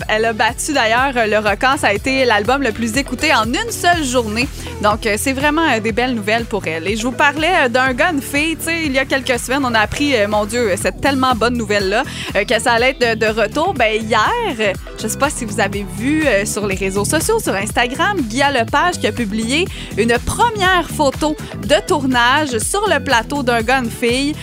Elle 0.10 0.25
a 0.25 0.34
battu 0.34 0.73
d'ailleurs 0.73 1.12
le 1.27 1.38
record. 1.38 1.77
Ça 1.77 1.89
a 1.89 1.93
été 1.93 2.25
l'album 2.25 2.63
le 2.63 2.71
plus 2.71 2.97
écouté 2.97 3.32
en 3.36 3.45
une 3.45 3.71
journée. 4.04 4.48
Donc, 4.82 5.06
euh, 5.06 5.15
c'est 5.17 5.34
vraiment 5.34 5.69
euh, 5.69 5.80
des 5.80 5.91
belles 5.91 6.13
nouvelles 6.13 6.46
pour 6.46 6.65
elle. 6.67 6.88
Et 6.88 6.96
je 6.96 7.04
vous 7.04 7.12
parlais 7.12 7.52
euh, 7.65 7.69
d'un 7.69 7.93
gars, 7.93 8.12
une 8.12 8.22
fille. 8.22 8.58
Il 8.67 8.91
y 8.91 9.00
a 9.00 9.06
quelques 9.06 9.39
semaines, 9.39 9.63
on 9.65 9.74
a 9.74 9.80
appris, 9.80 10.13
mon 10.28 10.46
Dieu, 10.46 10.74
cette 10.76 11.02
tellement 11.02 11.34
bonne 11.36 11.58
nouvelle-là, 11.58 12.04
que 12.34 12.60
ça 12.60 12.74
allait 12.74 12.96
être 13.00 13.19
de, 13.19 13.26
retour. 13.28 13.74
Ben, 13.74 14.02
hier, 14.02 14.76
je 15.02 15.08
sais 15.08 15.17
pas 15.17 15.30
si 15.30 15.46
vous 15.46 15.60
avez 15.60 15.86
vu 15.98 16.26
sur 16.46 16.67
les 16.67 16.76
réseaux 16.76 17.06
sociaux, 17.06 17.39
sur 17.39 17.56
Instagram, 17.56 18.19
Guy 18.22 18.41
Lepage 18.54 19.00
qui 19.00 19.08
a 19.08 19.12
publié 19.12 19.67
une 19.98 20.15
première 20.19 20.89
photo 20.89 21.36
de 21.63 21.76
tournage 21.88 22.58
sur 22.60 22.88
le 22.88 23.04
plateau 23.04 23.43
d'un 23.43 23.62
gars, 23.62 23.82
fille. 23.84 24.36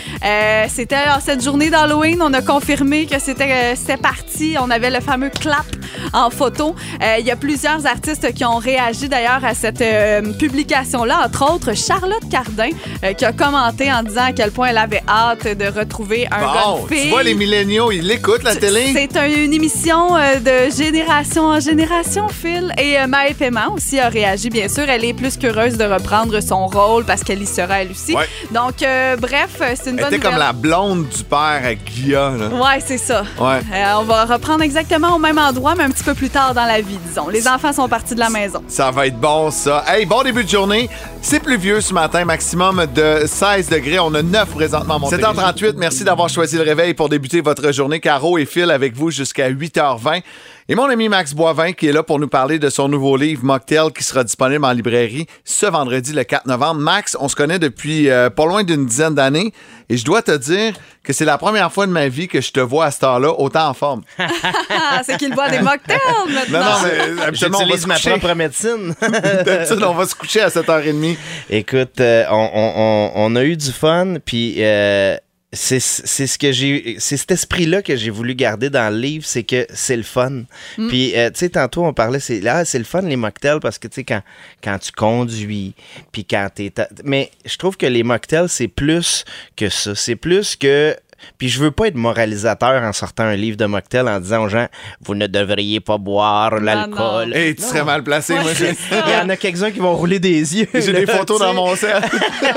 C'était 0.67 0.95
alors, 0.95 1.21
cette 1.21 1.43
journée 1.43 1.69
d'Halloween, 1.69 2.21
on 2.21 2.33
a 2.33 2.41
confirmé 2.41 3.05
que 3.05 3.19
c'était 3.19 3.75
c'était 3.75 3.97
parti. 3.97 4.55
On 4.59 4.69
avait 4.69 4.89
le 4.89 4.99
fameux 4.99 5.29
clap 5.29 5.65
en 6.13 6.29
photo. 6.29 6.75
Euh, 7.01 7.15
Il 7.19 7.25
y 7.25 7.31
a 7.31 7.35
plusieurs 7.35 7.85
artistes 7.85 8.33
qui 8.33 8.45
ont 8.45 8.57
réagi 8.57 9.07
d'ailleurs 9.09 9.43
à 9.43 9.53
cette 9.53 9.81
euh, 9.81 10.21
publication-là, 10.33 11.21
entre 11.25 11.51
autres 11.53 11.73
Charlotte 11.75 12.27
Cardin, 12.29 12.69
euh, 13.03 13.13
qui 13.13 13.25
a 13.25 13.31
commenté 13.33 13.91
en 13.91 14.03
disant 14.03 14.25
à 14.25 14.31
quel 14.33 14.51
point 14.51 14.67
elle 14.69 14.77
avait 14.77 15.03
hâte 15.07 15.47
de 15.57 15.65
retrouver 15.79 16.27
un 16.31 16.41
Bon, 16.41 16.85
tu 16.89 17.09
vois, 17.09 17.23
les 17.23 17.33
milléniaux, 17.33 17.91
ils 17.91 18.05
l'écoutent, 18.05 18.43
la 18.43 18.55
télé. 18.55 18.91
C'est 18.93 19.17
un- 19.17 19.27
une 19.27 19.53
émission 19.53 20.15
de 20.15 20.71
génération 20.75 21.45
en 21.45 21.59
génération, 21.59 22.27
Phil. 22.27 22.73
Et 22.77 22.95
Maë 23.07 23.33
Paiement 23.33 23.73
aussi 23.75 23.99
a 23.99 24.09
réagi, 24.09 24.49
bien 24.49 24.67
sûr. 24.67 24.83
Elle 24.89 25.05
est 25.05 25.13
plus 25.13 25.37
qu'heureuse 25.37 25.77
de 25.77 25.85
reprendre 25.85 26.39
son 26.41 26.67
rôle 26.67 27.05
parce 27.05 27.23
qu'elle 27.23 27.41
y 27.41 27.45
sera 27.47 27.81
elle 27.81 27.91
aussi. 27.91 28.13
Ouais. 28.15 28.27
Donc, 28.51 28.81
euh, 28.83 29.15
bref, 29.17 29.49
c'est 29.75 29.89
une 29.91 29.97
Elle 29.99 30.05
bonne 30.05 30.13
était 30.15 30.19
comme 30.27 30.37
la 30.37 30.53
blonde 30.53 31.07
du 31.09 31.23
père 31.23 31.61
à 31.63 31.73
Guilla. 31.73 32.31
Là. 32.37 32.47
Ouais, 32.49 32.79
c'est 32.85 32.97
ça. 32.97 33.23
Ouais. 33.39 33.59
Euh, 33.73 33.93
on 33.99 34.03
va 34.03 34.25
reprendre 34.25 34.63
exactement 34.63 35.15
au 35.15 35.19
même 35.19 35.37
endroit, 35.37 35.75
mais 35.81 35.87
un 35.87 35.91
petit 35.91 36.03
peu 36.03 36.13
plus 36.13 36.29
tard 36.29 36.53
dans 36.53 36.65
la 36.65 36.79
vie, 36.81 36.97
disons. 37.07 37.27
Les 37.27 37.47
enfants 37.47 37.73
sont 37.73 37.87
partis 37.89 38.13
de 38.13 38.19
la 38.19 38.29
maison. 38.29 38.61
Ça 38.67 38.91
va 38.91 39.07
être 39.07 39.19
bon, 39.19 39.49
ça. 39.49 39.83
Hey, 39.87 40.05
bon 40.05 40.21
début 40.21 40.43
de 40.43 40.49
journée. 40.49 40.89
C'est 41.21 41.39
pluvieux 41.39 41.81
ce 41.81 41.93
matin, 41.93 42.23
maximum 42.23 42.85
de 42.93 43.23
16 43.25 43.69
degrés. 43.69 43.99
On 43.99 44.13
a 44.13 44.21
9 44.21 44.49
présentement 44.49 44.95
à 44.95 44.99
Montérégie. 44.99 45.25
7h38, 45.25 45.73
merci 45.77 46.03
d'avoir 46.03 46.29
choisi 46.29 46.57
le 46.57 46.63
réveil 46.63 46.93
pour 46.93 47.09
débuter 47.09 47.41
votre 47.41 47.71
journée. 47.71 47.99
Caro 47.99 48.37
et 48.37 48.45
Phil 48.45 48.69
avec 48.69 48.95
vous 48.95 49.09
jusqu'à 49.09 49.49
8h20. 49.49 50.21
Et 50.69 50.75
mon 50.75 50.85
ami 50.85 51.09
Max 51.09 51.33
Boivin 51.33 51.73
qui 51.73 51.87
est 51.87 51.91
là 51.91 52.03
pour 52.03 52.19
nous 52.19 52.27
parler 52.27 52.59
de 52.59 52.69
son 52.69 52.87
nouveau 52.87 53.17
livre 53.17 53.43
Mocktail 53.43 53.91
qui 53.93 54.03
sera 54.03 54.23
disponible 54.23 54.63
en 54.63 54.71
librairie 54.71 55.25
ce 55.43 55.65
vendredi 55.65 56.13
le 56.13 56.23
4 56.23 56.45
novembre. 56.45 56.79
Max, 56.79 57.17
on 57.19 57.27
se 57.27 57.35
connaît 57.35 57.59
depuis 57.59 58.09
euh, 58.09 58.29
pas 58.29 58.45
loin 58.45 58.63
d'une 58.63 58.85
dizaine 58.85 59.15
d'années 59.15 59.53
et 59.89 59.97
je 59.97 60.05
dois 60.05 60.21
te 60.21 60.31
dire 60.37 60.73
que 61.03 61.13
c'est 61.13 61.25
la 61.25 61.37
première 61.37 61.71
fois 61.73 61.87
de 61.87 61.91
ma 61.91 62.07
vie 62.07 62.27
que 62.27 62.39
je 62.41 62.51
te 62.51 62.59
vois 62.59 62.85
à 62.85 62.91
cette 62.91 63.03
heure-là 63.03 63.33
autant 63.39 63.67
en 63.69 63.73
forme. 63.73 64.03
C'est 65.03 65.17
qu'il 65.17 65.33
boit 65.33 65.49
des 65.49 65.59
mocktails 65.59 65.97
maintenant. 66.29 66.59
Non, 66.59 66.65
non, 66.65 67.15
mais 67.17 67.21
habituellement, 67.23 67.57
on 67.57 67.61
va 67.61 67.65
J'utilise 67.65 67.83
se 67.83 67.87
ma 67.87 67.95
coucher. 67.95 68.09
propre 68.11 68.35
médecine. 68.35 68.95
D'habitude, 69.01 69.83
on 69.83 69.93
va 69.93 70.05
se 70.05 70.13
coucher 70.15 70.41
à 70.41 70.49
7h30. 70.49 71.17
Écoute, 71.49 71.99
euh, 71.99 72.23
on, 72.29 72.49
on- 72.53 72.73
on- 72.77 73.11
on 73.15 73.35
a 73.35 73.43
eu 73.43 73.57
du 73.57 73.71
fun, 73.71 74.15
puis 74.23 74.55
euh, 74.59 75.17
c'est 75.53 75.81
c'est 75.81 76.27
ce 76.27 76.37
que 76.37 76.51
j'ai, 76.53 76.95
c'est 76.99 77.17
cet 77.17 77.31
esprit-là 77.31 77.81
que 77.81 77.97
j'ai 77.97 78.09
voulu 78.09 78.35
garder 78.35 78.69
dans 78.69 78.93
le 78.93 78.99
livre, 78.99 79.25
c'est 79.25 79.43
que 79.43 79.67
c'est 79.73 79.97
le 79.97 80.03
fun. 80.03 80.43
Mm. 80.77 80.87
Puis 80.87 81.13
euh, 81.15 81.29
tu 81.29 81.39
sais, 81.39 81.49
tantôt 81.49 81.85
on 81.85 81.93
parlait, 81.93 82.21
c'est 82.21 82.39
là, 82.39 82.63
c'est 82.63 82.77
le 82.77 82.85
fun 82.85 83.01
les 83.01 83.17
mocktails 83.17 83.59
parce 83.59 83.77
que 83.77 83.89
tu 83.89 83.95
sais 83.95 84.03
quand 84.05 84.21
quand 84.63 84.79
tu 84.79 84.93
conduis, 84.93 85.73
puis 86.13 86.23
quand 86.23 86.49
t'es, 86.55 86.71
mais 87.03 87.31
je 87.45 87.57
trouve 87.57 87.75
que 87.75 87.85
les 87.85 88.03
mocktails 88.03 88.47
c'est 88.47 88.69
plus 88.69 89.25
que 89.57 89.67
ça, 89.67 89.93
c'est 89.93 90.15
plus 90.15 90.55
que 90.55 90.95
puis 91.37 91.49
je 91.49 91.59
veux 91.59 91.71
pas 91.71 91.87
être 91.87 91.95
moralisateur 91.95 92.81
en 92.83 92.93
sortant 92.93 93.23
un 93.23 93.35
livre 93.35 93.57
de 93.57 93.65
mocktail 93.65 94.07
en 94.07 94.19
disant 94.19 94.43
aux 94.43 94.49
gens 94.49 94.67
vous 95.03 95.15
ne 95.15 95.27
devriez 95.27 95.79
pas 95.79 95.97
boire 95.97 96.59
l'alcool. 96.59 97.35
Et 97.35 97.55
tu 97.55 97.63
serais 97.63 97.83
mal 97.83 98.03
placé, 98.03 98.33
moi. 98.35 98.51
Il 98.59 99.11
y 99.11 99.15
en 99.23 99.29
a 99.29 99.35
quelques-uns 99.37 99.71
qui 99.71 99.79
vont 99.79 99.95
rouler 99.95 100.19
des 100.19 100.57
yeux. 100.57 100.67
J'ai 100.73 100.93
des 100.93 101.05
photos 101.05 101.39
dans 101.39 101.53
mon 101.53 101.75
sel. 101.75 102.01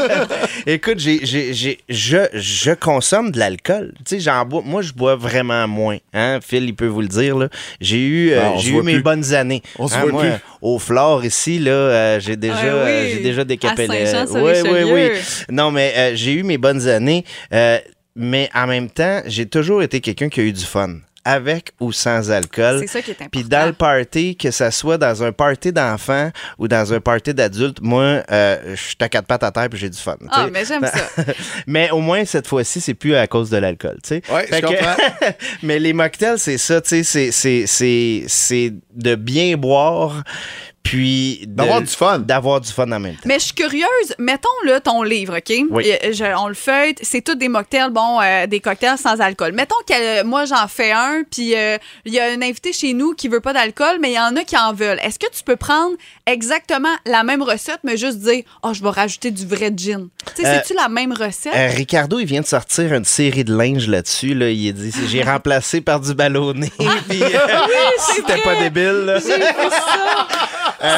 Écoute, 0.66 0.98
j'ai, 0.98 1.20
j'ai, 1.24 1.52
j'ai- 1.52 1.78
je, 1.88 2.18
je 2.32 2.72
consomme 2.72 3.30
de 3.30 3.38
l'alcool. 3.38 3.92
Tu 3.98 4.16
sais, 4.16 4.20
j'en 4.20 4.44
bois. 4.44 4.62
Moi, 4.64 4.82
je 4.82 4.92
bois 4.92 5.16
vraiment 5.16 5.66
moins. 5.68 5.98
Hein? 6.12 6.38
Phil, 6.42 6.64
il 6.64 6.74
peut 6.74 6.86
vous 6.86 7.00
le 7.00 7.08
dire. 7.08 7.36
Là. 7.36 7.48
J'ai 7.80 8.00
eu, 8.00 8.30
euh, 8.32 8.56
se 8.58 8.62
j'ai 8.64 8.70
eu 8.72 8.82
mes 8.82 8.94
plus. 8.94 9.02
bonnes 9.02 9.34
années. 9.34 9.62
On 9.78 9.88
se 9.88 9.94
Hein, 9.94 10.00
voit 10.02 10.12
moi, 10.12 10.22
plus. 10.22 10.32
Au 10.62 10.78
Flore, 10.78 11.24
ici, 11.24 11.58
là, 11.58 11.70
euh, 11.72 12.20
j'ai 12.20 12.36
déjà, 12.36 12.54
Ah 12.58 12.84
oui, 12.84 12.90
euh, 12.90 13.08
j'ai 13.12 13.20
déjà 13.20 13.44
décapé. 13.44 13.86
Oui, 13.88 14.52
oui, 14.64 14.82
oui. 14.92 15.08
Non, 15.50 15.70
mais 15.70 15.92
euh, 15.96 16.12
j'ai 16.14 16.32
eu 16.32 16.42
mes 16.42 16.58
bonnes 16.58 16.88
années. 16.88 17.24
Mais 18.16 18.48
en 18.54 18.66
même 18.66 18.88
temps, 18.90 19.22
j'ai 19.26 19.46
toujours 19.46 19.82
été 19.82 20.00
quelqu'un 20.00 20.28
qui 20.28 20.40
a 20.40 20.44
eu 20.44 20.52
du 20.52 20.64
fun. 20.64 20.96
Avec 21.26 21.70
ou 21.80 21.90
sans 21.90 22.30
alcool. 22.30 22.80
C'est 22.80 22.86
ça 22.86 23.00
qui 23.00 23.12
est 23.12 23.14
important. 23.14 23.30
Puis 23.32 23.44
dans 23.44 23.64
le 23.64 23.72
party, 23.72 24.36
que 24.36 24.50
ça 24.50 24.70
soit 24.70 24.98
dans 24.98 25.22
un 25.22 25.32
party 25.32 25.72
d'enfants 25.72 26.30
ou 26.58 26.68
dans 26.68 26.92
un 26.92 27.00
party 27.00 27.32
d'adultes, 27.32 27.78
moi, 27.80 28.22
euh, 28.30 28.74
je 28.74 28.80
suis 28.82 28.96
à 29.00 29.08
quatre 29.08 29.26
pattes 29.26 29.42
à 29.42 29.50
terre 29.50 29.70
puis 29.70 29.78
j'ai 29.78 29.88
du 29.88 29.96
fun. 29.96 30.16
Ah, 30.28 30.48
mais 30.52 30.66
j'aime 30.66 30.84
ça. 30.84 31.22
mais 31.66 31.90
au 31.92 32.00
moins, 32.00 32.26
cette 32.26 32.46
fois-ci, 32.46 32.82
c'est 32.82 32.92
plus 32.92 33.14
à 33.14 33.26
cause 33.26 33.48
de 33.48 33.56
l'alcool, 33.56 33.96
tu 34.02 34.08
sais. 34.08 34.22
Ouais, 34.30 34.46
je 34.52 34.60
que- 34.60 34.66
comprends. 34.66 34.96
mais 35.62 35.78
les 35.78 35.94
mocktails, 35.94 36.38
c'est 36.38 36.58
ça, 36.58 36.82
tu 36.82 36.90
sais, 36.90 37.02
c'est- 37.04 37.30
c'est- 37.32 37.64
c'est 37.66 38.24
c'est 38.28 38.74
de 38.94 39.14
bien 39.14 39.56
boire, 39.56 40.22
puis... 40.84 41.40
D'avoir 41.48 41.80
du 41.80 41.88
fun. 41.88 42.18
D'avoir 42.20 42.60
du 42.60 42.70
fun 42.70 42.84
en 42.92 43.00
même 43.00 43.14
temps. 43.14 43.22
Mais 43.24 43.34
je 43.40 43.46
suis 43.46 43.54
curieuse. 43.54 44.14
Mettons 44.18 44.48
là 44.64 44.78
ton 44.80 45.02
livre, 45.02 45.38
OK? 45.38 45.52
Oui. 45.70 45.90
Euh, 45.90 46.12
je- 46.12 46.36
on 46.38 46.46
le 46.46 46.54
feuille. 46.54 46.94
C'est 47.02 47.22
tous 47.22 47.34
des 47.34 47.48
mocktails, 47.48 47.90
bon, 47.90 48.20
euh, 48.20 48.46
des 48.46 48.60
cocktails 48.60 48.98
sans 48.98 49.20
alcool. 49.20 49.52
Mettons 49.52 49.74
que 49.88 50.20
euh, 50.20 50.24
moi, 50.24 50.44
j'en 50.44 50.68
fais 50.68 50.92
un, 50.92 51.22
puis 51.28 51.56
euh, 51.56 51.78
il 52.04 52.12
y 52.12 52.20
a 52.20 52.26
un 52.26 52.40
invité 52.42 52.72
chez 52.72 52.92
nous 52.92 53.14
qui 53.14 53.26
veut 53.28 53.40
pas 53.40 53.52
d'alcool, 53.52 53.96
mais 54.00 54.10
il 54.10 54.14
y 54.14 54.20
en 54.20 54.36
a 54.36 54.44
qui 54.44 54.56
en 54.56 54.72
veulent. 54.72 55.00
Est-ce 55.02 55.18
que 55.18 55.26
tu 55.34 55.42
peux 55.42 55.56
prendre 55.56 55.96
exactement 56.26 56.94
la 57.06 57.24
même 57.24 57.42
recette, 57.42 57.80
mais 57.82 57.96
juste 57.96 58.18
dire, 58.18 58.44
oh, 58.62 58.72
je 58.72 58.82
vais 58.82 58.90
rajouter 58.90 59.30
du 59.30 59.46
vrai 59.46 59.72
gin? 59.76 60.08
Tu 60.36 60.42
sais, 60.42 60.48
Euh, 60.48 60.54
c'est-tu 60.58 60.74
la 60.74 60.88
même 60.88 61.12
recette? 61.12 61.54
Euh, 61.56 61.68
Ricardo, 61.74 62.18
il 62.18 62.26
vient 62.26 62.42
de 62.42 62.46
sortir 62.46 62.92
une 62.92 63.04
série 63.04 63.44
de 63.44 63.56
linge 63.56 63.88
là-dessus. 63.88 64.34
Là. 64.34 64.50
Il 64.50 64.68
a 64.68 64.72
dit 64.72 64.92
j'ai 65.08 65.22
remplacé 65.22 65.80
par 65.80 65.98
du 66.00 66.14
ballonné. 66.14 66.70
Puis, 67.08 67.22
euh, 67.22 67.28
c'est 67.98 68.16
C'était 68.16 68.42
pas 68.42 68.56
débile. 68.56 69.04
là. 69.06 69.18
J'ai 69.18 69.36
vu 69.36 69.42
ça. 69.70 70.28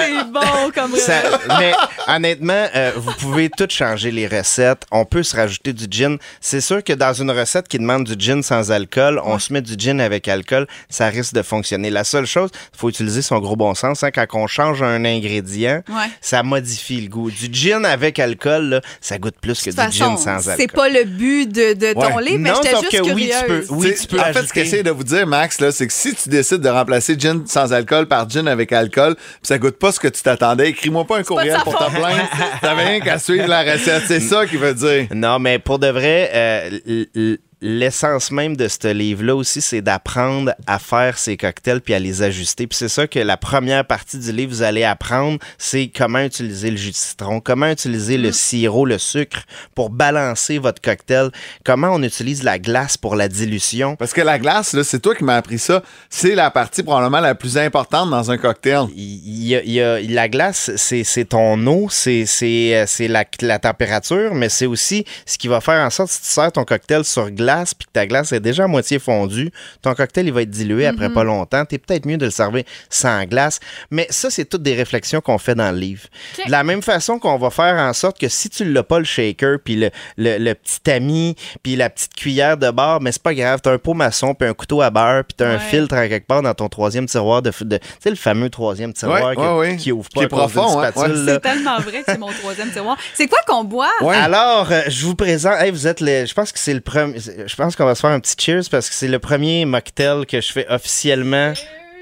C'est 0.01 0.25
bon 0.33 0.71
comme 0.75 0.95
Ça- 0.97 1.21
recette. 1.21 1.41
mais 1.59 1.73
honnêtement, 2.09 2.67
euh, 2.75 2.93
vous 2.97 3.13
pouvez 3.21 3.49
tout 3.51 3.67
changer 3.71 4.11
les 4.11 4.27
recettes. 4.27 4.83
On 4.91 5.05
peut 5.05 5.23
se 5.23 5.37
rajouter 5.37 5.73
du 5.73 5.87
gin. 5.91 6.19
C'est 6.41 6.61
sûr 6.61 6.83
que 6.83 6.93
dans 6.93 7.13
une 7.13 7.31
recette 7.31 7.69
qui 7.69 7.79
demande 7.79 8.05
du 8.05 8.15
gin 8.19 8.43
sans 8.43 8.71
alcool, 8.71 9.21
on 9.25 9.39
se 9.39 9.53
met 9.53 9.61
du 9.63 9.75
gin 9.79 10.01
avec 10.01 10.29
alcool, 10.29 10.67
ça 10.89 11.07
risque 11.09 11.35
de 11.35 11.43
fonctionner. 11.43 11.91
La 11.91 12.05
seule 12.05 12.27
chose, 12.27 12.51
il 12.75 12.79
faut 12.79 12.89
utiliser 12.89 13.23
son 13.23 13.39
gros 13.39 13.57
bon 13.57 13.75
sens. 13.75 14.03
hein. 14.03 14.11
quand 14.11 14.27
on 14.35 14.47
change 14.47 14.83
un 14.83 15.05
ingrédient, 15.05 15.83
Ouais. 15.89 16.11
ça 16.21 16.43
modifie 16.43 17.01
le 17.01 17.09
goût. 17.09 17.31
Du 17.31 17.49
gin 17.53 17.85
avec 17.85 18.19
alcool, 18.19 18.65
là, 18.69 18.81
ça 19.01 19.19
goûte 19.19 19.37
plus 19.41 19.61
que 19.63 19.71
De 19.71 19.91
du 19.91 19.97
gin 19.97 20.17
sans 20.17 20.49
alcool. 20.49 20.55
c'est 20.59 20.73
pas 20.73 20.89
le 20.89 21.05
but 21.05 21.47
de, 21.51 21.73
de 21.75 21.93
ton 21.93 22.17
Ouais. 22.17 22.23
livre, 22.25 22.39
mais 22.41 22.51
Non, 22.51 22.57
j'étais 22.63 22.77
juste 22.81 22.91
que 22.91 23.03
oui, 23.03 23.29
curieuse. 23.29 23.37
tu 23.41 23.47
peux- 23.47 23.67
oui, 23.75 23.95
tu 24.01 24.07
peux 24.07 24.21
en 24.21 24.25
fait, 24.33 24.43
ce 24.47 24.53
que 24.53 24.65
j'essaie 24.65 24.83
de 24.83 24.91
vous 24.91 25.05
dire, 25.05 25.27
Max, 25.27 25.61
là, 25.61 25.73
c'est 25.73 25.87
que 25.87 25.93
si 25.93 26.15
tu 26.15 26.29
décides 26.29 26.61
de 26.61 26.69
remplacer 26.69 27.17
gin 27.19 27.43
sans 27.47 27.73
alcool 27.73 28.07
par 28.07 28.29
gin 28.29 28.47
avec 28.49 28.73
alcool, 28.73 29.17
ça 29.43 29.59
goûte 29.59 29.76
pas 29.79 29.93
ce 29.93 30.01
que 30.01 30.09
tu 30.09 30.23
t'attendais, 30.23 30.71
écris-moi 30.71 31.05
pas 31.05 31.19
un 31.19 31.23
courriel 31.23 31.59
pour 31.63 31.77
te 31.77 31.85
faute. 31.85 31.95
plaindre. 31.95 32.29
T'avais 32.61 32.85
rien 32.85 33.01
qu'à 33.01 33.19
suivre 33.19 33.47
la 33.49 33.63
recette. 33.63 34.05
C'est 34.07 34.21
ça 34.33 34.47
qui 34.47 34.57
veut 34.57 34.75
dire. 34.75 35.07
Non, 35.15 35.39
mais 35.39 35.59
pour 35.59 35.79
de 35.79 35.89
vrai, 35.89 36.31
euh, 36.35 37.37
l'essence 37.63 38.31
même 38.31 38.57
de 38.57 38.69
ce 38.69 38.89
livre-là 38.89 39.35
aussi, 39.35 39.61
c'est 39.63 39.81
d'apprendre 39.81 40.55
à 40.67 40.79
faire 40.79 41.17
ses 41.17 41.37
cocktails 41.39 41.81
puis 41.81 41.95
à 41.95 41.99
les 41.99 42.23
ajuster. 42.23 42.67
Puis 42.67 42.77
c'est 42.77 42.89
ça 42.89 43.07
que 43.07 43.19
la 43.19 43.37
première 43.39 43.87
partie 43.87 44.19
du 44.19 44.31
livre, 44.31 44.51
vous 44.53 44.63
allez 44.63 44.85
apprendre, 44.85 45.39
c'est 45.57 45.89
comment 45.95 46.19
utiliser 46.21 46.71
le 46.71 46.77
jus 46.77 46.91
de 46.91 46.97
citron, 46.97 47.41
comment 47.41 47.71
utiliser 47.71 48.19
le 48.19 48.31
sirop, 48.31 48.85
le 48.85 48.99
sucre 48.99 49.41
pour 49.75 49.89
balancer 49.91 50.59
votre 50.59 50.83
cocktail, 50.83 51.31
comment 51.65 51.89
on 51.93 52.03
utilise 52.03 52.43
la 52.43 52.59
glace 52.59 52.99
pour 52.99 53.17
la 53.17 53.29
dilution. 53.29 53.97
Parce 53.97 54.13
que 54.13 54.21
la 54.21 54.39
glace, 54.39 54.75
là, 54.75 54.85
c'est 54.85 55.01
toi 55.01 55.15
qui 55.15 55.25
m'as 55.25 55.37
appris 55.37 55.59
ça. 55.59 55.83
C'est 56.11 56.35
la 56.35 56.51
partie 56.51 56.83
probablement 56.83 57.21
la 57.21 57.35
plus 57.35 57.57
importante 57.57 58.11
dans 58.11 58.31
un 58.31 58.37
cocktail. 58.37 58.83
Il 58.95 59.45
y 59.47 59.57
a, 59.57 59.63
il 59.63 59.73
y 59.73 59.81
a- 59.81 60.01
la 60.01 60.29
glace, 60.29 60.71
c'est 60.77 61.05
c'est 61.05 61.25
ton 61.27 61.67
eau, 61.67 61.89
c'est 61.91 62.27
c'est, 62.27 62.77
euh, 62.77 62.85
c'est 62.87 63.09
la, 63.09 63.25
la 63.41 63.59
température, 63.59 64.35
mais 64.35 64.51
c'est 64.51 64.67
aussi 64.67 65.05
ce 65.25 65.39
qui 65.39 65.49
va 65.49 65.61
faire 65.63 65.85
en 65.85 65.91
sorte 65.91 66.11
si 66.11 66.21
tu 66.21 66.29
sers 66.29 66.53
ton 66.53 66.65
cocktail 66.65 67.05
sur 67.05 67.31
glace 67.31 67.46
puis 67.75 67.87
que 67.87 67.93
ta 67.93 68.07
glace 68.07 68.33
est 68.33 68.41
déjà 68.41 68.65
à 68.65 68.67
moitié 68.67 68.99
fondue, 68.99 69.51
ton 69.83 69.95
cocktail 69.95 70.27
il 70.27 70.33
va 70.33 70.43
être 70.43 70.51
dilué 70.51 70.87
après 70.87 71.11
pas 71.11 71.25
longtemps. 71.25 71.65
T'es 71.65 71.79
peut-être 71.79 72.07
mieux 72.07 72.17
de 72.19 72.25
le 72.27 72.31
servir 72.31 72.65
sans 72.91 73.25
glace. 73.25 73.61
Mais 73.91 74.07
ça, 74.11 74.31
c'est 74.31 74.45
toutes 74.45 74.63
des 74.63 74.75
réflexions 74.75 75.21
qu'on 75.21 75.39
fait 75.39 75.55
dans 75.55 75.71
le 75.71 75.79
livre. 75.79 76.03
De 76.45 76.51
la 76.51 76.65
même 76.65 76.83
façon 76.83 77.19
qu'on 77.19 77.37
va 77.39 77.51
faire 77.51 77.75
en 77.77 77.93
sorte 77.93 78.19
que 78.19 78.29
si 78.29 78.49
tu 78.51 78.65
l'as 78.65 78.83
pas 78.83 78.99
le 78.99 79.05
shaker 79.05 79.59
puis 79.65 79.77
le, 79.77 79.91
le, 80.17 80.39
le 80.39 80.55
petit 80.55 80.91
ami 80.91 81.37
puis 81.63 81.77
la 81.77 81.91
petite 81.91 82.15
cuillère 82.15 82.57
de 82.57 82.71
bar, 82.71 83.01
mais 83.01 83.13
c'est 83.13 83.23
pas 83.23 83.35
grave, 83.35 83.61
t'as 83.63 83.73
un 83.73 83.79
pot 83.79 83.95
maçon 83.95 84.35
puis 84.35 84.49
un 84.49 84.55
couteau 84.55 84.81
à 84.83 84.91
beurre 84.91 85.25
puis 85.25 85.35
t'as 85.37 85.49
un 85.49 85.57
Ouais. 85.57 85.63
filtre 85.63 85.95
à 85.95 86.07
quelque 86.09 86.27
part 86.27 86.43
dans 86.43 86.53
ton 86.55 86.69
troisième 86.69 87.07
tiroir 87.07 87.41
de, 87.43 87.51
de 87.63 87.77
tu 87.79 87.85
sais 88.01 88.11
le 88.11 88.17
fameux 88.17 88.51
troisième 88.51 88.93
tiroir 88.93 89.25
Ouais, 89.31 89.37
que- 89.37 89.41
ouais, 89.41 89.59
ouais. 89.71 89.77
qui 89.77 89.91
ouvre 89.93 90.09
Qui 90.09 90.17
pas 90.19 90.23
est 90.25 90.29
cause 90.29 90.53
d'une 90.53 90.61
profond, 90.61 90.81
hein, 90.81 90.91
spatule, 90.93 91.13
ouais. 91.15 91.25
là. 91.25 91.33
C'est 91.35 91.41
tellement 91.41 91.79
vrai 91.79 91.99
que 92.03 92.05
c'est 92.13 92.19
mon 92.19 92.31
troisième 92.33 92.71
tiroir. 92.71 92.97
C'est 93.15 93.27
quoi 93.29 93.39
qu'on 93.47 93.65
boit? 93.65 93.89
Ouais. 94.03 94.17
Alors, 94.17 94.71
euh, 94.71 94.83
je 94.89 95.05
vous 95.07 95.15
présente. 95.15 95.55
Hey, 95.61 95.71
vous 95.71 95.87
êtes 95.87 96.01
les. 96.01 96.27
Je 96.27 96.35
pense 96.35 96.53
que 96.53 96.59
c'est 96.59 96.75
le 96.75 96.81
premier. 96.81 97.19
Je 97.47 97.55
pense 97.57 97.77
qu'on 97.77 97.85
va 97.85 97.95
se 97.95 98.01
faire 98.01 98.11
un 98.11 98.21
petit 98.21 98.37
cheers 98.39 98.63
parce 98.71 98.89
que 98.89 98.95
c'est 98.95 99.09
le 99.09 99.19
premier 99.19 99.65
mocktail 99.65 100.25
que 100.27 100.41
je 100.41 100.53
fais 100.53 100.67
officiellement 100.69 101.53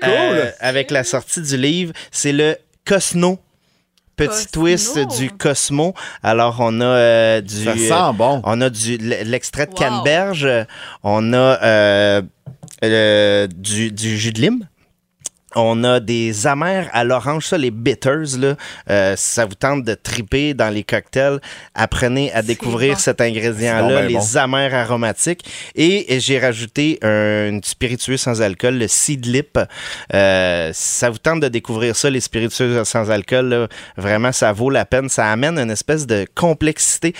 euh, 0.05 0.51
avec 0.61 0.91
la 0.91 1.03
sortie 1.05 1.41
du 1.43 1.57
livre. 1.57 1.93
C'est 2.11 2.33
le 2.33 2.57
Cosno. 2.85 3.39
Petit 4.17 4.47
Cosmo. 4.47 4.63
twist 4.67 4.99
du 5.19 5.31
Cosmo. 5.31 5.93
Alors, 6.23 6.57
on 6.61 6.81
a 6.81 6.85
euh, 6.85 7.41
du. 7.41 7.65
Ça 7.65 7.75
sent 7.77 8.17
bon. 8.17 8.41
On 8.45 8.61
a 8.61 8.71
du 8.71 8.97
l'extrait 8.99 9.67
de 9.67 9.73
Wow. 9.73 9.77
canneberge. 9.77 10.49
On 11.03 11.33
a 11.33 11.37
euh, 11.65 12.23
euh, 12.85 13.47
du, 13.49 13.91
du 13.91 14.17
jus 14.17 14.33
de 14.33 14.41
lime. 14.41 14.69
On 15.55 15.85
a 15.85 16.01
des 16.01 16.47
amers 16.47 16.89
à 16.93 17.05
l'orange, 17.05 17.47
ça, 17.47 17.59
les 17.59 17.71
bitters, 17.71 18.39
là. 18.39 18.57
Euh, 18.91 19.15
si 19.17 19.35
ça 19.35 19.47
vous 19.47 19.55
tente 19.55 19.85
de 19.85 19.95
triper 19.95 20.55
dans 20.55 20.71
les 20.71 20.85
cocktails, 20.85 21.41
apprenez 21.75 22.33
à 22.33 22.43
découvrir 22.43 22.95
bon. 22.95 22.99
cet 22.99 23.21
ingrédient-là, 23.21 24.07
bien 24.07 24.21
les 24.21 24.37
amers 24.37 24.75
aromatiques. 24.75 25.45
Et 25.75 26.19
j'ai 26.21 26.39
rajouté 26.39 26.99
un 27.03 27.61
spiritueux 27.63 28.17
sans 28.17 28.43
alcool, 28.43 28.79
le 28.79 28.89
Seed 28.89 29.27
Lip. 29.27 29.59
Euh, 30.13 30.71
si 30.73 30.99
ça 30.99 31.11
vous 31.11 31.19
tente 31.19 31.41
de 31.41 31.49
découvrir 31.49 31.97
ça, 31.97 32.11
les 32.11 32.21
spiritueux 32.21 32.85
sans 32.85 33.11
alcool, 33.11 33.49
là, 33.49 33.69
vraiment, 33.97 34.33
ça 34.33 34.53
vaut 34.53 34.71
la 34.71 34.85
peine. 34.85 35.09
Ça 35.09 35.31
amène 35.31 35.59
une 35.59 35.71
espèce 35.71 36.07
de 36.07 36.27
complexité. 36.35 37.15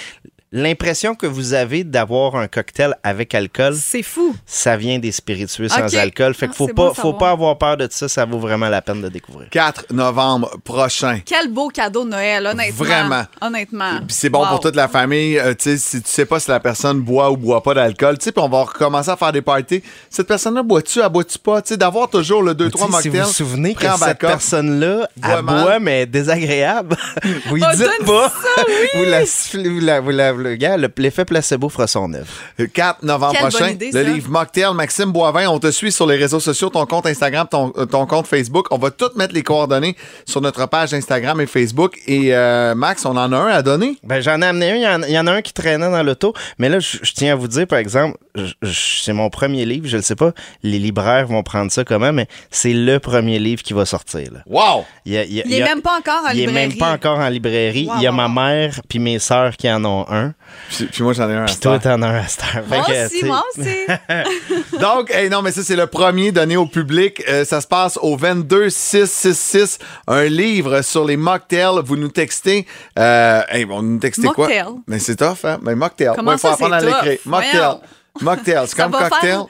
L'impression 0.57 1.17
que 1.17 1.27
vous 1.27 1.53
avez 1.53 1.83
d'avoir 1.83 2.37
un 2.37 2.47
cocktail 2.47 2.95
avec 3.03 3.35
alcool, 3.35 3.75
C'est 3.75 4.05
fou. 4.05 4.37
ça 4.47 4.77
vient 4.77 5.01
des 5.01 5.11
spiritueux 5.11 5.69
sans 5.69 5.93
alcool. 5.97 6.33
Fait 6.33 6.47
Ah, 6.47 6.49
qu'il 6.49 6.57
faut 6.57 6.69
pas, 6.69 6.73
bon 6.91 6.95
faut 6.95 7.13
pas 7.13 7.31
avoir 7.33 7.59
peur 7.59 7.77
de 7.77 7.89
ça. 7.91 8.07
Ça 8.09 8.25
vaut 8.25 8.39
vraiment 8.39 8.69
la 8.69 8.81
peine 8.81 9.03
de 9.03 9.09
découvrir. 9.09 9.49
4 9.51 9.87
novembre 9.93 10.57
prochain. 10.63 11.19
Quel 11.27 11.49
beau 11.53 11.71
cadeau 11.71 12.05
de 12.05 12.11
Noël, 12.11 12.47
honnêtement. 12.47 12.85
Vraiment. 12.85 13.25
Honnêtement. 13.41 13.97
Puis 14.07 14.17
c'est 14.17 14.29
bon 14.31 14.43
Wow. 14.43 14.47
pour 14.51 14.61
toute 14.61 14.77
la 14.77 14.87
famille. 14.87 15.39
Euh, 15.41 15.55
tu 15.55 15.71
sais, 15.71 15.77
si 15.77 16.01
tu 16.01 16.09
sais 16.09 16.25
pas 16.25 16.39
si 16.39 16.49
la 16.51 16.61
personne 16.61 17.01
boit 17.01 17.33
ou 17.33 17.37
boit 17.37 17.61
pas 17.63 17.75
d'alcool, 17.75 18.17
tu 18.19 18.25
sais, 18.27 18.31
puis 18.33 18.41
on 18.45 18.49
va 18.49 18.63
recommencer 18.63 19.11
à 19.11 19.17
faire 19.17 19.33
des 19.33 19.43
parties. 19.43 19.83
Cette 20.09 20.29
personne-là 20.29 20.63
boit-tu, 20.63 21.01
elle 21.01 21.09
boit-tu 21.09 21.37
pas? 21.41 21.63
Tu 21.63 21.71
sais, 21.71 21.77
d'avoir 21.77 22.09
toujours 22.09 22.45
le 22.45 22.55
2-3 22.55 22.71
Tu 22.71 22.79
sais, 22.79 22.85
si 22.85 22.91
mocktails. 23.09 23.21
vous 23.23 23.27
vous 23.27 23.33
souvenez 23.33 23.75
que 23.75 23.87
cette 23.99 24.19
personne-là, 24.19 25.09
Boit 25.17 25.31
elle 25.37 25.43
boit, 25.43 25.79
mais 25.81 26.07
désagréable. 26.07 26.97
vous 27.49 27.57
y 27.57 27.63
Oh, 27.65 27.77
dites 27.77 28.07
pas. 28.07 28.29
ça, 28.29 28.63
oui. 28.69 28.75
vous, 28.95 29.05
la, 29.11 29.25
sifflez- 29.25 29.69
vous, 29.69 29.81
la, 29.81 30.01
vous, 30.01 30.11
la, 30.11 30.33
le 30.45 30.55
gars, 30.57 30.77
le- 30.77 30.89
l'effet 30.99 31.25
placebo 31.25 31.69
fera 31.69 31.87
son 31.87 32.13
œuvre. 32.15 32.27
Le 32.59 32.67
4 32.67 33.03
novembre 33.03 33.33
Quelle 33.33 33.43
bonne 33.43 33.51
prochain, 33.51 33.71
idée, 33.71 33.91
le 33.93 34.05
ça. 34.05 34.11
livre 34.11 34.31
Mocktail, 34.31 34.75
Maxime 34.75 35.11
Boivin. 35.13 35.49
On 35.49 35.59
te 35.59 35.71
suit 35.71 35.91
sur 35.91 36.07
les 36.07 36.17
réseaux 36.17 36.41
sociaux, 36.41 36.69
ton 36.71 36.87
compte 36.87 37.07
Instagram, 37.07 37.47
ton, 37.51 37.73
euh, 37.77 37.87
ton 37.87 38.07
compte 38.07 38.27
Facebook. 38.27 38.67
On 38.71 38.79
va 38.79 38.91
tout 38.91 39.11
mettre 39.17 39.35
les 39.35 39.43
coordonnées 39.43 39.97
sur 40.27 40.41
notre 40.41 40.67
page 40.67 40.95
Instagram 40.95 41.41
et 41.41 41.47
Facebook. 41.47 41.99
Et 42.07 42.35
euh, 42.35 42.75
Max, 42.75 43.05
on 43.07 43.17
en 43.17 43.33
a 43.33 43.37
un 43.37 43.47
à 43.49 43.63
donner? 43.63 43.99
Ben, 44.05 44.21
j'en 44.21 44.41
ai 44.43 44.47
amené 44.47 44.71
un. 44.71 44.77
Il 44.77 44.83
y 44.83 44.87
en, 44.87 45.03
il 45.03 45.13
y 45.13 45.19
en 45.19 45.27
a 45.27 45.33
un 45.33 45.43
qui 45.43 45.53
traînait 45.53 45.91
dans 45.91 46.03
l'auto. 46.03 46.35
Mais 46.59 46.69
là, 46.69 46.79
je, 46.79 46.99
tiens 47.15 47.33
à 47.33 47.37
vous 47.37 47.49
dire, 47.49 47.67
par 47.67 47.79
exemple, 47.79 48.17
c'est 48.63 49.13
mon 49.13 49.31
premier 49.31 49.65
livre. 49.65 49.87
Je 49.87 49.97
ne 49.97 50.03
sais 50.03 50.17
pas, 50.17 50.33
les 50.63 50.79
libraires 50.79 51.27
vont 51.27 51.43
prendre 51.43 51.71
ça 51.71 51.85
comment, 51.85 52.13
mais 52.13 52.27
c'est 52.51 52.73
le 52.73 52.99
premier 52.99 53.39
livre 53.39 53.63
qui 53.63 53.73
va 53.73 53.85
sortir. 53.87 54.33
Là. 54.33 54.41
Wow! 54.47 54.85
Il, 55.05 55.17
a- 55.17 55.25
il 55.25 55.35
y 55.35 55.41
a- 55.41 55.45
Il 55.45 55.51
il 55.53 55.57
y 55.57 55.61
est 55.61 55.63
a- 55.63 55.67
même 55.67 55.83
pas 55.83 55.99
encore 55.99 56.25
en 56.27 56.31
il 56.31 56.41
est 56.41 56.47
librairie. 56.47 56.69
même 56.69 56.79
pas 56.79 56.93
encore 56.93 57.19
en 57.19 57.29
librairie. 57.29 57.87
Wow, 57.87 57.95
il 57.99 58.03
y 58.03 58.07
a 58.07 58.11
wow, 58.11 58.17
ma 58.17 58.29
mère 58.29 58.81
puis 58.89 58.99
mes 58.99 59.19
sœurs 59.19 59.57
qui 59.57 59.71
en 59.71 59.85
ont 59.85 60.07
un. 60.11 60.33
Puis, 60.71 60.87
puis 60.87 61.03
moi, 61.03 61.13
j'en 61.13 61.29
ai 61.31 61.35
un 61.35 61.43
à 61.43 61.47
Puis 61.47 61.57
toi, 61.57 61.79
t'en 61.79 62.01
as 62.03 62.07
un 62.09 62.15
à 62.21 62.27
cette 62.27 62.43
heure. 62.45 62.65
Moi 62.69 62.85
que, 62.85 63.07
aussi, 63.07 63.25
moi 63.25 63.43
aussi. 63.59 64.79
Donc, 64.81 65.11
hey, 65.11 65.29
non, 65.31 65.43
mais 65.43 65.53
ça, 65.53 65.63
c'est 65.63 65.77
le 65.77 65.87
premier 65.87 66.33
donné 66.33 66.57
au 66.57 66.67
public. 66.67 67.23
Euh, 67.29 67.45
ça 67.45 67.61
se 67.61 67.67
passe 67.67 67.99
au 68.03 68.17
22666. 68.17 69.79
Un 70.07 70.25
livre 70.25 70.83
sur 70.83 71.05
les 71.05 71.17
mocktails. 71.17 71.81
Vous 71.85 71.97
nous 71.97 72.09
textez. 72.09 72.67
Euh, 72.99 73.43
hey, 73.49 73.67
on 73.71 73.83
nous 73.83 73.99
textez 73.99 74.29
quoi? 74.29 74.49
Mocktail. 74.49 74.73
Mais 74.87 74.99
c'est 74.99 75.17
tough, 75.17 75.45
hein? 75.45 75.59
Mais 75.63 75.75
mocktail. 75.75 76.13
Comment 76.17 76.33
Ouais, 76.33 76.39
faut 76.39 76.49
ça, 76.49 76.55
apprendre 76.55 76.75
à 76.75 76.81
c'est 76.81 76.87
l'écrire. 76.87 77.13
tough? 77.23 77.27
Mocktail. 77.27 77.51
Voyons. 77.61 77.81
Mocktail. 78.21 78.65
C'est 78.67 78.77
comme 78.77 78.93
cocktail. 78.93 79.21
faire- 79.21 79.47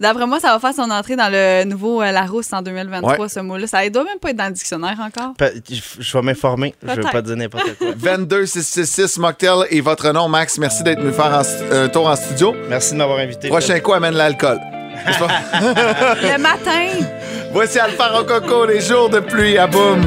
D'après 0.00 0.26
moi, 0.26 0.40
ça 0.40 0.48
va 0.52 0.58
faire 0.58 0.74
son 0.74 0.90
entrée 0.90 1.14
dans 1.14 1.30
le 1.30 1.62
nouveau 1.64 2.02
euh, 2.02 2.10
Larousse 2.10 2.52
en 2.52 2.62
2023, 2.62 3.16
Ouais. 3.16 3.28
ce 3.28 3.38
mot-là. 3.38 3.68
Ça 3.68 3.84
ne 3.84 3.88
doit 3.90 4.02
même 4.02 4.18
pas 4.18 4.30
être 4.30 4.36
dans 4.36 4.46
le 4.46 4.50
dictionnaire 4.52 4.96
encore. 5.00 5.34
pe- 5.38 5.52
je 6.00 6.12
vais 6.12 6.22
m'informer. 6.22 6.74
Je 6.82 6.86
vais 6.88 6.94
Peut-être. 6.96 7.12
pas 7.12 7.22
dire 7.22 7.36
n'importe 7.36 7.78
quoi. 7.78 7.92
22666 7.96 9.18
mocktail 9.18 9.66
et 9.70 9.80
votre 9.80 10.10
nom, 10.10 10.26
Max. 10.28 10.58
Merci 10.58 10.82
d'être 10.82 11.00
venu 11.00 11.12
faire 11.12 11.32
un, 11.72 11.88
tour 11.88 12.08
en 12.08 12.16
studio. 12.16 12.54
Merci 12.68 12.94
de 12.94 12.98
m'avoir 12.98 13.20
invité. 13.20 13.46
Prochain 13.48 13.78
coup, 13.78 13.92
amène 13.92 14.14
l'alcool. 14.14 14.58
Le 15.06 16.38
matin, 16.38 17.06
Voici 17.52 17.78
Alpha 17.78 18.08
Rococo, 18.08 18.66
les 18.66 18.80
jours 18.80 19.08
de 19.10 19.20
pluie 19.20 19.58
à 19.58 19.68
boum. 19.68 20.00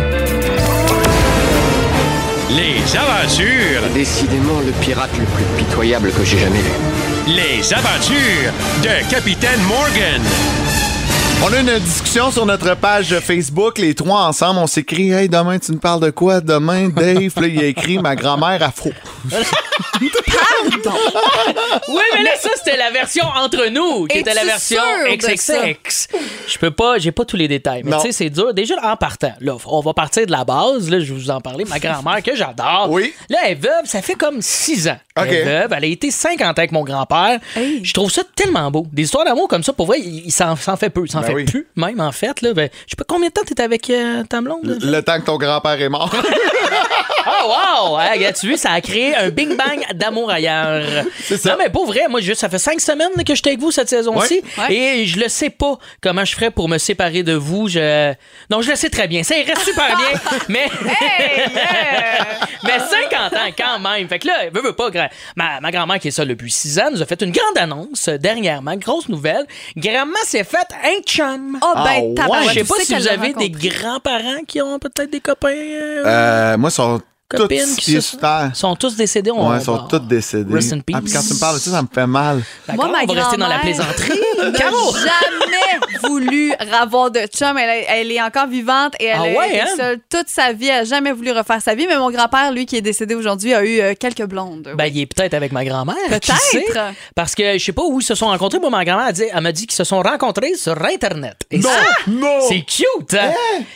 Les 2.50 2.98
aventures, 2.98 3.84
Décidément 3.94 4.60
le 4.66 4.72
pirate 4.84 5.12
le 5.18 5.24
plus 5.26 5.46
pitoyable 5.58 6.12
que 6.12 6.24
j'ai 6.26 6.40
jamais 6.40 6.60
vu. 6.60 6.72
Les 7.28 7.74
aventures 7.74 8.52
de 8.84 9.10
Capitaine 9.12 9.62
Morgan. 9.64 10.22
On 11.44 11.54
a 11.54 11.60
une 11.60 11.78
discussion 11.80 12.32
sur 12.32 12.46
notre 12.48 12.76
page 12.76 13.14
Facebook, 13.20 13.78
les 13.78 13.94
trois 13.94 14.22
ensemble. 14.22 14.60
On 14.60 14.66
s'écrit 14.68 15.12
Hey, 15.12 15.30
demain, 15.30 15.60
tu 15.60 15.72
nous 15.72 15.78
parles 15.78 16.02
de 16.02 16.10
quoi? 16.10 16.42
Demain, 16.42 16.90
Dave, 16.90 17.32
là, 17.40 17.48
il 17.48 17.60
a 17.60 17.66
écrit 17.66 18.00
ma 18.00 18.16
grand-mère 18.16 18.64
afro. 18.64 18.92
Oui, 21.90 22.02
mais 22.16 22.24
là, 22.24 22.32
ça, 22.40 22.50
c'était 22.56 22.76
la 22.78 22.90
version 22.90 23.24
entre 23.36 23.68
nous, 23.70 24.08
qui 24.08 24.18
était 24.20 24.34
la 24.34 24.46
version 24.46 24.82
sûr 24.82 25.12
de 25.12 25.16
XXX. 25.16 26.08
Je 26.48 26.58
peux 26.58 26.72
pas, 26.72 26.98
j'ai 26.98 27.12
pas 27.12 27.24
tous 27.26 27.38
les 27.38 27.48
détails. 27.48 27.84
Mais 27.84 27.92
Non. 27.92 27.98
tu 28.02 28.08
sais, 28.08 28.12
c'est 28.14 28.30
dur. 28.32 28.54
Déjà, 28.54 28.74
en 28.84 28.96
partant, 28.96 29.34
là, 29.40 29.56
on 29.68 29.82
va 29.82 29.94
partir 29.94 30.26
de 30.26 30.32
la 30.32 30.44
base. 30.44 30.90
Là, 30.90 31.00
je 31.00 31.14
vais 31.14 31.20
vous 31.20 31.30
en 31.30 31.40
parler. 31.40 31.66
Ma 31.66 31.78
grand-mère, 31.78 32.24
que 32.24 32.36
j'adore. 32.36 32.88
Oui. 32.90 33.14
Là, 33.30 33.40
elle 33.46 33.52
est 33.52 33.56
veuve, 33.56 33.86
ça 33.86 34.02
fait 34.02 34.16
comme 34.16 34.42
six 34.42 34.88
ans. 34.88 34.98
Elle 35.26 35.34
est 35.34 35.44
veuve. 35.44 35.74
Elle 35.76 35.84
a 35.84 35.88
été 35.88 36.12
50 36.12 36.42
ans 36.42 36.52
avec 36.58 36.72
mon 36.72 36.84
grand-père. 36.84 37.40
Hey. 37.56 37.84
Je 37.84 37.94
trouve 37.94 38.12
ça 38.12 38.24
tellement 38.36 38.70
beau. 38.72 38.86
Des 38.92 39.04
histoires 39.04 39.26
d'amour 39.26 39.48
comme 39.48 39.64
ça, 39.64 39.74
pour 39.74 39.88
vrai, 39.88 40.00
il, 40.00 40.26
il 40.26 40.32
s'en, 40.32 40.56
fait 40.56 40.90
peu. 40.90 41.04
Il 41.06 41.12
s'en 41.12 41.22
Ben 41.22 41.28
fait 41.28 41.34
oui. 41.34 41.46
plus, 41.46 41.68
même, 41.76 42.00
en 42.00 42.12
fait. 42.12 42.42
Là. 42.42 42.54
Ben, 42.54 42.70
je 42.86 42.92
sais 42.92 42.96
pas 42.98 43.04
combien 43.08 43.30
de 43.30 43.34
temps 43.34 43.44
t'étais 43.46 43.64
avec 43.64 43.90
euh, 43.90 44.24
ta 44.24 44.42
blonde? 44.42 44.78
Le 44.82 45.02
temps 45.02 45.20
que 45.20 45.26
ton 45.26 45.38
grand-père 45.38 45.82
est 45.82 45.90
mort. 45.90 46.14
Ah, 47.30 47.46
wow! 47.46 47.96
Regarde, 48.14 48.36
tu 48.40 48.48
vois, 48.48 48.58
ça 48.58 48.72
a 48.72 48.80
créé 48.80 49.14
un 49.14 49.30
Bing 49.30 49.50
Bang 49.58 49.84
d'amour 49.96 50.32
ailleurs. 50.32 51.06
C'est 51.22 51.36
ça. 51.36 51.52
Non, 51.52 51.56
mais 51.60 51.70
pour 51.70 51.86
vrai, 51.86 52.08
moi, 52.10 52.22
juste, 52.22 52.40
ça 52.40 52.48
fait 52.48 52.58
cinq 52.58 52.80
semaines 52.80 53.12
que 53.26 53.36
j'étais 53.36 53.50
avec 53.50 53.60
vous 53.60 53.70
cette 53.72 53.90
saison-ci. 53.90 54.42
Ouais. 54.58 54.74
Et 54.74 55.06
je 55.06 55.20
le 55.20 55.28
sais 55.28 55.50
pas 55.50 55.78
comment 56.02 56.24
je 56.24 56.34
ferais 56.34 56.52
pour 56.52 56.70
me 56.70 56.78
séparer 56.78 57.24
de 57.24 57.34
vous. 57.34 57.68
Je... 57.68 58.14
Non, 58.50 58.62
je 58.62 58.70
le 58.70 58.78
sais 58.78 58.90
très 58.90 59.10
bien. 59.10 59.24
Ça 59.24 59.38
irait 59.38 59.60
super 59.62 59.88
bien. 59.98 60.20
mais. 60.48 60.68
mais 62.64 62.80
50 62.80 63.34
ans 63.34 63.54
quand 63.58 63.80
même. 63.80 64.08
Fait 64.08 64.20
que 64.20 64.28
là, 64.28 64.50
veux, 64.54 64.62
veux 64.62 64.74
pas. 64.74 64.90
gra- 64.90 65.07
Ma, 65.36 65.60
ma 65.62 65.72
grand-mère 65.72 66.00
qui 66.00 66.08
est 66.10 66.12
ça 66.12 66.26
depuis 66.26 66.52
6 66.52 66.80
ans 66.80 66.90
nous 66.92 67.02
a 67.02 67.06
fait 67.06 67.22
une 67.22 67.32
grande 67.32 67.58
annonce 67.58 68.08
euh, 68.08 68.18
dernièrement. 68.18 68.76
Grosse 68.76 69.10
nouvelle. 69.10 69.46
Grand-mère 69.76 70.24
s'est 70.24 70.44
faite 70.44 70.70
un 70.84 71.02
chum. 71.04 71.58
oh 71.62 71.74
Ah, 71.76 71.84
ben, 71.86 72.02
ouais? 72.04 72.14
tabarouette, 72.16 72.50
Je 72.50 72.54
sais 72.60 72.64
pas 72.66 72.76
si 72.84 72.96
vous 72.96 73.08
avez 73.08 73.34
des 73.34 73.50
grands-parents 73.50 74.44
qui 74.48 74.62
ont 74.62 74.80
peut-être 74.80 75.10
des 75.12 75.20
copains. 75.22 75.48
euh, 75.50 76.04
Euh, 76.06 76.58
moi, 76.58 76.70
sont 76.70 77.02
Copines 77.30 77.76
qui 77.76 78.02
se- 78.02 78.18
sont 78.54 78.76
tous 78.78 78.96
décédés. 78.96 79.32
On, 79.32 79.50
Ouais, 79.52 79.58
ils 79.60 79.64
sont 79.64 79.74
on- 79.84 79.88
tous 79.88 80.00
décédés. 80.00 80.54
Rest 80.54 80.72
in 80.72 80.80
peace. 80.80 80.96
Ah, 80.98 81.02
puis 81.04 81.12
quand 81.12 81.22
tu 81.28 81.34
me 81.34 81.40
parles 81.40 81.56
de 81.56 81.60
ça, 81.60 81.72
ça 81.72 81.82
me 81.82 81.88
fait 81.94 82.08
mal. 82.08 82.42
Moi, 82.74 82.88
ma 82.88 83.00
on 83.04 83.06
va 83.14 83.22
rester 83.22 83.36
dans 83.38 83.48
la 83.50 83.60
plaisanterie. 83.60 84.18
n'a 84.38 84.52
Caro! 84.52 84.94
jamais 84.96 86.00
voulu 86.08 86.54
avoir 86.82 87.12
de 87.12 87.20
chum. 87.28 87.58
Elle, 87.58 87.84
elle 87.90 88.12
est 88.14 88.22
encore 88.22 88.48
vivante 88.48 88.94
et 89.02 89.06
elle 89.08 89.18
Ah 89.20 89.24
ouais, 89.24 89.50
été 89.50 89.62
hein? 89.62 89.68
seule 89.76 90.00
toute 90.10 90.30
sa 90.30 90.54
vie. 90.54 90.68
Elle 90.68 90.78
n'a 90.80 90.84
jamais 90.86 91.12
voulu 91.12 91.32
refaire 91.34 91.62
sa 91.62 91.76
vie. 91.76 91.86
Mais 91.86 91.98
mon 91.98 92.10
grand-père, 92.12 92.54
lui, 92.54 92.66
qui 92.66 92.78
est 92.78 92.82
décédé 92.82 93.14
aujourd'hui, 93.14 93.54
a 93.54 93.62
eu 93.62 93.82
euh, 93.82 93.94
quelques 94.00 94.24
blondes. 94.26 94.72
Ben, 94.78 94.86
il 94.86 95.02
est 95.02 95.06
peut-être 95.06 95.34
avec 95.34 95.52
ma 95.52 95.66
grand-mère. 95.66 95.96
Peut-être. 96.08 96.94
Parce 97.14 97.36
que 97.36 97.58
je 97.58 97.64
sais 97.64 97.74
pas 97.74 97.84
où 97.84 98.00
ils 98.00 98.04
se 98.06 98.16
sont 98.16 98.28
rencontrés. 98.28 98.60
Moi, 98.60 98.70
ma 98.70 98.86
grand-mère, 98.86 99.08
elle, 99.10 99.14
dit- 99.14 99.24
elle 99.34 99.42
m'a 99.42 99.52
dit 99.52 99.68
qu'ils 99.68 99.76
se 99.76 99.84
sont 99.84 100.02
rencontrés 100.02 100.54
sur 100.56 100.82
Internet. 100.86 101.36
Et 101.52 101.62
ça, 101.62 101.70
non! 102.08 102.40
c'est 102.48 102.62
cute, 102.62 103.14
hein? 103.16 103.32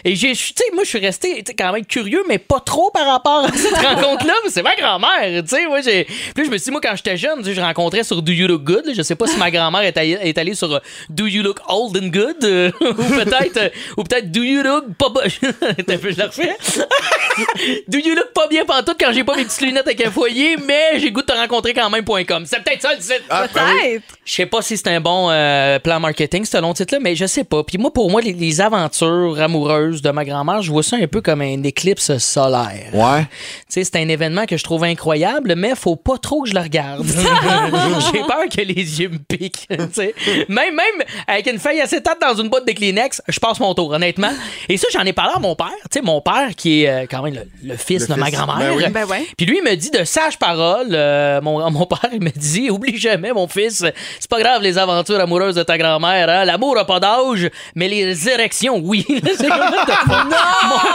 Et 0.05 0.15
j'ai, 0.15 0.31
tu 0.31 0.37
sais, 0.55 0.63
moi, 0.73 0.83
je 0.85 0.89
suis 0.89 0.99
resté 0.99 1.43
quand 1.57 1.73
même 1.73 1.85
curieux, 1.85 2.23
mais 2.29 2.37
pas 2.37 2.61
trop 2.61 2.89
par 2.91 3.05
rapport 3.07 3.40
à 3.45 3.51
cette 3.55 3.75
rencontre-là. 3.77 4.33
mais 4.43 4.49
C'est 4.49 4.63
ma 4.63 4.75
grand-mère, 4.75 5.43
tu 5.43 5.49
sais. 5.55 5.65
Moi, 5.67 5.81
j'ai. 5.81 6.03
Puis 6.05 6.45
je 6.45 6.49
me 6.49 6.57
suis 6.57 6.65
dit, 6.65 6.71
moi, 6.71 6.81
quand 6.81 6.95
j'étais 6.95 7.17
jeune, 7.17 7.43
je 7.43 7.61
rencontrais 7.61 8.03
sur 8.03 8.21
Do 8.21 8.31
You 8.31 8.47
Look 8.47 8.63
Good. 8.63 8.85
là. 8.87 8.93
Je 8.95 9.01
sais 9.01 9.15
pas 9.15 9.27
si 9.27 9.37
ma 9.37 9.51
grand-mère 9.51 9.81
est, 9.81 9.97
allée- 9.97 10.17
est 10.21 10.37
allée 10.37 10.53
sur 10.55 10.71
euh, 10.73 10.79
Do 11.09 11.25
You 11.27 11.43
Look 11.43 11.59
Old 11.67 11.97
and 11.97 12.07
Good 12.07 12.43
euh, 12.43 12.71
ou 12.81 12.93
peut-être 12.93 13.57
euh, 13.57 13.69
ou 13.97 14.03
peut-être 14.03 14.31
Do 14.31 14.41
You 14.43 14.63
Look 14.63 14.85
pas. 14.97 15.09
peu, 15.11 16.11
je 16.11 16.17
la 16.17 16.27
refais. 16.27 16.55
Do 17.87 17.97
you 17.97 18.15
look 18.15 18.33
pas 18.33 18.47
bien 18.47 18.65
pantoute 18.65 18.97
quand 18.99 19.11
j'ai 19.13 19.23
pas 19.23 19.35
mes 19.35 19.43
petites 19.45 19.61
lunettes 19.61 19.87
avec 19.87 20.05
un 20.05 20.11
foyer, 20.11 20.57
mais 20.65 20.99
j'ai 20.99 21.11
goût 21.11 21.21
de 21.21 21.25
te 21.27 21.31
rencontrer 21.33 21.73
quand 21.73 21.89
même.com. 21.89 22.43
C'est 22.45 22.63
peut-être 22.63 22.81
ça 22.81 22.93
le 22.95 23.01
site. 23.01 23.23
Ah, 23.29 23.45
ben 23.53 23.61
oui. 23.73 23.79
Peut-être. 23.81 24.03
Je 24.25 24.33
sais 24.33 24.45
pas 24.45 24.61
si 24.61 24.77
c'est 24.77 24.87
un 24.89 24.99
bon 24.99 25.29
euh, 25.29 25.79
plan 25.79 25.99
marketing, 25.99 26.45
ce 26.45 26.57
long 26.57 26.73
titre-là, 26.73 26.99
mais 27.01 27.15
je 27.15 27.25
sais 27.25 27.43
pas. 27.43 27.63
Puis 27.63 27.77
moi, 27.77 27.91
pour 27.93 28.09
moi, 28.11 28.21
les, 28.21 28.33
les 28.33 28.61
aventures 28.61 29.39
amoureuses 29.39 30.01
de 30.01 30.09
ma 30.11 30.25
grand-mère, 30.25 30.61
je 30.61 30.71
vois 30.71 30.83
ça 30.83 30.97
un 30.97 31.07
peu 31.07 31.21
comme 31.21 31.41
un 31.41 31.63
éclipse 31.63 32.17
solaire. 32.17 32.89
Ouais. 32.93 33.25
Tu 33.31 33.65
sais, 33.69 33.83
c'est 33.83 33.95
un 33.97 34.07
événement 34.07 34.45
que 34.45 34.57
je 34.57 34.63
trouve 34.63 34.83
incroyable, 34.83 35.55
mais 35.55 35.75
faut 35.75 35.95
pas 35.95 36.17
trop 36.17 36.43
que 36.43 36.49
je 36.49 36.53
le 36.55 36.61
regarde. 36.61 37.05
J'ai 38.13 38.19
peur 38.19 38.43
que 38.53 38.61
les 38.61 39.01
yeux 39.01 39.09
me 39.09 39.17
piquent. 39.19 39.67
tu 39.69 39.77
sais. 39.93 40.13
même, 40.49 40.75
même 40.75 41.07
avec 41.27 41.47
une 41.47 41.59
feuille 41.59 41.81
acétate 41.81 42.19
dans 42.21 42.35
une 42.35 42.49
boîte 42.49 42.67
de 42.67 42.71
Kleenex, 42.73 43.21
je 43.27 43.39
passe 43.39 43.59
mon 43.59 43.73
tour, 43.73 43.91
honnêtement. 43.91 44.31
Et 44.69 44.77
ça, 44.77 44.87
j'en 44.91 45.01
ai 45.05 45.13
parlé 45.13 45.33
à 45.35 45.39
mon 45.39 45.55
père. 45.55 45.67
Tu 45.91 45.99
sais, 45.99 46.01
mon 46.01 46.21
père 46.21 46.49
qui 46.55 46.83
est 46.83 46.89
euh, 46.89 47.05
quand 47.09 47.21
même 47.23 47.33
le, 47.35 47.69
le 47.69 47.77
fils 47.77 48.07
Le 48.07 48.15
de 48.15 48.19
ma 48.19 48.27
fils. 48.27 48.35
grand-mère. 48.35 48.57
Ben 48.57 48.75
oui. 48.77 48.83
Ben 48.89 49.05
ouais. 49.05 49.25
Puis 49.37 49.45
lui, 49.45 49.57
il 49.57 49.63
me 49.63 49.75
dit 49.75 49.89
de 49.91 50.03
sage 50.03 50.37
parole, 50.37 50.89
euh, 50.91 51.41
mon, 51.41 51.69
mon 51.71 51.85
père, 51.85 52.09
il 52.13 52.21
me 52.21 52.29
dit, 52.29 52.69
oublie 52.69 52.97
jamais, 52.97 53.31
mon 53.33 53.47
fils, 53.47 53.85
c'est 54.19 54.29
pas 54.29 54.39
grave 54.39 54.61
les 54.61 54.77
aventures 54.77 55.19
amoureuses 55.19 55.55
de 55.55 55.63
ta 55.63 55.77
grand-mère, 55.77 56.29
hein. 56.29 56.45
l'amour 56.45 56.77
a 56.77 56.85
pas 56.85 56.99
d'âge, 56.99 57.49
mais 57.75 57.87
les 57.87 58.29
érections, 58.29 58.77
oui. 58.83 59.05
C'est? 59.37 59.47
Mon 59.49 59.55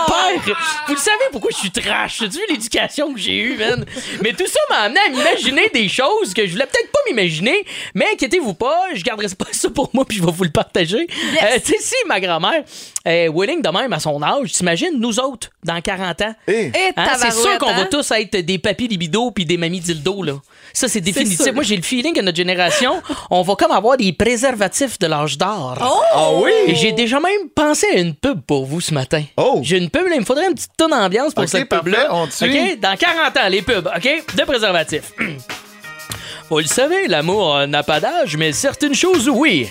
père, 0.07 0.57
vous 0.87 0.95
le 0.95 0.99
savez 0.99 1.17
pourquoi 1.33 1.51
je 1.53 1.57
suis 1.59 1.71
trash, 1.71 2.23
tu 2.29 2.39
vu 2.39 2.45
l'éducation 2.51 3.13
que 3.13 3.19
j'ai 3.21 3.37
eue, 3.39 3.57
man? 3.57 3.85
Mais 4.23 4.33
tout 4.33 4.47
ça 4.47 4.61
m'a 4.71 4.77
amené 4.83 5.01
à 5.07 5.11
m'imaginer 5.11 5.69
des 5.73 5.89
choses 5.89 6.35
que 6.35 6.47
je 6.47 6.53
voulais 6.53 6.67
peut-être 6.67 6.91
pas 6.91 6.99
m'imaginer, 7.09 7.65
mais 7.95 8.07
inquiétez-vous 8.15 8.55
pas, 8.55 8.77
je 8.95 9.03
garderai 9.03 9.29
pas 9.37 9.47
ça 9.53 9.71
pour 9.71 9.91
moi 9.93 10.05
puis 10.05 10.19
je 10.19 10.25
vais 10.25 10.33
vous 10.33 10.45
le 10.45 10.51
partager. 10.51 11.07
Euh, 11.43 11.59
tu 11.65 11.73
sais, 11.73 11.79
si 11.81 11.95
ma 12.07 12.21
grand-mère 12.21 12.65
est 13.05 13.29
willing 13.29 13.63
de 13.63 13.69
même 13.69 13.93
à 13.93 14.01
son 14.01 14.23
âge, 14.23 14.53
t'imagines, 14.53 14.99
nous 14.99 15.19
autres, 15.21 15.51
dans 15.65 15.81
40 15.81 16.23
ans, 16.23 16.35
Eh. 16.49 16.67
Et 16.67 16.73
Hein, 16.97 17.09
c'est 17.19 17.33
sûr 17.33 17.59
qu'on 17.59 17.73
va 17.73 17.83
hein? 17.83 17.89
tous 17.91 18.11
être 18.13 18.37
des 18.39 18.59
papis 18.59 18.89
libido 18.89 19.31
puis 19.31 19.45
des 19.45 19.57
mamies 19.57 19.81
dildo 19.81 20.23
là. 20.23 20.35
Ça 20.77 20.89
c'est 20.89 21.01
définitif. 21.01 21.55
Moi 21.55 21.63
j'ai 21.65 21.75
le 21.77 21.83
feeling 21.83 22.13
que 22.15 22.21
notre 22.21 22.37
génération, 22.37 23.01
on 23.31 23.41
va 23.41 23.55
comme 23.55 23.73
avoir 23.73 23.97
des 23.97 24.13
préservatifs 24.13 24.99
de 24.99 25.07
l'âge 25.07 25.39
d'or. 25.39 25.75
Ah 26.13 26.31
oui? 26.35 26.51
Et 26.67 26.75
j'ai 26.75 26.93
déjà 26.93 27.19
même 27.19 27.49
pensé 27.55 27.87
à 27.95 27.99
une 27.99 28.15
pub 28.15 28.43
pour 28.43 28.67
vous 28.67 28.83
ce 28.83 28.93
matin. 28.93 29.23
Oh. 29.39 29.61
J'ai 29.63 29.79
une 29.79 29.89
pub, 29.89 30.07
là, 30.07 30.17
il 30.17 30.21
me 30.21 30.27
faudrait 30.27 30.49
une 30.49 30.55
petite 30.55 30.77
tonne 30.77 30.91
d'ambiance 30.91 31.33
pour 31.33 31.45
Ok, 31.45 31.49
cette 31.49 31.69
pub-là. 31.71 32.09
on 32.11 32.27
te 32.27 32.35
suit. 32.35 32.73
OK, 32.73 32.81
dans 32.81 32.95
40 32.95 33.37
ans, 33.39 33.49
les 33.49 33.63
pubs, 33.63 33.87
OK, 33.97 34.25
de 34.37 34.43
préservatifs. 34.45 35.13
Vous 36.51 36.59
le 36.59 36.65
savez, 36.67 37.09
l'amour 37.09 37.67
n'a 37.67 37.83
pas 37.83 37.99
d'âge, 37.99 38.37
mais 38.37 38.53
certaines 38.53 38.95
choses, 38.95 39.31
oui. 39.31 39.71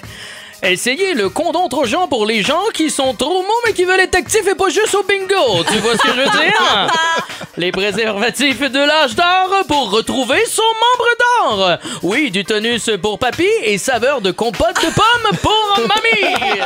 Essayez 0.64 1.14
le 1.14 1.30
condom 1.30 1.68
trop 1.70 1.86
gens 1.86 2.08
pour 2.08 2.26
les 2.26 2.42
gens 2.42 2.64
qui 2.74 2.90
sont 2.90 3.14
trop 3.14 3.44
mous 3.44 3.62
mais 3.68 3.74
qui 3.74 3.84
veulent 3.84 4.00
être 4.00 4.16
actifs 4.16 4.48
et 4.48 4.56
pas 4.56 4.70
juste 4.70 4.96
au 4.96 5.04
bingo. 5.04 5.64
Tu 5.70 5.78
vois 5.78 5.94
ce 5.94 6.02
que 6.02 6.08
je 6.10 6.16
veux 6.16 6.24
dire? 6.24 6.88
Les 7.58 7.72
préservatifs 7.72 8.60
de 8.60 8.80
l'âge 8.80 9.16
d'or 9.16 9.64
pour 9.68 9.92
retrouver 9.92 10.44
son 10.46 10.62
membre 10.62 11.58
d'or. 11.58 11.78
Oui, 12.04 12.30
du 12.30 12.44
tonus 12.44 12.90
pour 13.02 13.18
papy 13.18 13.48
et 13.64 13.78
saveur 13.78 14.20
de 14.20 14.32
compote 14.32 14.76
de 14.76 14.94
pommes 14.94 15.38
pour 15.42 15.80
mamie. 15.80 16.60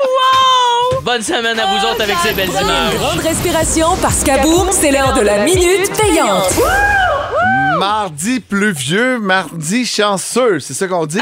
Wow! 0.00 1.00
Bonne 1.02 1.22
semaine 1.22 1.58
à 1.58 1.66
vous 1.66 1.86
autres 1.86 2.02
avec 2.02 2.16
ces 2.22 2.32
belles 2.32 2.48
Prenez 2.48 2.64
une 2.64 2.68
images. 2.68 2.94
grande 2.98 3.20
respiration 3.20 3.96
parce 4.02 4.24
qu'à 4.24 4.38
boum, 4.38 4.68
c'est 4.72 4.90
l'heure 4.90 5.14
de 5.14 5.20
la 5.20 5.38
minute 5.44 5.90
payante. 5.96 6.52
Mardi 7.78 8.40
pluvieux, 8.40 9.18
mardi 9.20 9.86
chanceux. 9.86 10.58
C'est 10.58 10.74
ça 10.74 10.88
qu'on 10.88 11.06
dit? 11.06 11.20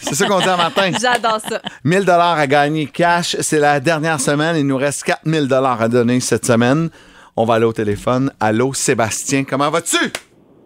C'est 0.00 0.14
ça 0.14 0.26
qu'on 0.26 0.40
dit 0.40 0.48
un 0.48 0.56
matin. 0.56 0.90
J'adore 1.00 1.38
ça. 1.46 1.60
1000 1.84 2.04
dollars 2.06 2.38
à 2.38 2.46
gagner 2.46 2.86
cash. 2.86 3.36
C'est 3.40 3.58
la 3.58 3.78
dernière 3.80 4.18
semaine. 4.20 4.56
Il 4.56 4.66
nous 4.66 4.78
reste 4.78 5.04
4000 5.04 5.46
dollars 5.46 5.80
à 5.82 5.88
donner 5.88 6.18
cette 6.20 6.46
semaine. 6.46 6.88
On 7.36 7.44
va 7.44 7.54
aller 7.54 7.64
au 7.64 7.72
téléphone. 7.72 8.30
Allô, 8.40 8.74
Sébastien, 8.74 9.44
comment 9.44 9.70
vas-tu? 9.70 9.96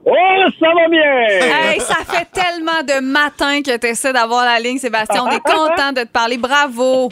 Oh, 0.04 0.12
ça 0.60 0.66
va 0.68 0.88
bien! 0.88 1.72
Hey, 1.72 1.80
ça 1.80 1.96
fait 2.04 2.26
tellement 2.32 2.82
de 2.82 3.00
matin 3.00 3.60
que 3.62 3.76
tu 3.76 3.86
essaies 3.86 4.12
d'avoir 4.12 4.44
la 4.44 4.58
ligne, 4.60 4.78
Sébastien. 4.78 5.22
On 5.24 5.30
est 5.30 5.40
content 5.40 5.92
de 5.92 6.02
te 6.02 6.08
parler. 6.08 6.38
Bravo. 6.38 7.08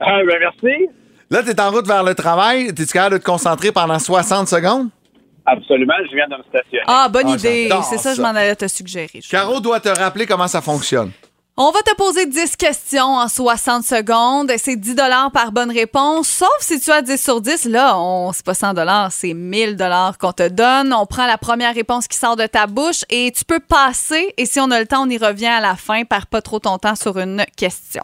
Ah, 0.00 0.18
ben 0.26 0.36
merci. 0.40 0.88
Là, 1.30 1.42
tu 1.42 1.50
es 1.50 1.60
en 1.60 1.70
route 1.70 1.86
vers 1.86 2.02
le 2.04 2.14
travail. 2.14 2.66
Es-tu 2.68 2.86
capable 2.86 3.14
de 3.14 3.18
te 3.20 3.24
concentrer 3.24 3.72
pendant 3.72 3.98
60 3.98 4.48
secondes? 4.48 4.88
Absolument, 5.44 5.94
je 6.10 6.14
viens 6.16 6.26
de 6.28 6.36
me 6.36 6.42
stationner. 6.42 6.84
Ah, 6.88 7.08
bonne 7.08 7.28
Ah, 7.28 7.34
idée. 7.36 7.68
C'est 7.88 7.98
ça, 7.98 8.10
je 8.10 8.16
ça. 8.16 8.22
m'en 8.22 8.28
allais 8.36 8.56
te 8.56 8.66
suggérer. 8.66 9.20
Caro 9.30 9.60
doit 9.60 9.78
te 9.80 9.88
rappeler 9.88 10.26
comment 10.26 10.48
ça 10.48 10.60
fonctionne. 10.60 11.12
On 11.58 11.70
va 11.70 11.80
te 11.80 11.94
poser 11.96 12.26
10 12.26 12.54
questions 12.56 13.16
en 13.16 13.28
60 13.28 13.82
secondes. 13.82 14.52
C'est 14.58 14.76
10 14.76 14.94
par 15.32 15.52
bonne 15.52 15.70
réponse. 15.70 16.28
Sauf 16.28 16.50
si 16.60 16.78
tu 16.78 16.90
as 16.90 17.00
10 17.00 17.16
sur 17.16 17.40
10, 17.40 17.64
là, 17.64 17.98
on, 17.98 18.30
c'est 18.32 18.44
pas 18.44 18.52
100 18.52 18.74
c'est 19.10 19.32
1000 19.32 19.78
qu'on 20.20 20.32
te 20.32 20.46
donne. 20.48 20.92
On 20.92 21.06
prend 21.06 21.26
la 21.26 21.38
première 21.38 21.74
réponse 21.74 22.08
qui 22.08 22.18
sort 22.18 22.36
de 22.36 22.44
ta 22.46 22.66
bouche 22.66 23.06
et 23.08 23.32
tu 23.34 23.46
peux 23.46 23.58
passer. 23.58 24.34
Et 24.36 24.44
si 24.44 24.60
on 24.60 24.70
a 24.70 24.78
le 24.78 24.86
temps, 24.86 25.04
on 25.06 25.08
y 25.08 25.16
revient 25.16 25.46
à 25.46 25.60
la 25.62 25.76
fin. 25.76 26.04
Perds 26.04 26.26
pas 26.26 26.42
trop 26.42 26.58
ton 26.58 26.76
temps 26.76 26.94
sur 26.94 27.18
une 27.18 27.42
question. 27.56 28.02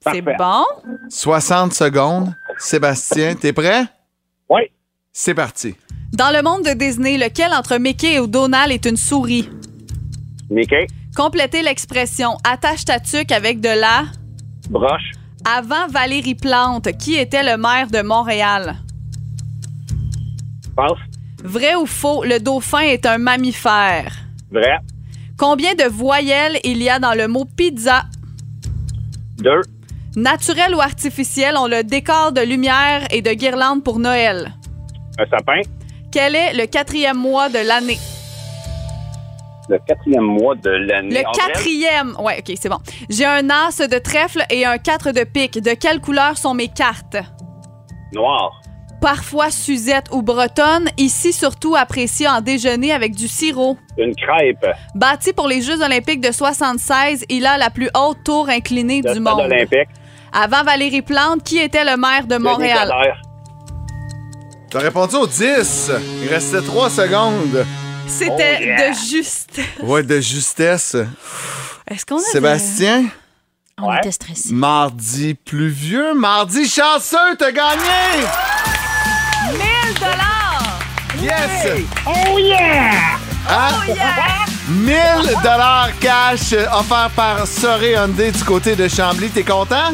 C'est 0.00 0.22
bon? 0.22 0.64
60 1.08 1.74
secondes. 1.74 2.32
Sébastien, 2.58 3.34
t'es 3.34 3.52
prêt? 3.52 3.86
Oui. 4.48 4.70
C'est 5.12 5.34
parti. 5.34 5.74
Dans 6.12 6.30
le 6.30 6.42
monde 6.42 6.62
de 6.62 6.74
Disney, 6.74 7.18
lequel 7.18 7.52
entre 7.52 7.76
Mickey 7.78 8.14
et 8.14 8.26
Donald 8.28 8.70
est 8.70 8.86
une 8.86 8.96
souris? 8.96 9.50
Mickey, 10.48 10.86
Complétez 11.16 11.62
l'expression 11.62 12.36
attache 12.44 12.84
ta 12.84 12.98
tuque 13.00 13.32
avec 13.32 13.60
de 13.60 13.68
la. 13.68 14.04
broche, 14.68 15.12
Avant 15.44 15.86
Valérie 15.88 16.34
Plante, 16.34 16.88
qui 16.98 17.14
était 17.14 17.42
le 17.42 17.56
maire 17.56 17.88
de 17.90 18.02
Montréal? 18.02 18.76
passe, 20.76 20.98
Vrai 21.44 21.74
ou 21.76 21.86
faux, 21.86 22.24
le 22.24 22.38
dauphin 22.40 22.80
est 22.80 23.06
un 23.06 23.18
mammifère? 23.18 24.12
vrai, 24.50 24.78
Combien 25.36 25.74
de 25.74 25.84
voyelles 25.84 26.58
il 26.64 26.82
y 26.82 26.88
a 26.88 26.98
dans 26.98 27.14
le 27.14 27.28
mot 27.28 27.44
pizza? 27.44 28.04
deux, 29.38 29.60
Naturel 30.16 30.74
ou 30.74 30.80
artificiel, 30.80 31.54
on 31.58 31.66
le 31.66 31.82
décor 31.84 32.32
de 32.32 32.40
lumière 32.40 33.02
et 33.10 33.20
de 33.20 33.32
guirlandes 33.32 33.82
pour 33.84 33.98
Noël. 33.98 34.54
un 35.18 35.26
sapin, 35.26 35.60
Quel 36.12 36.34
est 36.34 36.54
le 36.54 36.66
quatrième 36.66 37.18
mois 37.18 37.48
de 37.48 37.58
l'année? 37.66 37.98
Le 39.68 39.78
quatrième 39.86 40.24
mois 40.24 40.54
de 40.54 40.70
l'année. 40.70 41.14
Le 41.22 41.22
quatrième. 41.36 42.14
Ouais, 42.20 42.38
ok, 42.46 42.54
c'est 42.60 42.68
bon. 42.68 42.78
J'ai 43.08 43.24
un 43.24 43.48
as 43.50 43.86
de 43.88 43.98
trèfle 43.98 44.44
et 44.50 44.64
un 44.66 44.78
4 44.78 45.12
de 45.12 45.24
pique. 45.24 45.60
De 45.62 45.72
quelle 45.74 46.00
couleur 46.00 46.36
sont 46.36 46.54
mes 46.54 46.68
cartes? 46.68 47.16
Noir, 48.12 48.60
Parfois 49.00 49.50
Suzette 49.50 50.06
ou 50.12 50.22
bretonne, 50.22 50.88
ici 50.96 51.32
surtout 51.34 51.76
apprécié 51.76 52.26
en 52.26 52.40
déjeuner 52.40 52.90
avec 52.92 53.14
du 53.14 53.28
sirop. 53.28 53.76
une 53.98 54.14
crêpe, 54.14 54.66
Bâti 54.94 55.34
pour 55.34 55.46
les 55.46 55.60
Jeux 55.60 55.82
olympiques 55.82 56.22
de 56.22 56.32
76, 56.32 57.26
il 57.28 57.44
a 57.44 57.58
la 57.58 57.68
plus 57.68 57.90
haute 57.94 58.24
tour 58.24 58.48
inclinée 58.48 59.02
le 59.04 59.12
du 59.14 59.20
stade 59.20 59.22
monde. 59.36 59.40
olympique, 59.40 59.88
Avant 60.32 60.62
Valérie 60.62 61.02
Plante, 61.02 61.42
qui 61.44 61.58
était 61.58 61.84
le 61.84 61.98
maire 61.98 62.26
de 62.26 62.36
Montréal? 62.38 62.90
T'as 64.70 64.78
répondu 64.78 65.16
au 65.16 65.26
10. 65.26 65.92
Il 66.22 66.28
restait 66.28 66.62
3 66.62 66.88
secondes. 66.88 67.64
C'était 68.06 68.58
Oh, 68.60 68.62
yeah. 68.64 68.90
de 68.90 68.94
juste. 68.96 69.60
Ouais, 69.82 70.02
de 70.02 70.20
justesse. 70.20 70.96
Est-ce 71.90 72.06
qu'on 72.06 72.18
a 72.18 72.20
Sébastien, 72.20 73.04
On 73.80 73.92
était 73.94 74.12
stressés. 74.12 74.52
mardi 74.52 75.34
pluvieux, 75.34 76.14
mardi 76.14 76.68
chanceux, 76.68 77.36
t'as 77.38 77.52
gagné! 77.52 78.24
1000 79.52 79.58
dollars. 80.00 80.78
Yes! 81.22 81.82
Oh 82.06 82.38
yeah! 82.38 83.16
Hein? 83.48 83.68
Oh 83.88 83.92
yeah! 83.94 84.44
1000 84.68 85.34
dollars 85.42 85.90
cash 86.00 86.52
offert 86.72 87.10
par 87.14 87.46
Soré 87.46 87.92
Hyundai 87.92 88.30
du 88.30 88.44
côté 88.44 88.74
de 88.76 88.88
Chambly. 88.88 89.28
T'es 89.30 89.42
content? 89.44 89.92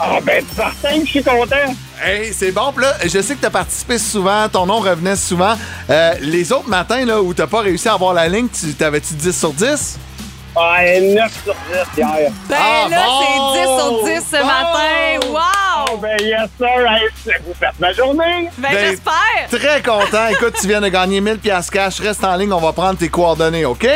Ah, 0.00 0.18
ben, 0.22 0.44
certain 0.54 0.98
que 1.00 1.04
je 1.06 1.10
suis 1.10 1.22
content. 1.22 1.74
Hey, 2.02 2.32
c'est 2.32 2.52
bon. 2.52 2.72
Puis 2.72 2.84
là, 2.84 2.94
je 3.04 3.20
sais 3.20 3.34
que 3.34 3.40
t'as 3.40 3.50
participé 3.50 3.98
souvent, 3.98 4.48
ton 4.48 4.66
nom 4.66 4.78
revenait 4.80 5.16
souvent. 5.16 5.54
Euh, 5.90 6.14
les 6.20 6.50
autres 6.52 6.68
matins 6.68 7.04
là, 7.04 7.20
où 7.20 7.34
t'as 7.34 7.46
pas 7.46 7.60
réussi 7.60 7.88
à 7.88 7.94
avoir 7.94 8.14
la 8.14 8.28
ligne, 8.28 8.48
tu 8.48 8.72
t'avais-tu 8.74 9.14
10 9.14 9.38
sur 9.38 9.52
10? 9.52 9.98
Ah, 10.56 10.78
9 10.82 11.44
sur 11.44 11.54
10 11.54 11.58
hier. 11.98 12.30
Ben 12.48 12.56
Ah, 12.58 12.88
là, 12.90 13.06
bon! 13.06 13.54
c'est 13.54 13.60
10 13.60 13.66
sur 13.66 14.04
10 14.22 14.26
ce 14.30 14.40
Bon! 14.40 14.46
matin. 14.46 15.28
Wow! 15.28 15.86
Oh, 15.92 15.96
ben, 15.98 16.16
yes, 16.20 16.48
sir. 16.58 16.68
Hey, 16.68 17.38
vous 17.46 17.54
faites 17.58 17.78
ma 17.78 17.92
journée. 17.92 18.48
Ben, 18.58 18.68
Ben, 18.72 18.78
j'espère. 18.90 19.48
Très 19.60 19.82
content. 19.82 20.26
Écoute, 20.30 20.54
tu 20.60 20.66
viens 20.66 20.80
de 20.80 20.88
gagner 20.88 21.20
1000 21.20 21.38
pièces 21.38 21.70
cash. 21.70 22.00
Reste 22.00 22.24
en 22.24 22.34
ligne, 22.36 22.52
on 22.52 22.60
va 22.60 22.72
prendre 22.72 22.98
tes 22.98 23.08
coordonnées, 23.08 23.64
OK? 23.64 23.86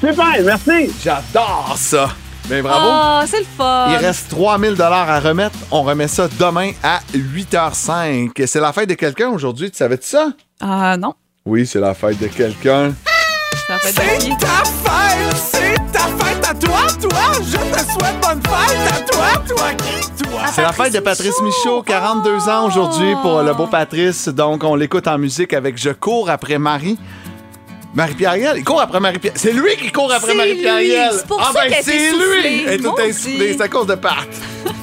Super, 0.00 0.34
merci. 0.44 0.92
J'adore 1.02 1.74
ça. 1.76 2.10
Ben 2.52 2.62
bravo. 2.62 2.86
Oh, 2.86 3.26
c'est 3.26 3.38
le 3.38 3.46
fun. 3.46 3.86
Il 3.88 3.96
reste 3.96 4.28
3000 4.28 4.74
dollars 4.74 5.08
à 5.08 5.20
remettre. 5.20 5.56
On 5.70 5.80
remet 5.84 6.06
ça 6.06 6.28
demain 6.38 6.72
à 6.82 7.00
8h05. 7.14 8.44
C'est 8.44 8.60
la 8.60 8.74
fête 8.74 8.90
de 8.90 8.94
quelqu'un 8.94 9.30
aujourd'hui. 9.30 9.70
Tu 9.70 9.78
savais-tu 9.78 10.06
ça? 10.06 10.28
Ah 10.60 10.98
non. 10.98 11.14
Oui, 11.46 11.66
c'est 11.66 11.80
la 11.80 11.94
fête 11.94 12.18
de 12.18 12.26
quelqu'un. 12.26 12.90
Qui? 12.90 12.98
ta 13.68 13.78
fête, 13.78 15.34
c'est 15.34 15.76
ta 15.92 16.00
fête 16.00 16.46
à 16.46 16.54
toi, 16.54 16.80
toi. 17.00 17.32
Je 17.40 17.56
te 17.56 17.90
souhaite 17.90 18.20
bonne 18.20 18.42
fête 18.42 18.92
à 18.92 19.00
toi, 19.00 19.42
toi 19.48 19.68
qui, 19.72 20.22
toi. 20.22 20.40
C'est 20.52 20.60
la 20.60 20.72
fête 20.72 20.92
de 20.92 21.00
Patrice 21.00 21.40
Michaud, 21.40 21.80
42 21.80 22.50
ans 22.50 22.66
aujourd'hui 22.66 23.14
pour 23.22 23.42
le 23.42 23.54
beau 23.54 23.66
Patrice. 23.66 24.28
Donc, 24.28 24.62
on 24.62 24.74
l'écoute 24.74 25.08
en 25.08 25.16
musique 25.16 25.54
avec 25.54 25.78
Je 25.78 25.88
cours 25.88 26.28
après 26.28 26.58
Marie. 26.58 26.98
Marie-Pierre 27.94 28.56
il 28.56 28.64
court 28.64 28.80
après 28.80 29.00
Marie-Pierre. 29.00 29.34
C'est 29.36 29.52
lui 29.52 29.76
qui 29.76 29.92
court 29.92 30.12
après 30.12 30.34
Marie-Pierre 30.34 30.78
lui. 30.78 30.92
C'est 31.12 31.26
pour 31.26 31.40
Ah 31.40 31.52
ça 31.52 31.60
ben 31.68 31.74
c'est 31.82 32.12
lui. 32.12 32.64
Elle 32.66 32.84
est 32.84 33.00
insufflée. 33.00 33.52
C'est 33.52 33.62
à 33.62 33.68
cause 33.68 33.86
de 33.86 33.94
Pat. 33.94 34.26